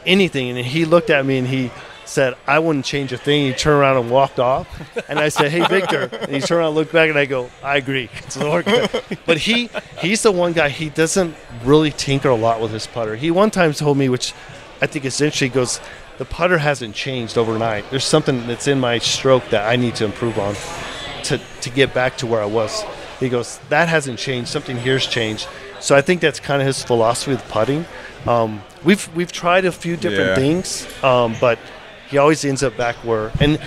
anything. 0.06 0.56
And 0.56 0.66
he 0.66 0.87
looked 0.87 1.11
at 1.11 1.26
me 1.26 1.37
and 1.37 1.46
he 1.46 1.70
said, 2.11 2.35
I 2.46 2.59
wouldn't 2.59 2.85
change 2.85 3.12
a 3.12 3.16
thing. 3.18 3.46
He 3.46 3.53
turned 3.53 3.81
around 3.81 3.96
and 3.96 4.11
walked 4.11 4.38
off. 4.38 4.66
And 5.09 5.18
I 5.18 5.29
said, 5.29 5.51
hey, 5.51 5.64
Viktor. 5.66 6.11
And 6.12 6.33
he 6.35 6.40
turned 6.40 6.59
around 6.59 6.66
and 6.68 6.75
looked 6.77 6.92
back 6.92 7.09
and 7.09 7.18
I 7.18 7.25
go, 7.25 7.51
I 7.62 7.77
agree. 7.77 8.09
So 8.29 8.51
we're 8.51 8.62
but 9.27 9.38
he, 9.38 9.68
he's 9.99 10.23
the 10.23 10.33
one 10.33 10.53
guy, 10.53 10.68
he 10.68 10.88
doesn't 10.90 11.35
really 11.64 11.90
tinker 11.90 12.29
a 12.29 12.35
lot 12.35 12.61
with 12.61 12.73
his 12.73 12.87
putter. 12.87 13.16
He 13.16 13.31
one 13.31 13.51
time 13.51 13.73
told 13.73 13.96
me, 13.96 14.09
which 14.09 14.33
I 14.83 14.87
think 14.87 15.05
is 15.05 15.20
interesting, 15.20 15.51
he 15.51 15.55
goes, 15.55 15.81
the 16.18 16.25
putter 16.25 16.59
hasn't 16.59 16.94
changed 16.94 17.38
overnight. 17.38 17.88
There's 17.90 18.05
something 18.05 18.46
that's 18.46 18.66
in 18.66 18.79
my 18.81 18.99
stroke 18.99 19.49
that 19.51 19.68
I 19.68 19.77
need 19.77 19.94
to 19.96 20.05
improve 20.05 20.38
on 20.38 20.55
to, 21.25 21.40
to 21.62 21.70
get 21.70 21.94
back 21.94 22.16
to 22.18 22.27
where 22.27 22.42
I 22.42 22.46
was. 22.46 22.83
He 23.20 23.29
goes, 23.29 23.59
that 23.68 23.88
hasn't 23.88 24.18
changed. 24.18 24.49
Something 24.51 24.77
here's 24.77 25.07
changed. 25.07 25.49
So 25.81 25.96
I 25.96 26.03
think 26.03 26.20
that's 26.20 26.40
kind 26.40 26.61
of 26.61 26.66
his 26.66 26.83
philosophy 26.83 27.33
with 27.33 27.44
putting. 27.49 27.85
Um, 28.27 28.62
we've 28.85 29.09
we've 29.16 29.33
tried 29.33 29.64
a 29.64 29.73
few 29.73 29.96
different 29.96 30.31
Yeah. 30.31 30.35
things, 30.35 30.87
um, 31.03 31.35
but 31.40 31.59
he 32.11 32.18
always 32.18 32.44
ends 32.44 32.62
up 32.62 32.77
back 32.77 32.96
where. 32.96 33.31
And 33.40 33.59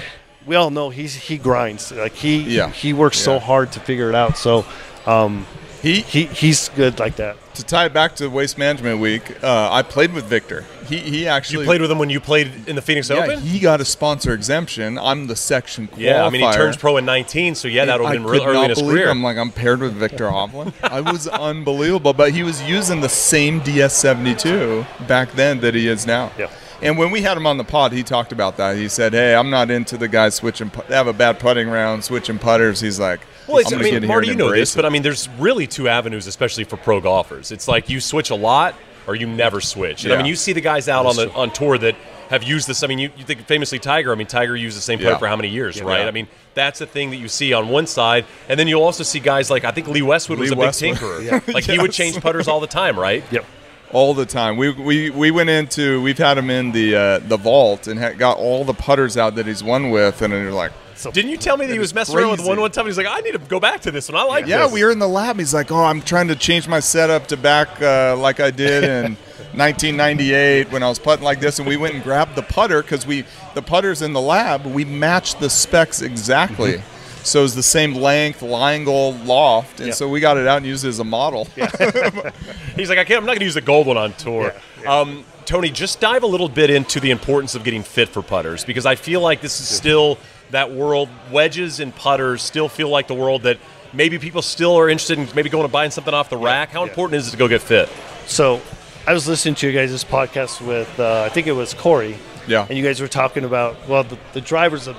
we 0.46 0.56
all 0.56 0.70
know 0.72 0.90
he's 0.90 1.16
he 1.16 1.38
grinds. 1.38 1.92
Like 1.92 2.14
he 2.16 2.38
Yeah. 2.58 2.70
he 2.70 2.94
works 2.94 3.18
so 3.18 3.40
hard 3.40 3.72
to 3.74 3.80
figure 3.80 4.10
it 4.10 4.16
out. 4.16 4.38
So 4.38 4.66
um, 5.06 5.46
He 5.82 6.02
he 6.02 6.26
he's 6.26 6.70
good 6.70 7.00
like 7.00 7.16
that. 7.18 7.36
to 7.56 7.64
tie 7.64 7.86
it 7.86 7.94
back 7.94 8.16
to 8.16 8.28
Waste 8.30 8.58
Management 8.58 9.00
Week. 9.00 9.24
Uh, 9.44 9.70
I 9.72 9.82
played 9.84 10.14
with 10.14 10.26
Viktor. 10.26 10.66
He 10.90 10.98
he 10.98 11.28
actually 11.28 11.60
You 11.60 11.66
played 11.66 11.82
with 11.82 11.92
him 11.92 11.98
when 12.00 12.10
you 12.10 12.20
played 12.20 12.52
in 12.68 12.76
the 12.76 12.82
Phoenix 12.82 13.10
Yeah, 13.10 13.18
Open. 13.24 13.40
he 13.42 13.60
got 13.60 13.80
a 13.82 13.86
sponsor 13.86 14.34
exemption. 14.34 14.98
I'm 14.98 15.28
the 15.28 15.36
section 15.36 15.88
qualifier. 15.88 15.98
Yeah, 16.00 16.26
I 16.26 16.30
mean 16.30 16.42
he 16.42 16.52
turns 16.54 16.76
pro 16.78 16.98
in 16.98 17.06
19, 17.06 17.56
so 17.56 17.68
yeah, 17.68 17.86
that 17.86 18.00
would 18.00 18.06
I 18.08 18.14
have 18.14 18.24
been 18.24 18.24
could 18.24 18.32
real 18.32 18.44
early 18.44 18.54
not 18.58 18.64
in 18.66 18.70
his 18.72 18.80
believe 18.80 18.96
career. 18.98 19.10
I'm 19.10 19.24
like 19.24 19.38
I'm 19.38 19.52
paired 19.52 19.80
with 19.82 19.94
Viktor 19.94 20.28
Hovland. 20.30 20.74
I 20.84 21.00
was 21.02 21.28
unbelievable, 21.52 22.14
but 22.14 22.32
he 22.34 22.44
was 22.44 22.62
using 22.64 23.00
the 23.02 23.10
same 23.10 23.62
DS72 23.62 24.86
back 25.08 25.32
then 25.34 25.60
that 25.62 25.74
he 25.76 25.88
is 25.88 26.06
now. 26.06 26.32
Yeah. 26.38 26.50
And 26.84 26.98
when 26.98 27.12
we 27.12 27.22
had 27.22 27.38
him 27.38 27.48
on 27.48 27.58
the 27.58 27.64
pod, 27.64 27.92
he 27.92 28.04
talked 28.04 28.32
about 28.32 28.58
that. 28.58 28.76
He 28.78 28.88
said, 28.90 29.14
"Hey, 29.14 29.34
I'm 29.36 29.50
not 29.50 29.72
into 29.72 29.98
the 29.98 30.08
guys 30.08 30.36
switching. 30.36 30.72
They 30.88 30.96
have 30.96 31.08
a 31.08 31.14
bad 31.14 31.40
putting 31.40 31.70
round, 31.70 32.04
switching 32.04 32.40
putters." 32.40 32.80
He's 32.82 33.00
like, 33.00 33.22
Well, 33.48 33.58
it's, 33.60 33.72
I 33.74 33.78
mean, 33.78 34.06
Marty, 34.06 34.28
you 34.28 34.36
know 34.36 34.52
this, 34.52 34.74
it." 34.74 34.76
but 34.78 34.86
I 34.86 34.90
mean, 34.90 35.02
there's 35.02 35.28
really 35.40 35.66
two 35.68 35.88
avenues, 35.88 36.28
especially 36.28 36.64
for 36.66 36.78
pro 36.78 37.00
golfers. 37.02 37.52
It's 37.52 37.68
like 37.68 37.90
you 37.90 38.00
switch 38.00 38.30
a 38.30 38.36
lot 38.36 38.76
or 39.08 39.16
you 39.16 39.28
never 39.28 39.60
switch. 39.62 40.04
And 40.06 40.14
I 40.14 40.18
mean, 40.18 40.26
you 40.26 40.36
see 40.36 40.54
the 40.54 40.62
guys 40.62 40.88
out 40.90 41.06
on 41.06 41.16
the 41.16 41.32
on 41.34 41.52
tour 41.52 41.78
that 41.78 41.96
have 42.30 42.42
used 42.44 42.68
this. 42.68 42.84
I 42.84 42.88
mean, 42.88 43.00
you, 43.00 43.12
you 43.18 43.24
think 43.26 43.46
famously 43.46 43.78
Tiger. 43.80 44.12
I 44.12 44.16
mean, 44.16 44.28
Tiger 44.28 44.56
used 44.56 44.76
the 44.78 44.82
same 44.82 44.98
putter 44.98 45.12
Yeah. 45.12 45.18
for 45.18 45.28
how 45.28 45.36
many 45.36 45.50
years, 45.50 45.78
Yeah. 45.78 45.84
right? 45.84 46.02
Yeah. 46.02 46.08
I 46.08 46.12
mean, 46.12 46.28
that's 46.54 46.80
the 46.80 46.86
thing 46.86 47.10
that 47.12 47.18
you 47.18 47.28
see 47.28 47.52
on 47.54 47.68
one 47.70 47.86
side, 47.86 48.26
and 48.50 48.58
then 48.60 48.68
you'll 48.68 48.82
also 48.84 49.04
see 49.04 49.20
guys 49.20 49.50
like 49.52 49.64
I 49.66 49.72
think 49.72 49.88
Lee 49.88 50.02
Westwood 50.02 50.40
was 50.40 50.50
Lee 50.50 50.54
a 50.54 50.58
big 50.58 50.66
Westwood. 50.66 50.98
tinkerer. 50.98 51.48
Like 51.54 51.66
he 51.66 51.78
would 51.80 51.92
change 51.92 52.20
putters 52.22 52.48
all 52.48 52.60
the 52.60 52.68
time, 52.68 52.98
right? 52.98 53.24
Yep. 53.32 53.46
All 53.94 54.14
the 54.14 54.26
time. 54.26 54.58
We, 54.58 54.72
we 54.72 55.10
we 55.10 55.32
went 55.32 55.50
into 55.50 56.02
we've 56.02 56.18
had 56.18 56.38
him 56.38 56.50
in 56.50 56.72
the 56.72 56.96
uh, 56.96 57.20
the 57.20 57.38
vault 57.38 57.88
and 57.88 58.00
ha- 58.00 58.14
got 58.14 58.38
all 58.38 58.66
the 58.66 58.74
putters 58.74 59.18
out 59.18 59.36
that 59.36 59.46
he's 59.46 59.64
won 59.64 59.92
with, 59.92 60.22
and 60.22 60.34
you're 60.34 60.52
like, 60.52 60.72
Didn't 61.14 61.32
you 61.32 61.38
tell 61.38 61.58
me 61.58 61.66
that 61.66 61.74
he 61.74 61.80
was 61.80 61.94
messing 61.94 62.18
around 62.18 62.32
with 62.32 62.46
one 62.46 62.60
one 62.60 62.72
time? 62.72 62.86
He's 62.86 62.98
like, 62.98 63.08
I 63.08 63.20
need 63.22 63.34
to 63.34 63.40
go 63.40 63.60
back 63.60 63.82
to 63.82 63.92
this 63.92 64.10
one. 64.10 64.20
I 64.20 64.24
like 64.24 64.46
this. 64.46 64.50
yeah, 64.50 64.64
this. 64.64 64.74
we 64.74 64.84
were 64.84 64.92
in 64.92 65.00
the 65.00 65.08
lab. 65.08 65.38
He's 65.38 65.54
like, 65.54 65.72
oh, 65.72 65.84
I'm 65.84 66.02
trying 66.02 66.28
to 66.30 66.36
change 66.36 66.68
my 66.68 66.80
setup 66.80 67.28
to 67.28 67.38
back 67.38 67.82
uh, 67.82 68.18
like 68.18 68.40
I 68.40 68.52
did 68.52 68.84
in 69.06 69.18
1998 69.56 70.72
when 70.72 70.84
I 70.84 70.90
was 70.90 71.00
putting 71.00 71.24
like 71.24 71.40
this, 71.40 71.60
and 71.60 71.68
we 71.68 71.78
went 71.78 71.94
and 71.94 72.04
grabbed 72.04 72.36
the 72.36 72.42
putter 72.42 72.82
because 72.82 73.06
we 73.06 73.26
the 73.54 73.62
putters 73.62 74.02
in 74.02 74.14
the 74.14 74.22
lab 74.22 74.66
we 74.66 74.86
matched 74.86 75.40
the 75.40 75.50
specs 75.50 76.02
exactly. 76.02 76.82
So 77.24 77.44
it's 77.44 77.56
the 77.56 77.64
same 77.64 77.94
length, 77.96 78.44
angle, 78.44 79.14
loft, 79.26 79.80
and 79.80 79.88
Yeah. 79.88 79.94
so 79.94 80.08
we 80.10 80.20
got 80.20 80.38
it 80.38 80.48
out 80.48 80.58
and 80.58 80.66
used 80.66 80.84
it 80.86 80.90
as 80.90 81.00
a 81.00 81.04
model. 81.04 81.46
He's 82.76 82.90
like, 82.90 83.00
I 83.00 83.04
can't. 83.06 83.20
I'm 83.20 83.26
not 83.26 83.34
going 83.34 83.40
to 83.40 83.46
use 83.46 83.54
the 83.54 83.62
gold 83.62 83.88
one 83.88 83.98
on 83.98 84.14
tour. 84.14 84.54
Um, 84.88 85.24
Tony, 85.46 85.70
just 85.70 86.00
dive 86.00 86.24
a 86.24 86.28
little 86.28 86.50
bit 86.50 86.70
into 86.70 87.00
the 87.00 87.12
importance 87.12 87.56
of 87.56 87.64
getting 87.64 87.84
fit 87.84 88.10
for 88.10 88.22
putters 88.22 88.64
because 88.66 88.86
I 88.86 88.96
feel 88.96 89.22
like 89.22 89.42
this 89.42 89.60
is 89.60 89.68
still 89.68 90.18
that 90.52 90.72
world. 90.72 91.10
Wedges 91.32 91.80
and 91.80 91.96
putters 91.96 92.42
still 92.42 92.70
feel 92.70 92.90
like 92.90 93.08
the 93.08 93.14
world 93.14 93.44
that 93.44 93.58
maybe 93.94 94.18
people 94.20 94.42
still 94.42 94.76
are 94.78 94.90
interested 94.90 95.18
in 95.20 95.28
maybe 95.36 95.50
going 95.50 95.64
and 95.64 95.72
buying 95.72 95.92
something 95.92 96.14
off 96.14 96.30
the 96.30 96.38
rack. 96.38 96.70
How 96.70 96.84
important 96.84 97.18
is 97.20 97.28
it 97.28 97.32
to 97.32 97.38
go 97.38 97.48
get 97.48 97.62
fit? 97.62 97.90
So 98.26 98.62
I 99.06 99.14
was 99.14 99.28
listening 99.28 99.56
to 99.56 99.68
you 99.68 99.74
guys' 99.74 99.92
this 99.92 100.04
podcast 100.04 100.66
with, 100.66 100.98
uh, 101.00 101.24
I 101.24 101.30
think 101.30 101.48
it 101.48 101.52
was 101.54 101.74
Corey. 101.74 102.18
Yeah. 102.48 102.66
And 102.68 102.78
you 102.78 102.84
guys 102.84 103.00
were 103.02 103.08
talking 103.08 103.44
about, 103.46 103.88
well, 103.88 104.04
the, 104.04 104.18
the 104.34 104.42
driver's 104.42 104.86
the 104.86 104.96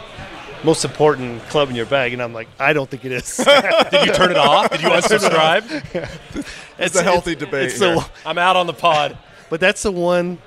most 0.64 0.84
important 0.84 1.42
club 1.48 1.68
in 1.70 1.76
your 1.76 1.86
bag. 1.86 2.12
And 2.12 2.22
I'm 2.22 2.32
like, 2.32 2.48
I 2.58 2.72
don't 2.72 2.88
think 2.88 3.04
it 3.04 3.12
is. 3.12 3.36
Did 3.90 4.06
you 4.06 4.12
turn 4.12 4.30
it 4.30 4.36
off? 4.36 4.70
Did 4.70 4.82
you 4.82 4.88
unsubscribe? 4.98 6.46
it's 6.78 6.96
a 6.96 7.02
healthy 7.02 7.34
debate 7.34 7.66
It's 7.70 7.78
the. 7.78 8.04
I'm 8.26 8.38
out 8.38 8.56
on 8.56 8.66
the 8.66 8.72
pod. 8.72 9.16
but 9.50 9.60
that's 9.60 9.82
the 9.82 9.92
one, 9.92 10.38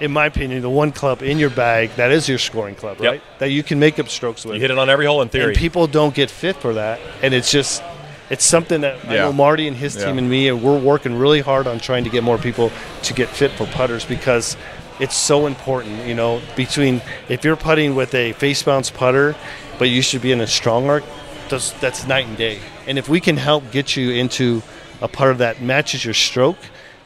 in 0.00 0.10
my 0.12 0.26
opinion, 0.26 0.62
the 0.62 0.70
one 0.70 0.92
club 0.92 1.22
in 1.22 1.38
your 1.38 1.50
bag 1.50 1.90
that 1.96 2.10
is 2.10 2.28
your 2.28 2.38
scoring 2.38 2.74
club, 2.74 2.98
Yep. 3.00 3.12
right? 3.12 3.22
That 3.38 3.50
you 3.50 3.62
can 3.62 3.78
make 3.78 3.98
up 3.98 4.08
strokes 4.08 4.44
with. 4.44 4.54
You 4.56 4.60
hit 4.60 4.70
it 4.70 4.78
on 4.78 4.90
every 4.90 5.06
hole 5.06 5.22
in 5.22 5.28
theory. 5.28 5.48
and 5.52 5.56
people 5.56 5.86
don't 5.86 6.14
get 6.14 6.30
fit 6.30 6.56
for 6.56 6.74
that 6.74 7.00
and 7.22 7.32
it's 7.34 7.50
just 7.50 7.82
it's 8.30 8.44
something 8.44 8.82
that 8.82 9.04
I 9.08 9.14
know 9.16 9.32
Marty 9.32 9.66
and 9.66 9.76
his 9.76 9.96
Yeah. 9.96 10.06
team 10.06 10.18
and 10.18 10.30
me 10.30 10.48
and 10.48 10.62
we're 10.62 10.78
working 10.78 11.16
really 11.18 11.40
hard 11.40 11.66
on 11.66 11.80
trying 11.80 12.04
to 12.04 12.10
get 12.10 12.22
more 12.22 12.38
people 12.38 12.70
to 13.02 13.12
get 13.12 13.28
fit 13.28 13.50
for 13.52 13.66
putters 13.66 14.04
because 14.04 14.56
it's 15.00 15.16
so 15.16 15.46
important 15.46 16.06
you 16.06 16.14
know 16.14 16.40
between 16.56 17.00
if 17.28 17.44
you're 17.44 17.56
putting 17.56 17.94
with 17.94 18.14
a 18.14 18.32
face 18.34 18.62
bounce 18.62 18.90
putter 18.90 19.34
but 19.78 19.88
you 19.88 20.02
should 20.02 20.22
be 20.22 20.30
in 20.32 20.40
a 20.40 20.46
strong 20.46 20.88
arc 20.88 21.02
that's, 21.48 21.72
that's 21.80 22.06
night 22.06 22.26
and 22.26 22.36
day 22.36 22.60
and 22.86 22.98
if 22.98 23.08
we 23.08 23.20
can 23.20 23.36
help 23.36 23.70
get 23.72 23.96
you 23.96 24.10
into 24.12 24.62
a 25.00 25.08
putter 25.08 25.34
that 25.34 25.60
matches 25.62 26.04
your 26.04 26.14
stroke 26.14 26.58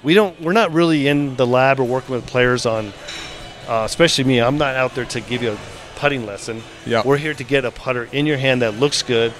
we 0.02 0.12
don't 0.14 0.38
we're 0.40 0.52
not 0.52 0.72
really 0.72 1.06
in 1.08 1.36
the 1.36 1.46
lab 1.46 1.78
or 1.80 1.84
working 1.84 2.14
with 2.14 2.26
players 2.26 2.66
on 2.66 2.92
uh, 3.68 3.82
especially 3.84 4.24
me 4.24 4.40
i'm 4.40 4.58
not 4.58 4.74
out 4.74 4.94
there 4.94 5.04
to 5.06 5.20
give 5.20 5.42
you 5.42 5.52
a 5.52 5.58
putting 5.96 6.26
lesson 6.26 6.60
Yeah. 6.84 7.02
we're 7.04 7.16
here 7.16 7.34
to 7.34 7.44
get 7.44 7.64
a 7.64 7.70
putter 7.70 8.08
in 8.12 8.26
your 8.26 8.36
hand 8.36 8.62
that 8.62 8.74
looks 8.74 9.02
good 9.02 9.32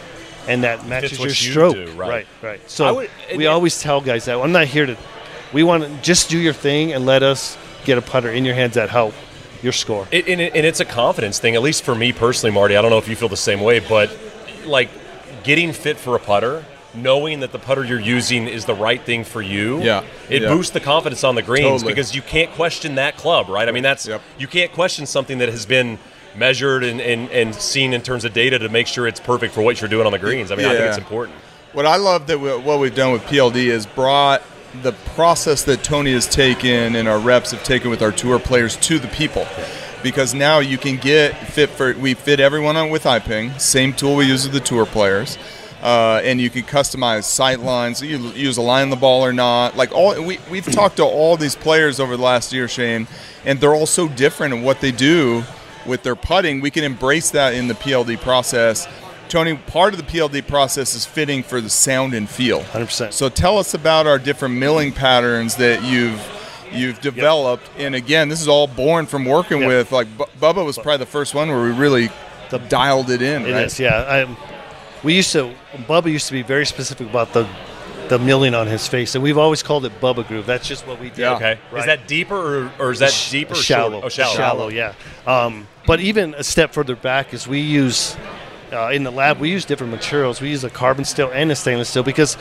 and 0.46 0.62
that 0.62 0.86
matches 0.86 1.18
your 1.18 1.28
you 1.28 1.34
stroke. 1.34 1.74
do, 1.74 1.86
right. 1.92 2.08
right, 2.08 2.26
right. 2.42 2.70
So 2.70 2.94
would- 2.96 3.10
we 3.36 3.44
it- 3.46 3.48
always 3.48 3.80
tell 3.80 4.00
guys 4.02 4.26
that 4.26 4.38
I'm 4.38 4.52
not 4.52 4.66
here 4.66 4.84
to. 4.84 4.96
We 5.54 5.62
want 5.62 5.84
to 5.84 5.88
just 6.02 6.28
do 6.28 6.38
your 6.38 6.52
thing 6.52 6.92
and 6.92 7.06
let 7.06 7.22
us 7.22 7.56
get 7.84 7.98
a 7.98 8.02
putter 8.02 8.30
in 8.30 8.44
your 8.44 8.54
hands 8.54 8.74
that 8.74 8.90
help 8.90 9.14
your 9.62 9.72
score. 9.72 10.06
It, 10.10 10.28
and, 10.28 10.40
it, 10.40 10.54
and 10.54 10.66
it's 10.66 10.80
a 10.80 10.84
confidence 10.84 11.38
thing, 11.38 11.54
at 11.54 11.62
least 11.62 11.84
for 11.84 11.94
me 11.94 12.12
personally, 12.12 12.52
Marty. 12.54 12.76
I 12.76 12.82
don't 12.82 12.90
know 12.90 12.98
if 12.98 13.08
you 13.08 13.16
feel 13.16 13.28
the 13.28 13.36
same 13.36 13.60
way, 13.60 13.78
but 13.80 14.16
like 14.66 14.90
getting 15.42 15.72
fit 15.72 15.96
for 15.96 16.16
a 16.16 16.18
putter, 16.18 16.64
knowing 16.94 17.40
that 17.40 17.50
the 17.52 17.58
putter 17.58 17.84
you're 17.84 17.98
using 18.00 18.46
is 18.46 18.66
the 18.66 18.74
right 18.74 19.00
thing 19.02 19.24
for 19.24 19.42
you, 19.42 19.82
Yeah, 19.82 20.04
it 20.28 20.42
yeah. 20.42 20.48
boosts 20.48 20.72
the 20.72 20.80
confidence 20.80 21.24
on 21.24 21.34
the 21.34 21.42
greens 21.42 21.82
Totally. 21.82 21.92
because 21.92 22.14
you 22.14 22.22
can't 22.22 22.50
question 22.52 22.94
that 22.96 23.16
club, 23.16 23.48
right? 23.48 23.68
I 23.68 23.72
mean, 23.72 23.82
that's 23.82 24.06
Yep. 24.06 24.20
you 24.38 24.46
can't 24.46 24.72
question 24.72 25.06
something 25.06 25.38
that 25.38 25.48
has 25.48 25.66
been 25.66 25.98
measured 26.36 26.84
and, 26.84 27.00
and, 27.00 27.30
and 27.30 27.54
seen 27.54 27.92
in 27.92 28.00
terms 28.02 28.24
of 28.24 28.32
data 28.32 28.58
to 28.58 28.68
make 28.68 28.86
sure 28.86 29.06
it's 29.06 29.20
perfect 29.20 29.54
for 29.54 29.62
what 29.62 29.80
you're 29.80 29.88
doing 29.90 30.06
on 30.06 30.12
the 30.12 30.18
greens. 30.18 30.50
I 30.52 30.56
mean, 30.56 30.66
I 30.66 30.74
think 30.74 30.86
it's 30.88 30.98
important. 30.98 31.36
What 31.72 31.86
I 31.86 31.96
love 31.96 32.26
that 32.28 32.38
we, 32.38 32.50
what 32.56 32.78
we've 32.80 32.94
done 32.94 33.12
with 33.12 33.22
PLD 33.22 33.66
is 33.66 33.86
brought 33.86 34.42
the 34.82 34.92
process 35.14 35.62
that 35.64 35.82
Tony 35.82 36.12
has 36.12 36.26
taken 36.26 36.96
and 36.96 37.08
our 37.08 37.18
reps 37.18 37.52
have 37.52 37.62
taken 37.62 37.90
with 37.90 38.02
our 38.02 38.12
tour 38.12 38.38
players 38.38 38.76
to 38.76 38.98
the 38.98 39.08
people. 39.08 39.46
Because 40.02 40.34
now 40.34 40.58
you 40.58 40.76
can 40.76 40.96
get 40.96 41.34
fit 41.48 41.70
for 41.70 41.94
we 41.94 42.14
fit 42.14 42.38
everyone 42.38 42.76
on 42.76 42.90
with 42.90 43.04
iPing, 43.04 43.58
same 43.58 43.94
tool 43.94 44.16
we 44.16 44.26
use 44.26 44.44
with 44.44 44.52
the 44.52 44.60
tour 44.60 44.84
players. 44.84 45.38
Uh, 45.82 46.20
and 46.24 46.40
you 46.40 46.48
can 46.48 46.62
customize 46.62 47.24
sight 47.24 47.60
lines. 47.60 48.00
You 48.02 48.16
use 48.30 48.56
a 48.56 48.62
line 48.62 48.88
the 48.88 48.96
ball 48.96 49.24
or 49.24 49.32
not. 49.32 49.76
Like 49.76 49.92
all 49.92 50.22
we 50.22 50.38
we've 50.50 50.64
talked 50.64 50.96
to 50.96 51.04
all 51.04 51.36
these 51.36 51.54
players 51.54 52.00
over 52.00 52.16
the 52.16 52.22
last 52.22 52.52
year, 52.52 52.68
Shane, 52.68 53.06
and 53.44 53.60
they're 53.60 53.74
all 53.74 53.86
so 53.86 54.08
different 54.08 54.54
in 54.54 54.62
what 54.62 54.80
they 54.80 54.92
do 54.92 55.44
with 55.86 56.02
their 56.02 56.16
putting. 56.16 56.60
We 56.60 56.70
can 56.70 56.84
embrace 56.84 57.30
that 57.30 57.54
in 57.54 57.68
the 57.68 57.74
PLD 57.74 58.18
process. 58.20 58.88
Tony, 59.28 59.56
part 59.56 59.94
of 59.94 59.98
the 59.98 60.06
PLD 60.06 60.46
process 60.46 60.94
is 60.94 61.04
fitting 61.06 61.42
for 61.42 61.60
the 61.60 61.70
sound 61.70 62.14
and 62.14 62.28
feel. 62.28 62.60
100%. 62.60 63.12
So 63.12 63.28
tell 63.28 63.58
us 63.58 63.74
about 63.74 64.06
our 64.06 64.18
different 64.18 64.54
milling 64.56 64.92
patterns 64.92 65.56
that 65.56 65.82
you've 65.82 66.20
you've 66.72 67.00
developed. 67.00 67.70
And 67.78 67.94
again, 67.94 68.28
this 68.28 68.40
is 68.40 68.48
all 68.48 68.66
born 68.66 69.06
from 69.06 69.24
working 69.24 69.60
Yep. 69.60 69.68
with 69.68 69.92
like 69.92 70.08
Bu- 70.18 70.24
Bubba 70.40 70.64
was 70.64 70.76
probably 70.76 70.98
the 70.98 71.06
first 71.06 71.34
one 71.34 71.48
where 71.48 71.62
we 71.62 71.70
really 71.70 72.10
dialed 72.68 73.10
it 73.10 73.22
in. 73.22 73.46
It 73.46 73.52
right? 73.52 73.64
is, 73.66 73.78
yeah. 73.80 74.26
I, 74.26 74.36
we 75.02 75.14
used 75.14 75.32
to. 75.32 75.54
Bubba 75.88 76.10
used 76.10 76.26
to 76.28 76.32
be 76.32 76.42
very 76.42 76.66
specific 76.66 77.08
about 77.08 77.32
the 77.32 77.48
the 78.08 78.18
milling 78.18 78.54
on 78.54 78.66
his 78.66 78.86
face, 78.86 79.14
and 79.14 79.24
we've 79.24 79.38
always 79.38 79.62
called 79.62 79.84
it 79.86 80.00
Bubba 80.00 80.26
groove. 80.28 80.44
That's 80.46 80.68
just 80.68 80.86
what 80.86 81.00
we 81.00 81.08
did. 81.08 81.18
Yeah. 81.20 81.34
Okay. 81.36 81.58
Is 81.74 81.86
that 81.86 82.06
deeper 82.06 82.36
or, 82.66 82.72
or 82.78 82.90
is 82.92 82.98
that 82.98 83.10
Sh- 83.10 83.30
deeper 83.30 83.54
shallow. 83.54 83.92
shorter? 84.02 84.06
Oh, 84.06 84.08
shallow. 84.10 84.34
Shallow, 84.36 84.68
yeah. 84.68 84.92
Um, 85.26 85.66
but 85.86 86.00
even 86.00 86.34
a 86.34 86.44
step 86.44 86.72
further 86.74 86.96
back 86.96 87.32
is 87.32 87.48
we 87.48 87.60
use 87.60 88.14
uh, 88.74 88.90
in 88.90 89.04
the 89.04 89.12
lab 89.12 89.38
we 89.38 89.50
use 89.50 89.64
different 89.64 89.92
materials. 89.92 90.40
We 90.40 90.50
use 90.50 90.64
a 90.64 90.70
carbon 90.70 91.04
steel 91.04 91.30
and 91.32 91.50
a 91.50 91.56
stainless 91.56 91.88
steel 91.88 92.02
because 92.02 92.36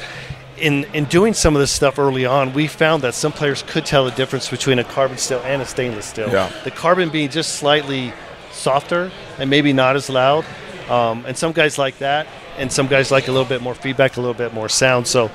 in 0.57 0.85
in 0.93 1.05
doing 1.05 1.33
some 1.33 1.55
of 1.55 1.59
this 1.59 1.71
stuff 1.71 1.99
early 1.99 2.25
on, 2.25 2.53
we 2.53 2.67
found 2.67 3.03
that 3.03 3.13
some 3.13 3.31
players 3.31 3.63
could 3.63 3.85
tell 3.85 4.05
the 4.05 4.11
difference 4.11 4.49
between 4.49 4.79
a 4.79 4.83
carbon 4.83 5.17
steel 5.17 5.41
and 5.43 5.61
a 5.61 5.65
stainless 5.65 6.05
steel. 6.05 6.29
Yeah. 6.29 6.51
The 6.63 6.71
carbon 6.71 7.09
being 7.09 7.29
just 7.29 7.55
slightly 7.55 8.13
softer 8.51 9.11
and 9.39 9.49
maybe 9.49 9.73
not 9.73 9.95
as 9.95 10.09
loud. 10.09 10.45
Um, 10.89 11.25
and 11.25 11.37
some 11.37 11.53
guys 11.53 11.77
like 11.77 11.99
that, 11.99 12.27
and 12.57 12.71
some 12.71 12.87
guys 12.87 13.09
like 13.09 13.27
a 13.27 13.31
little 13.31 13.47
bit 13.47 13.61
more 13.61 13.73
feedback, 13.73 14.17
a 14.17 14.19
little 14.19 14.33
bit 14.33 14.53
more 14.53 14.67
sound. 14.67 15.07
So, 15.07 15.31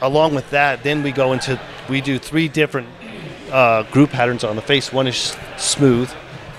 along 0.00 0.34
with 0.34 0.48
that, 0.50 0.82
then 0.82 1.02
we 1.02 1.12
go 1.12 1.32
into 1.32 1.60
we 1.88 2.00
do 2.00 2.18
three 2.18 2.48
different 2.48 2.88
uh, 3.50 3.82
groove 3.84 4.10
patterns 4.10 4.44
on 4.44 4.56
the 4.56 4.62
face. 4.62 4.92
One 4.92 5.06
is 5.06 5.36
smooth, 5.56 6.10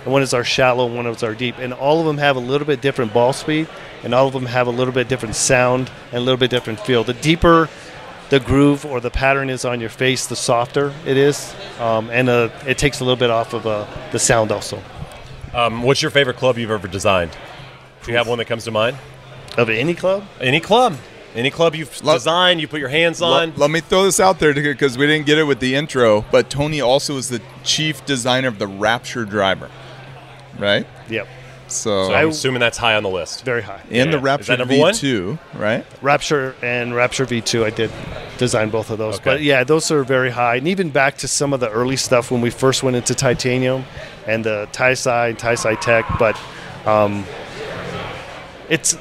and 0.08 0.14
one 0.14 0.22
is 0.22 0.34
our 0.34 0.46
shallow, 0.46 0.86
and 0.86 0.96
one 0.96 1.06
is 1.08 1.22
our 1.22 1.36
deep. 1.36 1.58
And 1.58 1.74
all 1.74 2.00
of 2.00 2.06
them 2.06 2.18
have 2.18 2.38
a 2.38 2.40
little 2.40 2.66
bit 2.66 2.80
different 2.80 3.14
ball 3.14 3.34
speed, 3.34 3.68
and 4.06 4.14
all 4.14 4.26
of 4.26 4.32
them 4.32 4.46
have 4.46 4.66
a 4.68 4.72
little 4.72 4.94
bit 4.94 5.10
different 5.10 5.36
sound 5.36 5.92
and 6.12 6.20
a 6.20 6.22
little 6.22 6.38
bit 6.38 6.50
different 6.50 6.80
feel. 6.80 7.04
The 7.04 7.14
deeper 7.14 7.68
the 8.30 8.40
groove 8.40 8.86
or 8.86 9.02
the 9.02 9.10
pattern 9.12 9.50
is 9.50 9.66
on 9.66 9.82
your 9.82 9.90
face, 9.90 10.28
the 10.28 10.36
softer 10.38 10.94
it 11.06 11.18
is, 11.18 11.54
um, 11.80 12.10
and 12.10 12.30
uh, 12.30 12.50
it 12.66 12.78
takes 12.78 13.02
a 13.02 13.04
little 13.04 13.18
bit 13.18 13.30
off 13.30 13.54
of 13.54 13.68
uh, 13.68 13.86
the 14.14 14.20
sound 14.20 14.52
also. 14.52 14.82
Um, 15.54 15.84
what's 15.84 16.02
your 16.02 16.12
favorite 16.12 16.38
club 16.38 16.58
you've 16.58 16.72
ever 16.72 16.88
designed? 16.88 17.32
Do 18.04 18.12
you 18.12 18.18
have 18.18 18.30
one 18.30 18.38
that 18.38 18.46
comes 18.46 18.64
to 18.64 18.72
mind? 18.72 18.96
Of 19.58 19.70
any 19.70 19.94
club, 19.94 20.24
Any 20.40 20.62
club. 20.62 20.96
Any 21.36 21.52
club 21.52 21.76
you've 21.76 22.04
Love- 22.04 22.18
designed, 22.18 22.62
you 22.62 22.68
put 22.68 22.80
your 22.80 22.90
hands 22.90 23.22
on. 23.22 23.50
Let, 23.50 23.58
let 23.58 23.72
me 23.72 23.80
throw 23.82 24.04
this 24.04 24.20
out 24.20 24.40
there 24.40 24.54
because 24.54 24.98
we 24.98 25.06
didn't 25.06 25.26
get 25.26 25.38
it 25.38 25.44
with 25.44 25.60
the 25.60 25.76
intro, 25.76 26.26
but 26.32 26.50
Tony 26.50 26.80
also 26.80 27.18
is 27.18 27.28
the 27.30 27.42
chief 27.64 28.06
designer 28.06 28.48
of 28.48 28.58
the 28.60 28.68
Rapture 28.68 29.26
driver, 29.26 29.70
right? 30.60 30.86
yep, 31.10 31.28
So, 31.68 32.08
so 32.08 32.14
I'm 32.14 32.30
assuming 32.30 32.60
that's 32.60 32.78
high 32.78 32.96
on 32.96 33.04
the 33.04 33.10
list. 33.10 33.44
very 33.46 33.62
high. 33.62 33.82
and 33.92 34.12
the 34.12 34.18
Yeah. 34.18 34.18
Is 34.18 34.24
Rapture 34.24 34.46
that 34.56 34.60
number 34.60 34.78
one? 34.78 34.94
V2, 34.94 35.40
right? 35.56 35.86
Rapture 36.02 36.56
and 36.62 36.96
Rapture 36.96 37.26
V2, 37.26 37.64
I 37.66 37.70
did 37.70 37.92
design 38.38 38.70
both 38.70 38.90
of 38.90 38.98
those. 38.98 39.16
Okay. 39.16 39.24
But 39.26 39.42
yeah, 39.42 39.64
those 39.64 39.90
are 39.92 40.04
very 40.04 40.30
high. 40.30 40.58
And 40.58 40.68
even 40.68 40.90
back 40.90 41.18
to 41.20 41.28
some 41.28 41.54
of 41.54 41.60
the 41.60 41.70
early 41.70 41.98
stuff 41.98 42.32
when 42.32 42.42
we 42.42 42.50
first 42.50 42.84
went 42.84 42.96
into 42.96 43.16
titanium 43.16 43.84
and 44.26 44.44
the 44.44 44.68
TiSI 44.72 45.30
and 45.30 45.38
TiSI 45.38 45.80
Tec. 45.82 46.06
But 46.20 46.40
um, 46.86 47.26
it's 48.70 48.98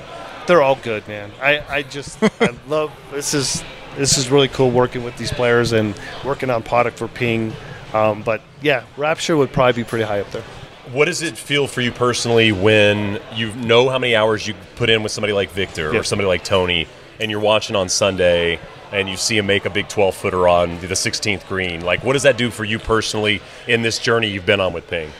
they're 0.46 0.62
all 0.62 0.76
good, 0.76 1.06
man. 1.08 1.30
I, 1.40 1.60
I 1.68 1.82
just 1.82 2.22
I 2.40 2.54
love 2.68 2.92
this 3.10 3.34
is 3.34 3.64
this 3.96 4.18
is 4.18 4.30
really 4.30 4.48
cool 4.48 4.70
working 4.70 5.04
with 5.04 5.16
these 5.16 5.32
players 5.32 5.72
and 5.72 5.94
working 6.24 6.50
on 6.50 6.62
product 6.62 6.98
for 6.98 7.08
Ping. 7.08 7.52
Um, 7.94 8.22
but 8.22 8.42
yeah, 8.62 8.84
Rapture 8.96 9.36
would 9.36 9.52
probably 9.52 9.82
be 9.82 9.88
pretty 9.88 10.04
high 10.04 10.20
up 10.20 10.30
there. 10.30 10.44
What 10.92 11.06
does 11.06 11.22
it 11.22 11.36
feel 11.36 11.66
for 11.66 11.80
you 11.80 11.90
personally 11.90 12.52
when 12.52 13.20
you 13.34 13.52
know 13.54 13.88
how 13.88 13.98
many 13.98 14.14
hours 14.14 14.46
you 14.46 14.54
put 14.76 14.88
in 14.88 15.02
with 15.02 15.10
somebody 15.12 15.32
like 15.32 15.50
Viktor 15.50 15.92
Yeah. 15.92 16.00
or 16.00 16.02
somebody 16.04 16.28
like 16.28 16.44
Tony, 16.44 16.86
and 17.20 17.30
you're 17.30 17.40
watching 17.40 17.74
on 17.76 17.88
Sunday 17.88 18.60
and 18.92 19.08
you 19.08 19.16
see 19.16 19.36
him 19.36 19.46
make 19.46 19.64
a 19.64 19.70
big 19.70 19.88
12 19.88 20.14
footer 20.14 20.46
on 20.46 20.78
the 20.80 20.86
16th 20.86 21.46
green? 21.48 21.80
Like, 21.84 22.04
what 22.04 22.12
does 22.12 22.22
that 22.22 22.36
do 22.36 22.50
for 22.50 22.64
you 22.64 22.78
personally 22.78 23.40
in 23.66 23.82
this 23.82 23.98
journey 23.98 24.28
you've 24.28 24.46
been 24.46 24.60
on 24.60 24.72
with 24.72 24.86
Ping? 24.88 25.10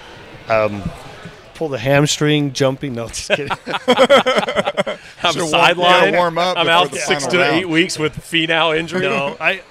Pull 1.55 1.69
the 1.69 1.79
hamstring, 1.79 2.53
jumping. 2.53 2.95
No, 2.95 3.09
just 3.09 3.29
kidding. 3.31 3.49
I'm 3.67 5.33
Should've 5.33 5.51
warm- 5.51 5.65
sidelined. 5.65 6.13
yeah, 6.13 6.17
warm 6.17 6.39
up 6.39 6.57
I'm 6.59 6.69
out 6.69 6.95
six 6.95 7.27
to 7.29 7.39
round. 7.39 7.57
eight 7.57 7.69
weeks 7.69 7.99
with 7.99 8.15
penile 8.17 8.79
injury. 8.79 9.01
no, 9.01 9.37
I, 9.41 9.63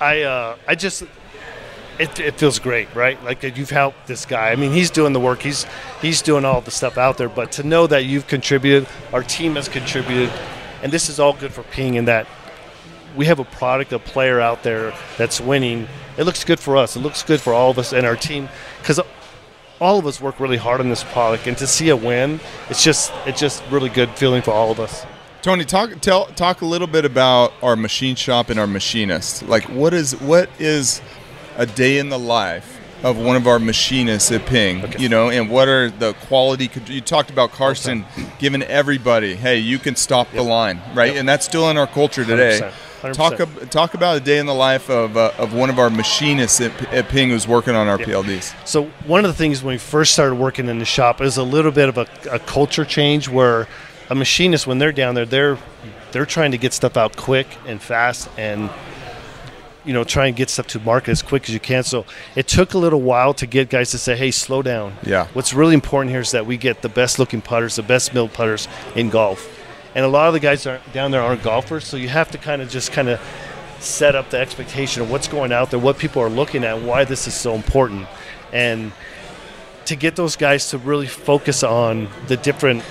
I, 0.00 0.22
uh, 0.22 0.56
I 0.66 0.74
just, 0.74 1.04
it, 1.98 2.20
it 2.20 2.38
feels 2.38 2.58
great, 2.58 2.94
right? 2.94 3.22
Like 3.24 3.42
you've 3.42 3.70
helped 3.70 4.06
this 4.06 4.24
guy. 4.24 4.50
I 4.50 4.56
mean, 4.56 4.72
he's 4.72 4.90
doing 4.90 5.12
the 5.12 5.20
work. 5.20 5.42
He's 5.42 5.66
he's 6.00 6.22
doing 6.22 6.44
all 6.44 6.60
the 6.60 6.70
stuff 6.70 6.96
out 6.96 7.18
there. 7.18 7.28
But 7.28 7.52
to 7.52 7.62
know 7.62 7.86
that 7.86 8.04
you've 8.04 8.26
contributed, 8.26 8.88
our 9.12 9.22
team 9.22 9.56
has 9.56 9.68
contributed, 9.68 10.30
and 10.82 10.92
this 10.92 11.08
is 11.08 11.18
all 11.18 11.32
good 11.32 11.52
for 11.52 11.62
Ping. 11.64 11.94
In 11.94 12.04
that 12.06 12.26
we 13.16 13.26
have 13.26 13.38
a 13.38 13.44
product, 13.44 13.92
a 13.92 13.98
player 13.98 14.40
out 14.40 14.62
there 14.62 14.94
that's 15.16 15.40
winning. 15.40 15.88
It 16.16 16.24
looks 16.24 16.44
good 16.44 16.60
for 16.60 16.76
us. 16.76 16.96
It 16.96 17.00
looks 17.00 17.22
good 17.22 17.40
for 17.40 17.52
all 17.52 17.70
of 17.70 17.78
us 17.78 17.92
and 17.92 18.06
our 18.06 18.16
team 18.16 18.48
because 18.80 19.00
all 19.80 19.98
of 19.98 20.06
us 20.06 20.20
work 20.20 20.40
really 20.40 20.56
hard 20.56 20.80
on 20.80 20.88
this 20.88 21.04
product, 21.04 21.46
and 21.46 21.56
to 21.58 21.66
see 21.66 21.88
a 21.88 21.96
win, 21.96 22.40
it's 22.68 22.82
just 22.82 23.12
it's 23.26 23.40
just 23.40 23.62
really 23.70 23.88
good 23.88 24.10
feeling 24.10 24.42
for 24.42 24.52
all 24.52 24.70
of 24.70 24.80
us. 24.80 25.04
Tony, 25.40 25.64
talk 25.64 26.00
tell 26.00 26.26
talk 26.26 26.62
a 26.62 26.66
little 26.66 26.88
bit 26.88 27.04
about 27.04 27.52
our 27.62 27.76
machine 27.76 28.16
shop 28.16 28.50
and 28.50 28.58
our 28.58 28.66
machinists. 28.66 29.42
Like, 29.42 29.64
what 29.64 29.94
is 29.94 30.12
what 30.20 30.50
is 30.58 31.00
a 31.58 31.66
day 31.66 31.98
in 31.98 32.08
the 32.08 32.18
life 32.18 32.80
of 33.02 33.16
one 33.18 33.36
of 33.36 33.46
our 33.46 33.58
machinists 33.58 34.32
at 34.32 34.46
Ping? 34.46 34.98
You 34.98 35.08
know, 35.10 35.28
and 35.28 35.50
what 35.50 35.68
are 35.68 35.90
the 35.90 36.14
quality? 36.14 36.70
You 36.86 37.00
talked 37.02 37.30
about 37.30 37.52
Karsten 37.52 38.06
giving 38.38 38.62
everybody, 38.62 39.34
hey, 39.34 39.58
you 39.58 39.78
can 39.78 39.94
stop 39.96 40.30
the 40.32 40.42
line, 40.42 40.80
right? 40.94 41.14
And 41.16 41.28
that's 41.28 41.44
still 41.44 41.68
in 41.68 41.76
our 41.76 41.86
culture 41.86 42.24
today. 42.24 42.60
100%. 42.62 42.72
100%. 43.02 43.12
Talk 43.12 43.40
ab- 43.40 43.70
talk 43.70 43.94
about 43.94 44.16
a 44.16 44.20
day 44.20 44.38
in 44.38 44.46
the 44.46 44.54
life 44.54 44.90
of 44.90 45.16
uh, 45.16 45.30
of 45.38 45.54
one 45.54 45.70
of 45.70 45.78
our 45.78 45.88
machinists 45.88 46.60
at, 46.60 46.72
at 46.92 47.08
Ping 47.08 47.28
who's 47.28 47.46
working 47.46 47.76
on 47.76 47.86
our 47.86 47.96
PLDs. 47.96 48.52
So 48.66 48.86
one 49.06 49.24
of 49.24 49.30
the 49.30 49.36
things 49.36 49.62
when 49.62 49.74
we 49.74 49.78
first 49.78 50.12
started 50.14 50.34
working 50.34 50.68
in 50.68 50.80
the 50.80 50.84
shop 50.84 51.20
is 51.20 51.36
a 51.36 51.44
little 51.44 51.70
bit 51.70 51.88
of 51.88 51.96
a, 51.96 52.08
a 52.28 52.40
culture 52.40 52.84
change 52.84 53.28
where 53.28 53.68
a 54.10 54.16
machinist 54.16 54.66
when 54.66 54.78
they're 54.78 54.90
down 54.90 55.14
there 55.14 55.26
they're 55.26 55.58
they're 56.10 56.26
trying 56.26 56.50
to 56.50 56.58
get 56.58 56.72
stuff 56.72 56.96
out 56.96 57.16
quick 57.16 57.46
and 57.66 57.80
fast 57.80 58.28
and 58.36 58.68
you 59.84 59.92
know 59.92 60.04
try 60.04 60.26
and 60.26 60.36
get 60.36 60.50
stuff 60.50 60.66
to 60.68 60.80
market 60.80 61.10
as 61.10 61.22
quick 61.22 61.44
as 61.44 61.50
you 61.50 61.60
can. 61.60 61.82
So 61.82 62.04
it 62.36 62.46
took 62.48 62.74
a 62.74 62.78
little 62.78 63.00
while 63.00 63.34
to 63.34 63.46
get 63.46 63.70
guys 63.70 63.90
to 63.92 63.98
say, 63.98 64.16
"Hey, 64.16 64.30
slow 64.30 64.62
down." 64.62 64.94
Yeah. 65.02 65.26
What's 65.32 65.54
really 65.54 65.74
important 65.74 66.10
here 66.10 66.20
is 66.20 66.32
that 66.32 66.46
we 66.46 66.56
get 66.56 66.82
the 66.82 66.88
best 66.88 67.18
looking 67.18 67.40
putters, 67.40 67.76
the 67.76 67.82
best 67.82 68.14
milled 68.14 68.32
putters 68.32 68.68
in 68.94 69.10
golf. 69.10 69.48
And 69.94 70.04
a 70.04 70.08
lot 70.08 70.28
of 70.28 70.34
the 70.34 70.40
guys 70.40 70.66
down 70.92 71.10
there 71.10 71.22
aren't 71.22 71.42
golfers, 71.42 71.84
so 71.84 71.96
you 71.96 72.08
have 72.08 72.30
to 72.32 72.38
kind 72.38 72.62
of 72.62 72.68
just 72.68 72.92
kind 72.92 73.08
of 73.08 73.20
set 73.80 74.14
up 74.14 74.30
the 74.30 74.38
expectation 74.38 75.02
of 75.02 75.10
what's 75.10 75.28
going 75.28 75.52
out 75.52 75.70
there, 75.70 75.80
what 75.80 75.98
people 75.98 76.22
are 76.22 76.28
looking 76.28 76.64
at, 76.64 76.82
why 76.82 77.04
this 77.04 77.26
is 77.26 77.34
so 77.34 77.54
important, 77.54 78.06
and 78.52 78.92
to 79.86 79.96
get 79.96 80.16
those 80.16 80.36
guys 80.36 80.68
to 80.70 80.78
really 80.78 81.06
focus 81.06 81.62
on 81.62 82.08
the 82.26 82.36
different 82.36 82.82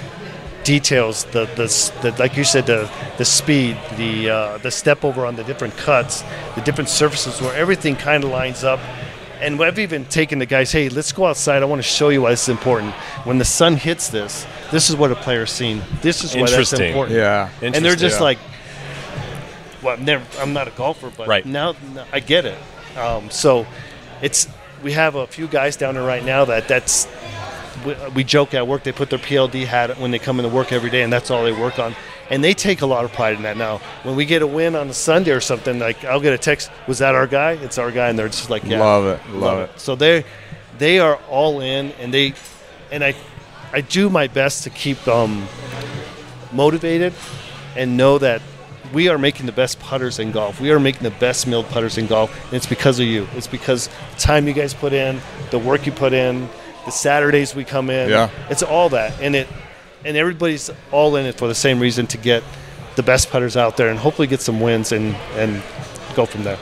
details, 0.75 1.23
the 1.35 1.45
the, 1.55 1.67
the 2.01 2.09
like 2.19 2.35
you 2.37 2.43
said, 2.43 2.65
the 2.65 2.89
the 3.17 3.25
speed, 3.25 3.77
the 3.95 4.29
uh, 4.29 4.57
the 4.65 4.71
step 4.71 5.03
over 5.03 5.25
on 5.25 5.35
the 5.35 5.43
different 5.43 5.75
cuts, 5.77 6.23
the 6.55 6.61
different 6.61 6.89
surfaces, 6.89 7.41
where 7.41 7.55
everything 7.55 7.95
kind 7.95 8.23
of 8.23 8.29
lines 8.29 8.63
up. 8.63 8.79
And 9.39 9.61
I've 9.61 9.77
even 9.79 10.03
taken 10.05 10.39
the 10.39 10.47
guys, 10.47 10.71
hey, 10.71 10.89
let's 10.89 11.11
go 11.11 11.25
outside. 11.27 11.61
I 11.61 11.65
want 11.65 11.79
to 11.83 11.87
show 11.87 12.09
you 12.09 12.23
why 12.23 12.31
this 12.31 12.43
is 12.43 12.49
important. 12.49 12.91
When 13.23 13.37
the 13.37 13.45
sun 13.45 13.75
hits 13.77 14.09
this, 14.09 14.45
this 14.71 14.89
is 14.89 14.95
what 14.95 15.11
a 15.11 15.15
player's 15.15 15.51
seen. 15.51 15.81
This 16.01 16.23
is 16.23 16.33
why 16.33 16.41
that's 16.41 16.51
Interesting. 16.53 16.87
important 16.87 17.17
Yeah. 17.17 17.49
and 17.61 17.75
they're 17.85 17.95
just 17.95 18.17
Yeah. 18.17 18.23
like, 18.29 18.39
well, 19.83 19.93
I'm, 19.95 20.05
never, 20.05 20.25
I'm 20.41 20.53
not 20.53 20.67
a 20.67 20.71
golfer, 20.71 21.11
but 21.15 21.27
Right. 21.27 21.45
now, 21.45 21.75
now 21.93 22.05
I 22.11 22.19
get 22.19 22.45
it. 22.45 22.57
Um, 22.97 23.29
so 23.29 23.65
it's 24.23 24.47
we 24.83 24.93
have 24.93 25.13
a 25.15 25.27
few 25.27 25.47
guys 25.47 25.77
down 25.77 25.93
there 25.93 26.03
right 26.03 26.25
now 26.25 26.45
that 26.45 26.67
that's 26.67 27.07
we, 27.87 28.09
we 28.09 28.23
joke 28.23 28.53
at 28.53 28.67
work. 28.67 28.83
They 28.83 28.91
put 28.91 29.09
their 29.09 29.19
PLD 29.19 29.65
hat 29.65 29.97
when 29.99 30.11
they 30.11 30.19
come 30.19 30.39
into 30.39 30.49
work 30.53 30.71
every 30.71 30.89
day, 30.89 31.01
and 31.01 31.11
that's 31.11 31.31
all 31.31 31.43
they 31.43 31.51
work 31.51 31.79
on. 31.79 31.95
And 32.29 32.43
they 32.43 32.53
take 32.53 32.81
a 32.81 32.85
lot 32.85 33.05
of 33.05 33.13
pride 33.13 33.37
in 33.37 33.43
that. 33.43 33.57
Now, 33.57 33.77
when 34.03 34.15
we 34.15 34.25
get 34.25 34.41
a 34.41 34.47
win 34.47 34.75
on 34.75 34.89
a 34.89 34.93
Sunday 34.93 35.31
or 35.31 35.39
something, 35.41 35.79
like 35.79 36.03
I'll 36.03 36.19
get 36.19 36.33
a 36.33 36.37
text, 36.37 36.69
"Was 36.87 36.99
that 36.99 37.15
our 37.15 37.27
guy?" 37.27 37.53
It's 37.53 37.77
our 37.77 37.91
guy, 37.91 38.09
and 38.09 38.19
they're 38.19 38.27
just 38.27 38.49
like, 38.49 38.63
"Yeah, 38.65 38.79
Love 38.79 39.05
it, 39.05 39.29
love 39.31 39.59
it. 39.59 39.79
So 39.79 39.95
they 39.95 40.25
they 40.77 40.99
are 40.99 41.15
all 41.29 41.61
in, 41.61 41.93
and 41.99 42.13
they 42.13 42.33
and 42.91 43.03
I 43.03 43.15
I 43.71 43.81
do 43.81 44.09
my 44.09 44.27
best 44.27 44.63
to 44.63 44.69
keep 44.69 45.01
them 45.03 45.47
motivated 46.51 47.13
and 47.75 47.97
know 47.97 48.17
that 48.17 48.41
we 48.93 49.09
are 49.09 49.17
making 49.17 49.45
the 49.45 49.51
best 49.51 49.79
putters 49.79 50.19
in 50.19 50.31
golf. 50.31 50.61
We 50.61 50.71
are 50.71 50.79
making 50.79 51.03
the 51.03 51.11
best 51.11 51.47
milled 51.47 51.67
putters 51.67 51.97
in 51.97 52.07
golf, 52.07 52.33
and 52.45 52.53
it's 52.53 52.65
because 52.65 52.99
of 52.99 53.05
you. 53.05 53.27
It's 53.35 53.47
because 53.47 53.87
the 53.87 54.19
time 54.19 54.47
you 54.47 54.53
guys 54.53 54.73
put 54.73 54.93
in, 54.93 55.19
the 55.51 55.59
work 55.59 55.85
you 55.85 55.91
put 55.91 56.13
in, 56.13 56.47
the 56.87 56.91
Saturdays 56.91 57.53
we 57.53 57.65
come 57.65 57.89
in. 57.89 58.09
Yeah. 58.09 58.29
It's 58.49 58.63
all 58.63 58.89
that, 58.89 59.21
and 59.21 59.35
it, 59.35 59.47
and 60.05 60.15
everybody's 60.15 60.71
all 60.91 61.17
in 61.17 61.25
it 61.25 61.35
for 61.35 61.47
the 61.47 61.53
same 61.55 61.79
reason 61.81 62.07
to 62.07 62.17
get 62.17 62.43
the 62.95 63.03
best 63.03 63.29
putters 63.29 63.57
out 63.57 63.75
there 63.77 63.89
and 63.89 63.99
hopefully 63.99 64.27
get 64.27 64.39
some 64.41 64.59
wins 64.61 64.91
and 64.93 65.13
and 65.35 65.61
go 66.15 66.25
from 66.25 66.43
there. 66.43 66.57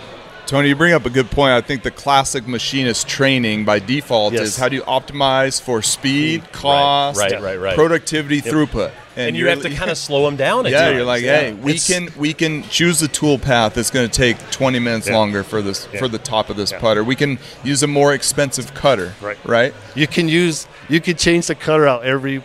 Tony, 0.47 0.69
you 0.69 0.75
bring 0.75 0.93
up 0.93 1.05
a 1.05 1.09
good 1.09 1.29
point. 1.31 1.51
I 1.53 1.61
think 1.61 1.83
the 1.83 1.91
classic 1.91 2.47
machinist 2.47 3.07
training 3.07 3.65
by 3.65 3.79
default 3.79 4.33
Yes. 4.33 4.41
is 4.43 4.57
how 4.57 4.67
do 4.67 4.75
you 4.75 4.81
optimize 4.83 5.61
for 5.61 5.81
speed, 5.81 6.51
cost, 6.51 7.19
right, 7.19 7.39
right, 7.41 7.59
right. 7.59 7.75
productivity, 7.75 8.41
throughput, 8.41 8.91
And 9.17 9.35
you 9.35 9.41
you're- 9.45 9.51
have 9.51 9.61
to 9.63 9.69
kind 9.69 9.89
of 9.89 9.97
slow 9.97 10.25
them 10.25 10.35
down. 10.35 10.65
At 10.65 10.71
yeah, 10.71 10.81
times. 10.85 10.95
you're 10.97 11.05
like, 11.05 11.23
Yeah. 11.23 11.39
hey, 11.39 11.53
we 11.53 11.71
It's- 11.73 11.87
can 11.87 12.09
we 12.17 12.33
can 12.33 12.63
choose 12.69 12.99
the 12.99 13.07
tool 13.07 13.39
path 13.39 13.73
that's 13.75 13.89
going 13.91 14.09
to 14.09 14.13
take 14.15 14.37
20 14.51 14.79
minutes 14.79 15.07
Yeah. 15.07 15.15
longer 15.15 15.43
for 15.43 15.61
this 15.61 15.87
Yeah. 15.93 15.99
for 15.99 16.07
the 16.07 16.17
top 16.17 16.49
of 16.49 16.57
this 16.57 16.71
Yeah. 16.71 16.79
putter. 16.79 17.03
We 17.03 17.15
can 17.15 17.39
use 17.63 17.81
a 17.83 17.87
more 17.87 18.13
expensive 18.13 18.73
cutter, 18.73 19.13
Right. 19.21 19.37
Right? 19.45 19.73
You 19.95 20.07
can 20.07 20.27
use 20.29 20.67
you 20.89 20.99
can 21.01 21.15
change 21.15 21.47
the 21.47 21.55
cutter 21.55 21.87
out 21.87 22.03
every 22.03 22.43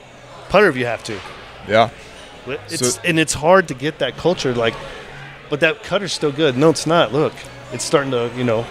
putter 0.48 0.68
if 0.68 0.76
you 0.76 0.86
have 0.86 1.02
to. 1.04 1.16
Yeah. 1.68 1.90
It's, 2.68 2.94
So- 2.94 3.00
and 3.04 3.18
it's 3.20 3.34
hard 3.34 3.68
to 3.68 3.74
get 3.74 3.98
that 3.98 4.16
culture 4.16 4.54
like, 4.54 4.74
but 5.50 5.60
that 5.60 5.82
cutter's 5.82 6.12
still 6.12 6.32
good. 6.32 6.56
No, 6.56 6.70
it's 6.70 6.86
not. 6.86 7.12
Look, 7.12 7.32
it's 7.72 7.84
starting 7.84 8.10
to 8.12 8.30
you 8.36 8.44
know, 8.44 8.64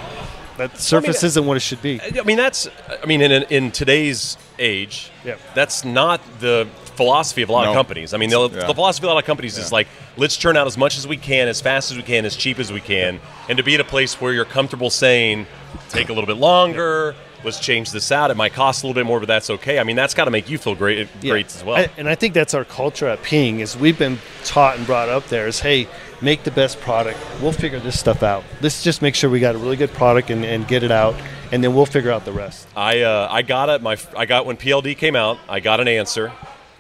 that 0.58 0.80
surface 0.80 1.24
uh, 1.24 1.28
isn't 1.28 1.46
what 1.46 1.56
it 1.56 1.62
should 1.62 1.82
be. 1.82 2.02
I 2.02 2.24
mean, 2.24 2.36
that's. 2.38 2.68
I 3.02 3.06
mean, 3.06 3.22
in 3.22 3.32
in 3.50 3.72
today's 3.72 4.38
age, 4.58 5.12
Yeah. 5.24 5.36
that's 5.54 5.86
not 5.86 6.20
the 6.40 6.68
philosophy 7.00 7.42
of 7.42 7.50
a 7.50 7.52
lot 7.54 7.68
of 7.68 7.74
companies. 7.74 8.14
I 8.14 8.18
mean, 8.18 8.30
the, 8.30 8.50
Yeah. 8.50 8.68
the 8.68 8.74
philosophy 8.74 9.06
of 9.08 9.12
a 9.12 9.14
lot 9.14 9.20
of 9.24 9.26
companies 9.26 9.58
is 9.58 9.72
like, 9.72 9.88
let's 10.18 10.36
churn 10.36 10.58
out 10.58 10.68
as 10.68 10.78
much 10.78 10.98
as 10.98 11.08
we 11.08 11.16
can, 11.18 11.48
as 11.48 11.62
fast 11.62 11.92
as 11.92 11.98
we 11.98 12.04
can, 12.04 12.26
as 12.26 12.36
cheap 12.36 12.60
as 12.60 12.72
we 12.74 12.82
can, 12.82 13.20
and 13.48 13.58
to 13.58 13.64
be 13.64 13.74
at 13.76 13.80
a 13.80 13.86
place 13.96 14.20
where 14.20 14.34
you're 14.34 14.44
comfortable 14.46 14.90
saying, 14.90 15.48
take 15.90 16.10
a 16.10 16.14
little 16.14 16.28
bit 16.28 16.38
longer. 16.38 17.16
Let's 17.42 17.60
change 17.62 17.92
this 17.92 18.12
out. 18.12 18.32
It 18.32 18.36
might 18.36 18.52
cost 18.52 18.84
a 18.84 18.86
little 18.88 19.00
bit 19.00 19.06
more, 19.06 19.20
but 19.22 19.28
that's 19.30 19.50
okay. 19.50 19.80
I 19.80 19.84
mean, 19.86 19.96
that's 19.96 20.14
got 20.14 20.26
to 20.26 20.32
make 20.32 20.50
you 20.50 20.58
feel 20.58 20.76
great, 20.76 21.08
Yeah. 21.22 21.32
great 21.32 21.46
as 21.46 21.64
well. 21.64 21.78
I- 21.78 21.90
and 21.98 22.10
I 22.10 22.16
think 22.16 22.34
that's 22.34 22.54
our 22.54 22.66
culture 22.66 23.08
at 23.08 23.24
Ping 23.24 23.62
is 23.62 23.78
we've 23.78 23.98
been 23.98 24.20
taught 24.44 24.76
and 24.78 24.86
brought 24.86 25.08
up 25.08 25.26
there 25.30 25.48
is 25.48 25.62
hey, 25.62 25.88
make 26.20 26.44
the 26.44 26.52
best 26.52 26.82
product. 26.82 27.18
We'll 27.42 27.54
figure 27.54 27.80
this 27.80 27.98
stuff 27.98 28.24
out. 28.24 28.44
Let's 28.62 28.84
just 28.84 29.02
make 29.02 29.16
sure 29.16 29.30
we 29.30 29.40
got 29.40 29.56
a 29.56 29.58
really 29.58 29.78
good 29.78 29.94
product 29.94 30.30
and, 30.32 30.44
and 30.44 30.68
get 30.68 30.84
it 30.84 30.92
out, 30.92 31.16
and 31.54 31.64
then 31.64 31.74
we'll 31.74 31.86
figure 31.86 32.12
out 32.12 32.26
the 32.26 32.34
rest. 32.34 32.68
I 32.76 33.04
uh, 33.04 33.30
I 33.32 33.42
got 33.42 33.70
it. 33.70 33.82
My 33.82 33.96
I 34.18 34.26
got 34.26 34.46
when 34.46 34.58
PLD 34.58 34.98
came 34.98 35.16
out. 35.16 35.38
I 35.48 35.62
got 35.62 35.80
an 35.80 35.88
Anser. 35.88 36.34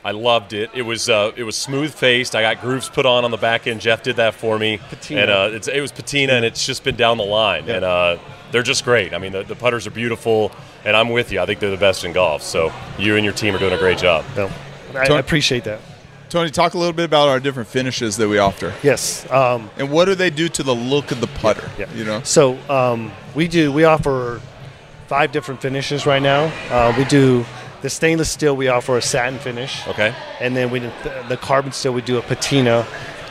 I 0.04 0.12
loved 0.12 0.54
it. 0.54 0.70
It 0.74 0.84
was 0.84 1.10
uh, 1.10 1.32
it 1.36 1.43
was 1.43 1.56
smooth 1.56 1.93
faced. 1.93 2.36
I 2.36 2.41
got 2.41 2.62
grooves 2.62 2.88
put 2.88 3.06
on 3.06 3.26
on 3.26 3.32
the 3.32 3.38
back 3.38 3.68
end. 3.68 3.82
Jeff 3.82 4.02
did 4.04 4.16
that 4.16 4.34
for 4.34 4.58
me. 4.58 4.78
Patina. 4.89 5.22
And 5.22 5.32
uh, 5.32 5.50
it's, 5.52 5.68
it 5.68 5.82
was 5.82 5.91
patina, 5.91 6.34
and 6.34 6.45
it's 6.45 6.66
just 6.66 6.84
been 6.84 6.95
down 6.95 7.18
the 7.18 7.26
line. 7.26 7.68
Yeah. 7.68 7.76
And 7.76 7.86
uh, 7.86 8.18
they're 8.52 8.64
just 8.64 8.86
great. 8.86 9.14
I 9.14 9.18
mean, 9.18 9.34
the, 9.34 9.43
the 9.43 9.56
putters 9.56 9.86
are 9.88 9.91
beautiful, 9.91 10.52
and 10.86 10.95
I'm 10.95 11.10
with 11.10 11.32
you. 11.32 11.41
I 11.41 11.45
think 11.45 11.60
they're 11.60 11.70
the 11.70 11.78
best 11.78 12.06
in 12.06 12.14
golf. 12.14 12.41
So 12.43 12.72
you 12.97 13.16
and 13.16 13.26
your 13.26 13.34
team 13.34 13.54
are 13.56 13.60
doing 13.60 13.74
a 13.74 13.78
great 13.78 13.97
job. 13.97 14.26
So 14.36 14.50
I, 14.95 15.06
Tony- 15.06 15.18
I 15.18 15.20
appreciate 15.20 15.66
that. 15.66 15.80
Tony, 16.30 16.52
talk 16.52 16.76
a 16.76 16.78
little 16.78 16.93
bit 16.93 17.06
about 17.06 17.28
our 17.28 17.39
different 17.39 17.68
finishes 17.68 18.16
that 18.18 18.30
we 18.30 18.38
offer, 18.38 18.72
Yes. 18.84 19.30
Um, 19.32 19.72
and 19.78 19.89
what 19.91 20.06
do 20.06 20.14
they 20.14 20.30
do 20.30 20.47
to 20.47 20.62
the 20.62 20.76
look 20.76 21.10
of 21.12 21.22
the 21.22 21.28
putter? 21.28 21.68
Yeah. 21.78 21.91
You 21.93 22.06
know. 22.06 22.22
So 22.24 22.58
um, 22.70 23.12
we 23.34 23.47
do 23.47 23.74
we 23.74 23.84
offer 23.84 24.39
five 25.08 25.32
different 25.32 25.60
finishes 25.60 26.06
right 26.06 26.22
now. 26.22 26.54
Uh, 26.70 26.93
we 26.95 27.04
do 27.06 27.43
the 27.82 27.89
stainless 27.89 28.30
steel. 28.30 28.55
We 28.55 28.67
offer 28.67 28.97
a 28.97 29.01
satin 29.01 29.39
finish. 29.39 29.88
Okay. 29.88 30.13
And 30.39 30.55
then 30.55 30.69
we 30.71 30.80
the, 30.80 31.25
the 31.30 31.38
carbon 31.38 31.71
steel. 31.71 31.93
We 31.93 32.01
do 32.01 32.17
a 32.17 32.21
patina. 32.21 32.86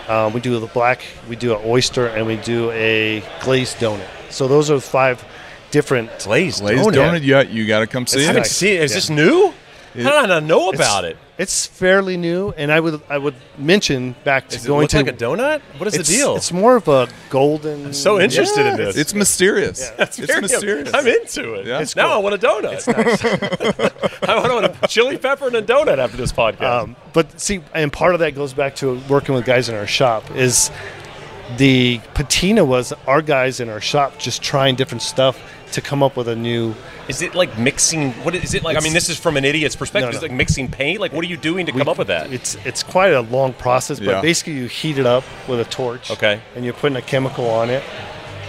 Uh, 0.07 0.31
we 0.33 0.41
do 0.41 0.59
the 0.59 0.67
black. 0.67 1.03
We 1.29 1.37
do 1.37 1.55
an 1.55 1.61
oyster, 1.65 2.07
and 2.07 2.27
we 2.27 2.37
do 2.37 2.71
a 2.71 3.23
glazed 3.43 3.77
donut. 3.77 4.07
So 4.31 4.49
those 4.49 4.71
are 4.71 4.81
five 4.81 5.23
different. 5.71 6.11
Glazed 6.21 6.61
Glazed 6.61 6.89
donut, 6.91 7.23
you, 7.23 7.39
you 7.41 7.67
got 7.67 7.81
to 7.81 7.87
come 7.87 8.07
see 8.07 8.21
I 8.21 8.23
it. 8.23 8.27
haven't 8.27 8.47
seen 8.47 8.77
it. 8.77 8.83
Is 8.85 8.91
Yeah. 8.93 8.97
this 8.97 9.11
new? 9.11 9.53
How 9.95 10.03
did 10.03 10.07
I 10.07 10.27
not 10.27 10.45
know 10.45 10.71
about 10.71 11.05
it? 11.05 11.17
It's 11.39 11.67
fairly 11.67 12.17
new, 12.17 12.51
and 12.51 12.73
I 12.73 12.81
would 12.81 13.01
I 13.09 13.17
would 13.17 13.37
mention 13.57 14.17
back 14.25 14.49
to 14.49 14.57
Does 14.57 14.65
it 14.65 14.69
going 14.69 14.83
look 14.83 14.91
to 14.91 14.97
like 14.97 15.07
a 15.07 15.13
donut? 15.13 15.61
What 15.77 15.87
is 15.87 15.95
it's, 15.95 16.09
the 16.09 16.17
deal? 16.17 16.35
It's 16.35 16.51
more 16.53 16.75
of 16.75 16.89
a 16.89 17.07
golden. 17.31 17.87
I'm 17.87 17.93
so 17.93 18.19
interested 18.19 18.67
in 18.67 18.77
this. 18.77 18.97
It's 18.97 19.15
mysterious. 19.15 19.89
That's 19.91 20.19
it's 20.19 20.27
very- 20.27 20.41
mysterious. 20.41 20.93
I'm 20.93 21.07
into 21.07 21.55
it. 21.55 21.67
Yeah. 21.67 21.79
It's 21.79 21.95
now 21.95 22.09
cool. 22.09 22.13
I 22.15 22.17
want 22.19 22.35
a 22.35 22.39
donut. 22.39 24.29
I 24.29 24.53
want 24.53 24.65
a 24.83 24.89
chili 24.89 25.17
pepper 25.17 25.47
and 25.47 25.55
a 25.55 25.63
donut 25.63 25.99
after 25.99 26.17
this 26.17 26.33
podcast. 26.33 26.83
Um, 26.83 26.97
but 27.13 27.41
see, 27.41 27.61
and 27.73 27.93
part 27.93 28.15
of 28.15 28.21
that 28.21 28.35
goes 28.35 28.53
back 28.53 28.75
to 28.77 29.01
working 29.09 29.37
with 29.37 29.45
guys 29.45 29.69
in 29.69 29.77
our 29.77 29.87
shop. 29.87 30.29
Is 30.33 30.73
the 31.57 32.01
patina 32.15 32.65
was 32.65 32.93
our 33.07 33.23
guys 33.23 33.61
in 33.61 33.69
our 33.69 33.81
shop 33.81 34.19
just 34.19 34.43
trying 34.43 34.75
different 34.77 35.03
stuff 35.03 35.41
to 35.73 35.81
come 35.81 36.03
up 36.03 36.17
with 36.17 36.29
a 36.29 36.37
new. 36.37 36.75
is 37.09 37.21
it 37.23 37.35
like 37.35 37.59
mixing? 37.59 38.13
What 38.25 38.35
is 38.35 38.55
it 38.55 38.63
like? 38.63 38.77
I 38.77 38.81
mean, 38.81 38.93
this 38.93 39.09
is 39.09 39.19
from 39.19 39.37
an 39.37 39.45
idiot's 39.45 39.77
perspective. 39.77 40.11
No, 40.13 40.17
Is 40.17 40.23
no. 40.23 40.27
it 40.27 40.31
like 40.31 40.37
mixing 40.37 40.69
paint? 40.71 41.01
Like, 41.01 41.13
what 41.13 41.25
are 41.25 41.29
you 41.29 41.37
doing 41.37 41.67
to 41.67 41.73
come 41.73 41.89
up 41.89 41.99
with 41.99 42.09
that? 42.09 42.33
It's 42.33 42.57
it's 42.65 42.83
quite 42.83 43.13
a 43.13 43.21
long 43.23 43.53
process, 43.55 43.99
but 43.99 44.09
Yeah. 44.09 44.21
basically 44.21 44.55
you 44.55 44.67
heat 44.67 44.99
it 44.99 45.07
up 45.07 45.25
with 45.49 45.61
a 45.61 45.65
torch. 45.65 46.11
Okay. 46.11 46.41
And 46.57 46.65
you're 46.65 46.75
putting 46.75 46.97
a 46.97 47.03
chemical 47.03 47.49
on 47.51 47.69
it, 47.71 47.83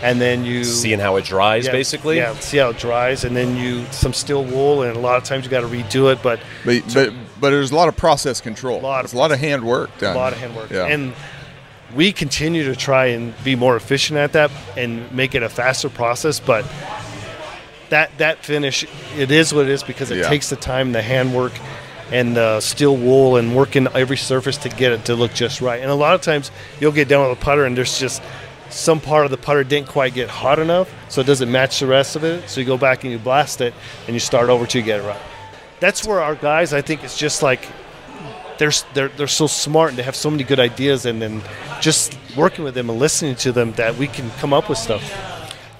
and 0.01 0.19
then 0.21 0.45
you 0.45 0.63
Seeing 0.63 0.99
how 0.99 1.17
it 1.17 1.25
dries, 1.25 1.65
yeah, 1.65 1.71
basically. 1.73 2.17
Yeah, 2.17 2.33
see 2.39 2.57
how 2.57 2.69
it 2.69 2.77
dries, 2.77 3.23
and 3.25 3.35
then 3.35 3.57
you 3.57 3.85
some 3.91 4.13
steel 4.13 4.43
wool, 4.45 4.83
and 4.83 4.95
a 4.95 4.99
lot 4.99 5.17
of 5.17 5.23
times 5.25 5.43
you 5.45 5.51
got 5.51 5.61
to 5.61 5.67
redo 5.67 6.11
it, 6.11 6.21
but 6.23 6.39
But, 6.65 6.83
but 6.93 7.13
but 7.41 7.49
there's 7.51 7.71
a 7.71 7.75
lot 7.75 7.87
of 7.89 7.97
process 7.97 8.39
control. 8.41 8.79
A 8.79 8.81
Lot 8.81 8.99
of 9.05 9.11
There's 9.11 9.13
a 9.13 9.17
lot 9.17 9.31
of 9.33 9.39
hand 9.39 9.63
work 9.65 9.97
done. 9.99 10.15
a 10.15 10.19
lot 10.19 10.31
of 10.33 10.39
handwork. 10.39 10.69
Yeah. 10.71 10.85
And 10.85 11.13
we 11.95 12.11
continue 12.11 12.63
to 12.65 12.75
try 12.75 13.07
and 13.07 13.33
be 13.43 13.55
more 13.55 13.75
efficient 13.75 14.17
at 14.19 14.33
that 14.33 14.51
and 14.77 15.11
make 15.11 15.35
it 15.35 15.43
a 15.43 15.49
faster 15.49 15.89
process, 15.89 16.39
but 16.39 16.65
that 17.89 18.11
that 18.19 18.37
finish 18.45 18.85
it 19.17 19.31
is 19.31 19.53
what 19.53 19.65
it 19.65 19.71
is 19.71 19.81
because 19.83 20.11
it 20.11 20.19
Yeah. 20.19 20.29
takes 20.29 20.49
the 20.49 20.55
time, 20.55 20.91
the 20.91 21.01
handwork 21.01 21.53
and 22.11 22.35
the 22.35 22.59
steel 22.59 22.95
wool 22.95 23.37
and 23.37 23.55
working 23.55 23.87
every 23.95 24.17
surface 24.17 24.57
to 24.57 24.69
get 24.69 24.91
it 24.91 25.05
to 25.05 25.15
look 25.15 25.33
just 25.33 25.61
right. 25.61 25.81
And 25.81 25.89
a 25.89 25.95
lot 25.95 26.15
of 26.15 26.21
times 26.21 26.51
you'll 26.79 26.91
get 26.91 27.07
down 27.07 27.27
with 27.27 27.37
a 27.37 27.41
putter 27.41 27.65
and 27.65 27.75
there's 27.77 27.99
just 27.99 28.21
some 28.69 28.99
part 28.99 29.25
of 29.25 29.31
the 29.31 29.37
putter 29.37 29.63
didn't 29.63 29.87
quite 29.87 30.13
get 30.13 30.29
hot 30.29 30.59
enough, 30.59 30.93
so 31.07 31.21
it 31.21 31.27
doesn't 31.27 31.51
match 31.51 31.79
the 31.79 31.87
rest 31.87 32.15
of 32.15 32.23
it. 32.23 32.47
So 32.47 32.59
you 32.61 32.67
go 32.67 32.77
back 32.77 33.03
and 33.03 33.11
you 33.11 33.17
blast 33.17 33.61
it 33.61 33.73
and 34.05 34.15
you 34.15 34.19
start 34.19 34.49
over 34.49 34.65
you 34.77 34.83
get 34.83 34.99
it 34.99 35.03
right. 35.03 35.19
That's 35.79 36.05
where 36.05 36.21
our 36.21 36.35
guys, 36.35 36.73
I 36.73 36.81
think, 36.81 37.03
it's 37.03 37.17
just 37.17 37.41
like 37.41 37.61
they're, 38.59 38.71
they're, 38.93 39.07
they're 39.07 39.27
so 39.27 39.47
smart 39.47 39.89
and 39.89 39.97
they 39.97 40.03
have 40.03 40.15
so 40.15 40.29
many 40.29 40.43
good 40.43 40.59
ideas 40.59 41.05
and 41.07 41.19
then 41.19 41.41
just 41.81 42.15
working 42.37 42.63
with 42.63 42.75
them 42.75 42.89
and 42.91 42.99
listening 42.99 43.35
to 43.37 43.51
them 43.51 43.71
that 43.73 43.95
we 43.97 44.05
can 44.07 44.29
come 44.39 44.53
up 44.53 44.69
with 44.69 44.77
stuff 44.77 45.01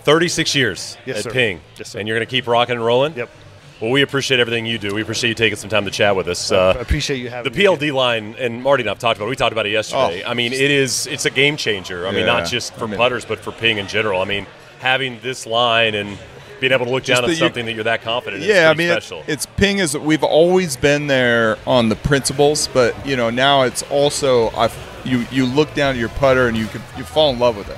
36 0.04 0.56
years 0.56 0.98
Yes, 1.06 1.18
at 1.18 1.24
sir. 1.26 1.30
Ping. 1.32 1.62
Yes, 1.78 1.90
sir. 1.90 2.00
And 2.00 2.08
you're 2.08 2.18
going 2.18 2.26
to 2.26 2.32
keep 2.32 2.48
rocking 2.48 2.76
and 2.78 2.84
rolling? 2.86 3.14
Yep. 3.16 3.30
Well, 3.82 3.92
we 3.92 4.02
appreciate 4.02 4.40
everything 4.42 4.66
you 4.66 4.78
do. 4.78 4.94
We 4.94 5.02
appreciate 5.02 5.30
you 5.30 5.36
taking 5.36 5.56
some 5.58 5.70
time 5.70 5.86
to 5.86 5.92
chat 5.92 6.14
with 6.16 6.28
us. 6.28 6.52
I 6.52 6.72
Uh, 6.72 6.74
appreciate 6.80 7.18
you 7.18 7.30
having. 7.30 7.52
The 7.54 7.64
PLD 7.64 7.94
line, 7.94 8.36
and 8.38 8.62
Marty 8.62 8.84
and 8.84 8.90
I've 8.90 9.00
talked 9.00 9.18
about 9.18 9.28
it. 9.28 9.30
We 9.30 9.36
talked 9.38 9.54
about 9.54 9.68
it 9.68 9.72
yesterday. 9.72 10.24
Oh. 10.26 10.30
I 10.30 10.34
mean, 10.34 10.52
it 10.52 10.72
is, 10.72 11.08
it's 11.08 11.26
a 11.26 11.30
game 11.30 11.56
changer. 11.56 12.06
I 12.08 12.12
mean, 12.12 12.26
not 12.26 12.46
just 12.48 12.74
for 12.74 12.86
I 12.86 12.88
mean- 12.88 12.98
putters, 12.98 13.24
but 13.24 13.40
for 13.40 13.52
Ping 13.54 13.78
in 13.78 13.88
general. 13.88 14.22
I 14.22 14.26
mean, 14.26 14.48
having 14.80 15.20
this 15.22 15.46
line 15.46 15.96
and 15.96 16.18
being 16.60 16.72
able 16.74 16.86
to 16.86 16.92
look 16.92 17.04
down 17.06 17.18
at 17.24 17.28
that 17.28 17.34
you- 17.34 17.36
something 17.40 17.66
that 17.66 17.74
you're 17.74 17.84
that 17.84 18.02
confident 18.02 18.44
in 18.44 18.50
yeah, 18.50 18.70
I 18.70 18.74
mean, 18.74 18.90
it- 18.90 19.12
it's 19.28 19.46
ping 19.46 19.80
is 19.80 19.98
we've 19.98 20.24
always 20.24 20.76
been 20.76 21.08
there 21.08 21.58
on 21.66 21.90
the 21.90 21.96
principles, 21.96 22.68
but 22.74 22.96
you 23.08 23.16
know 23.16 23.30
now 23.30 23.64
it's 23.64 23.84
also 23.84 24.50
I 24.52 24.70
you 25.06 25.26
you 25.32 25.46
look 25.46 25.74
down 25.74 25.92
at 25.96 25.98
your 26.00 26.10
putter 26.10 26.48
and 26.48 26.58
you 26.58 26.66
can 26.68 26.82
you 26.98 27.04
fall 27.04 27.32
in 27.32 27.40
love 27.40 27.56
with 27.56 27.70
it 27.70 27.78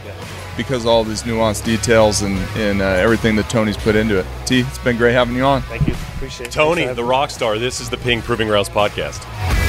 because 0.57 0.83
of 0.83 0.87
all 0.87 1.03
these 1.03 1.23
nuanced 1.23 1.63
details 1.63 2.21
and 2.23 2.37
and 2.57 2.81
uh, 2.81 2.85
everything 2.85 3.35
that 3.37 3.49
Tony's 3.49 3.77
put 3.77 3.95
into 3.95 4.17
it. 4.19 4.25
T, 4.45 4.61
it's 4.61 4.77
been 4.79 4.97
great 4.97 5.13
having 5.13 5.35
you 5.35 5.43
on. 5.43 5.61
Thank 5.63 5.87
you. 5.87 5.93
Appreciate 6.15 6.47
it. 6.47 6.51
Tony, 6.51 6.85
the 6.87 7.03
rock 7.03 7.29
star, 7.29 7.57
this 7.57 7.79
is 7.79 7.89
the 7.89 7.97
Ping 7.97 8.21
Proving 8.21 8.47
Grounds 8.47 8.69
podcast. 8.69 9.60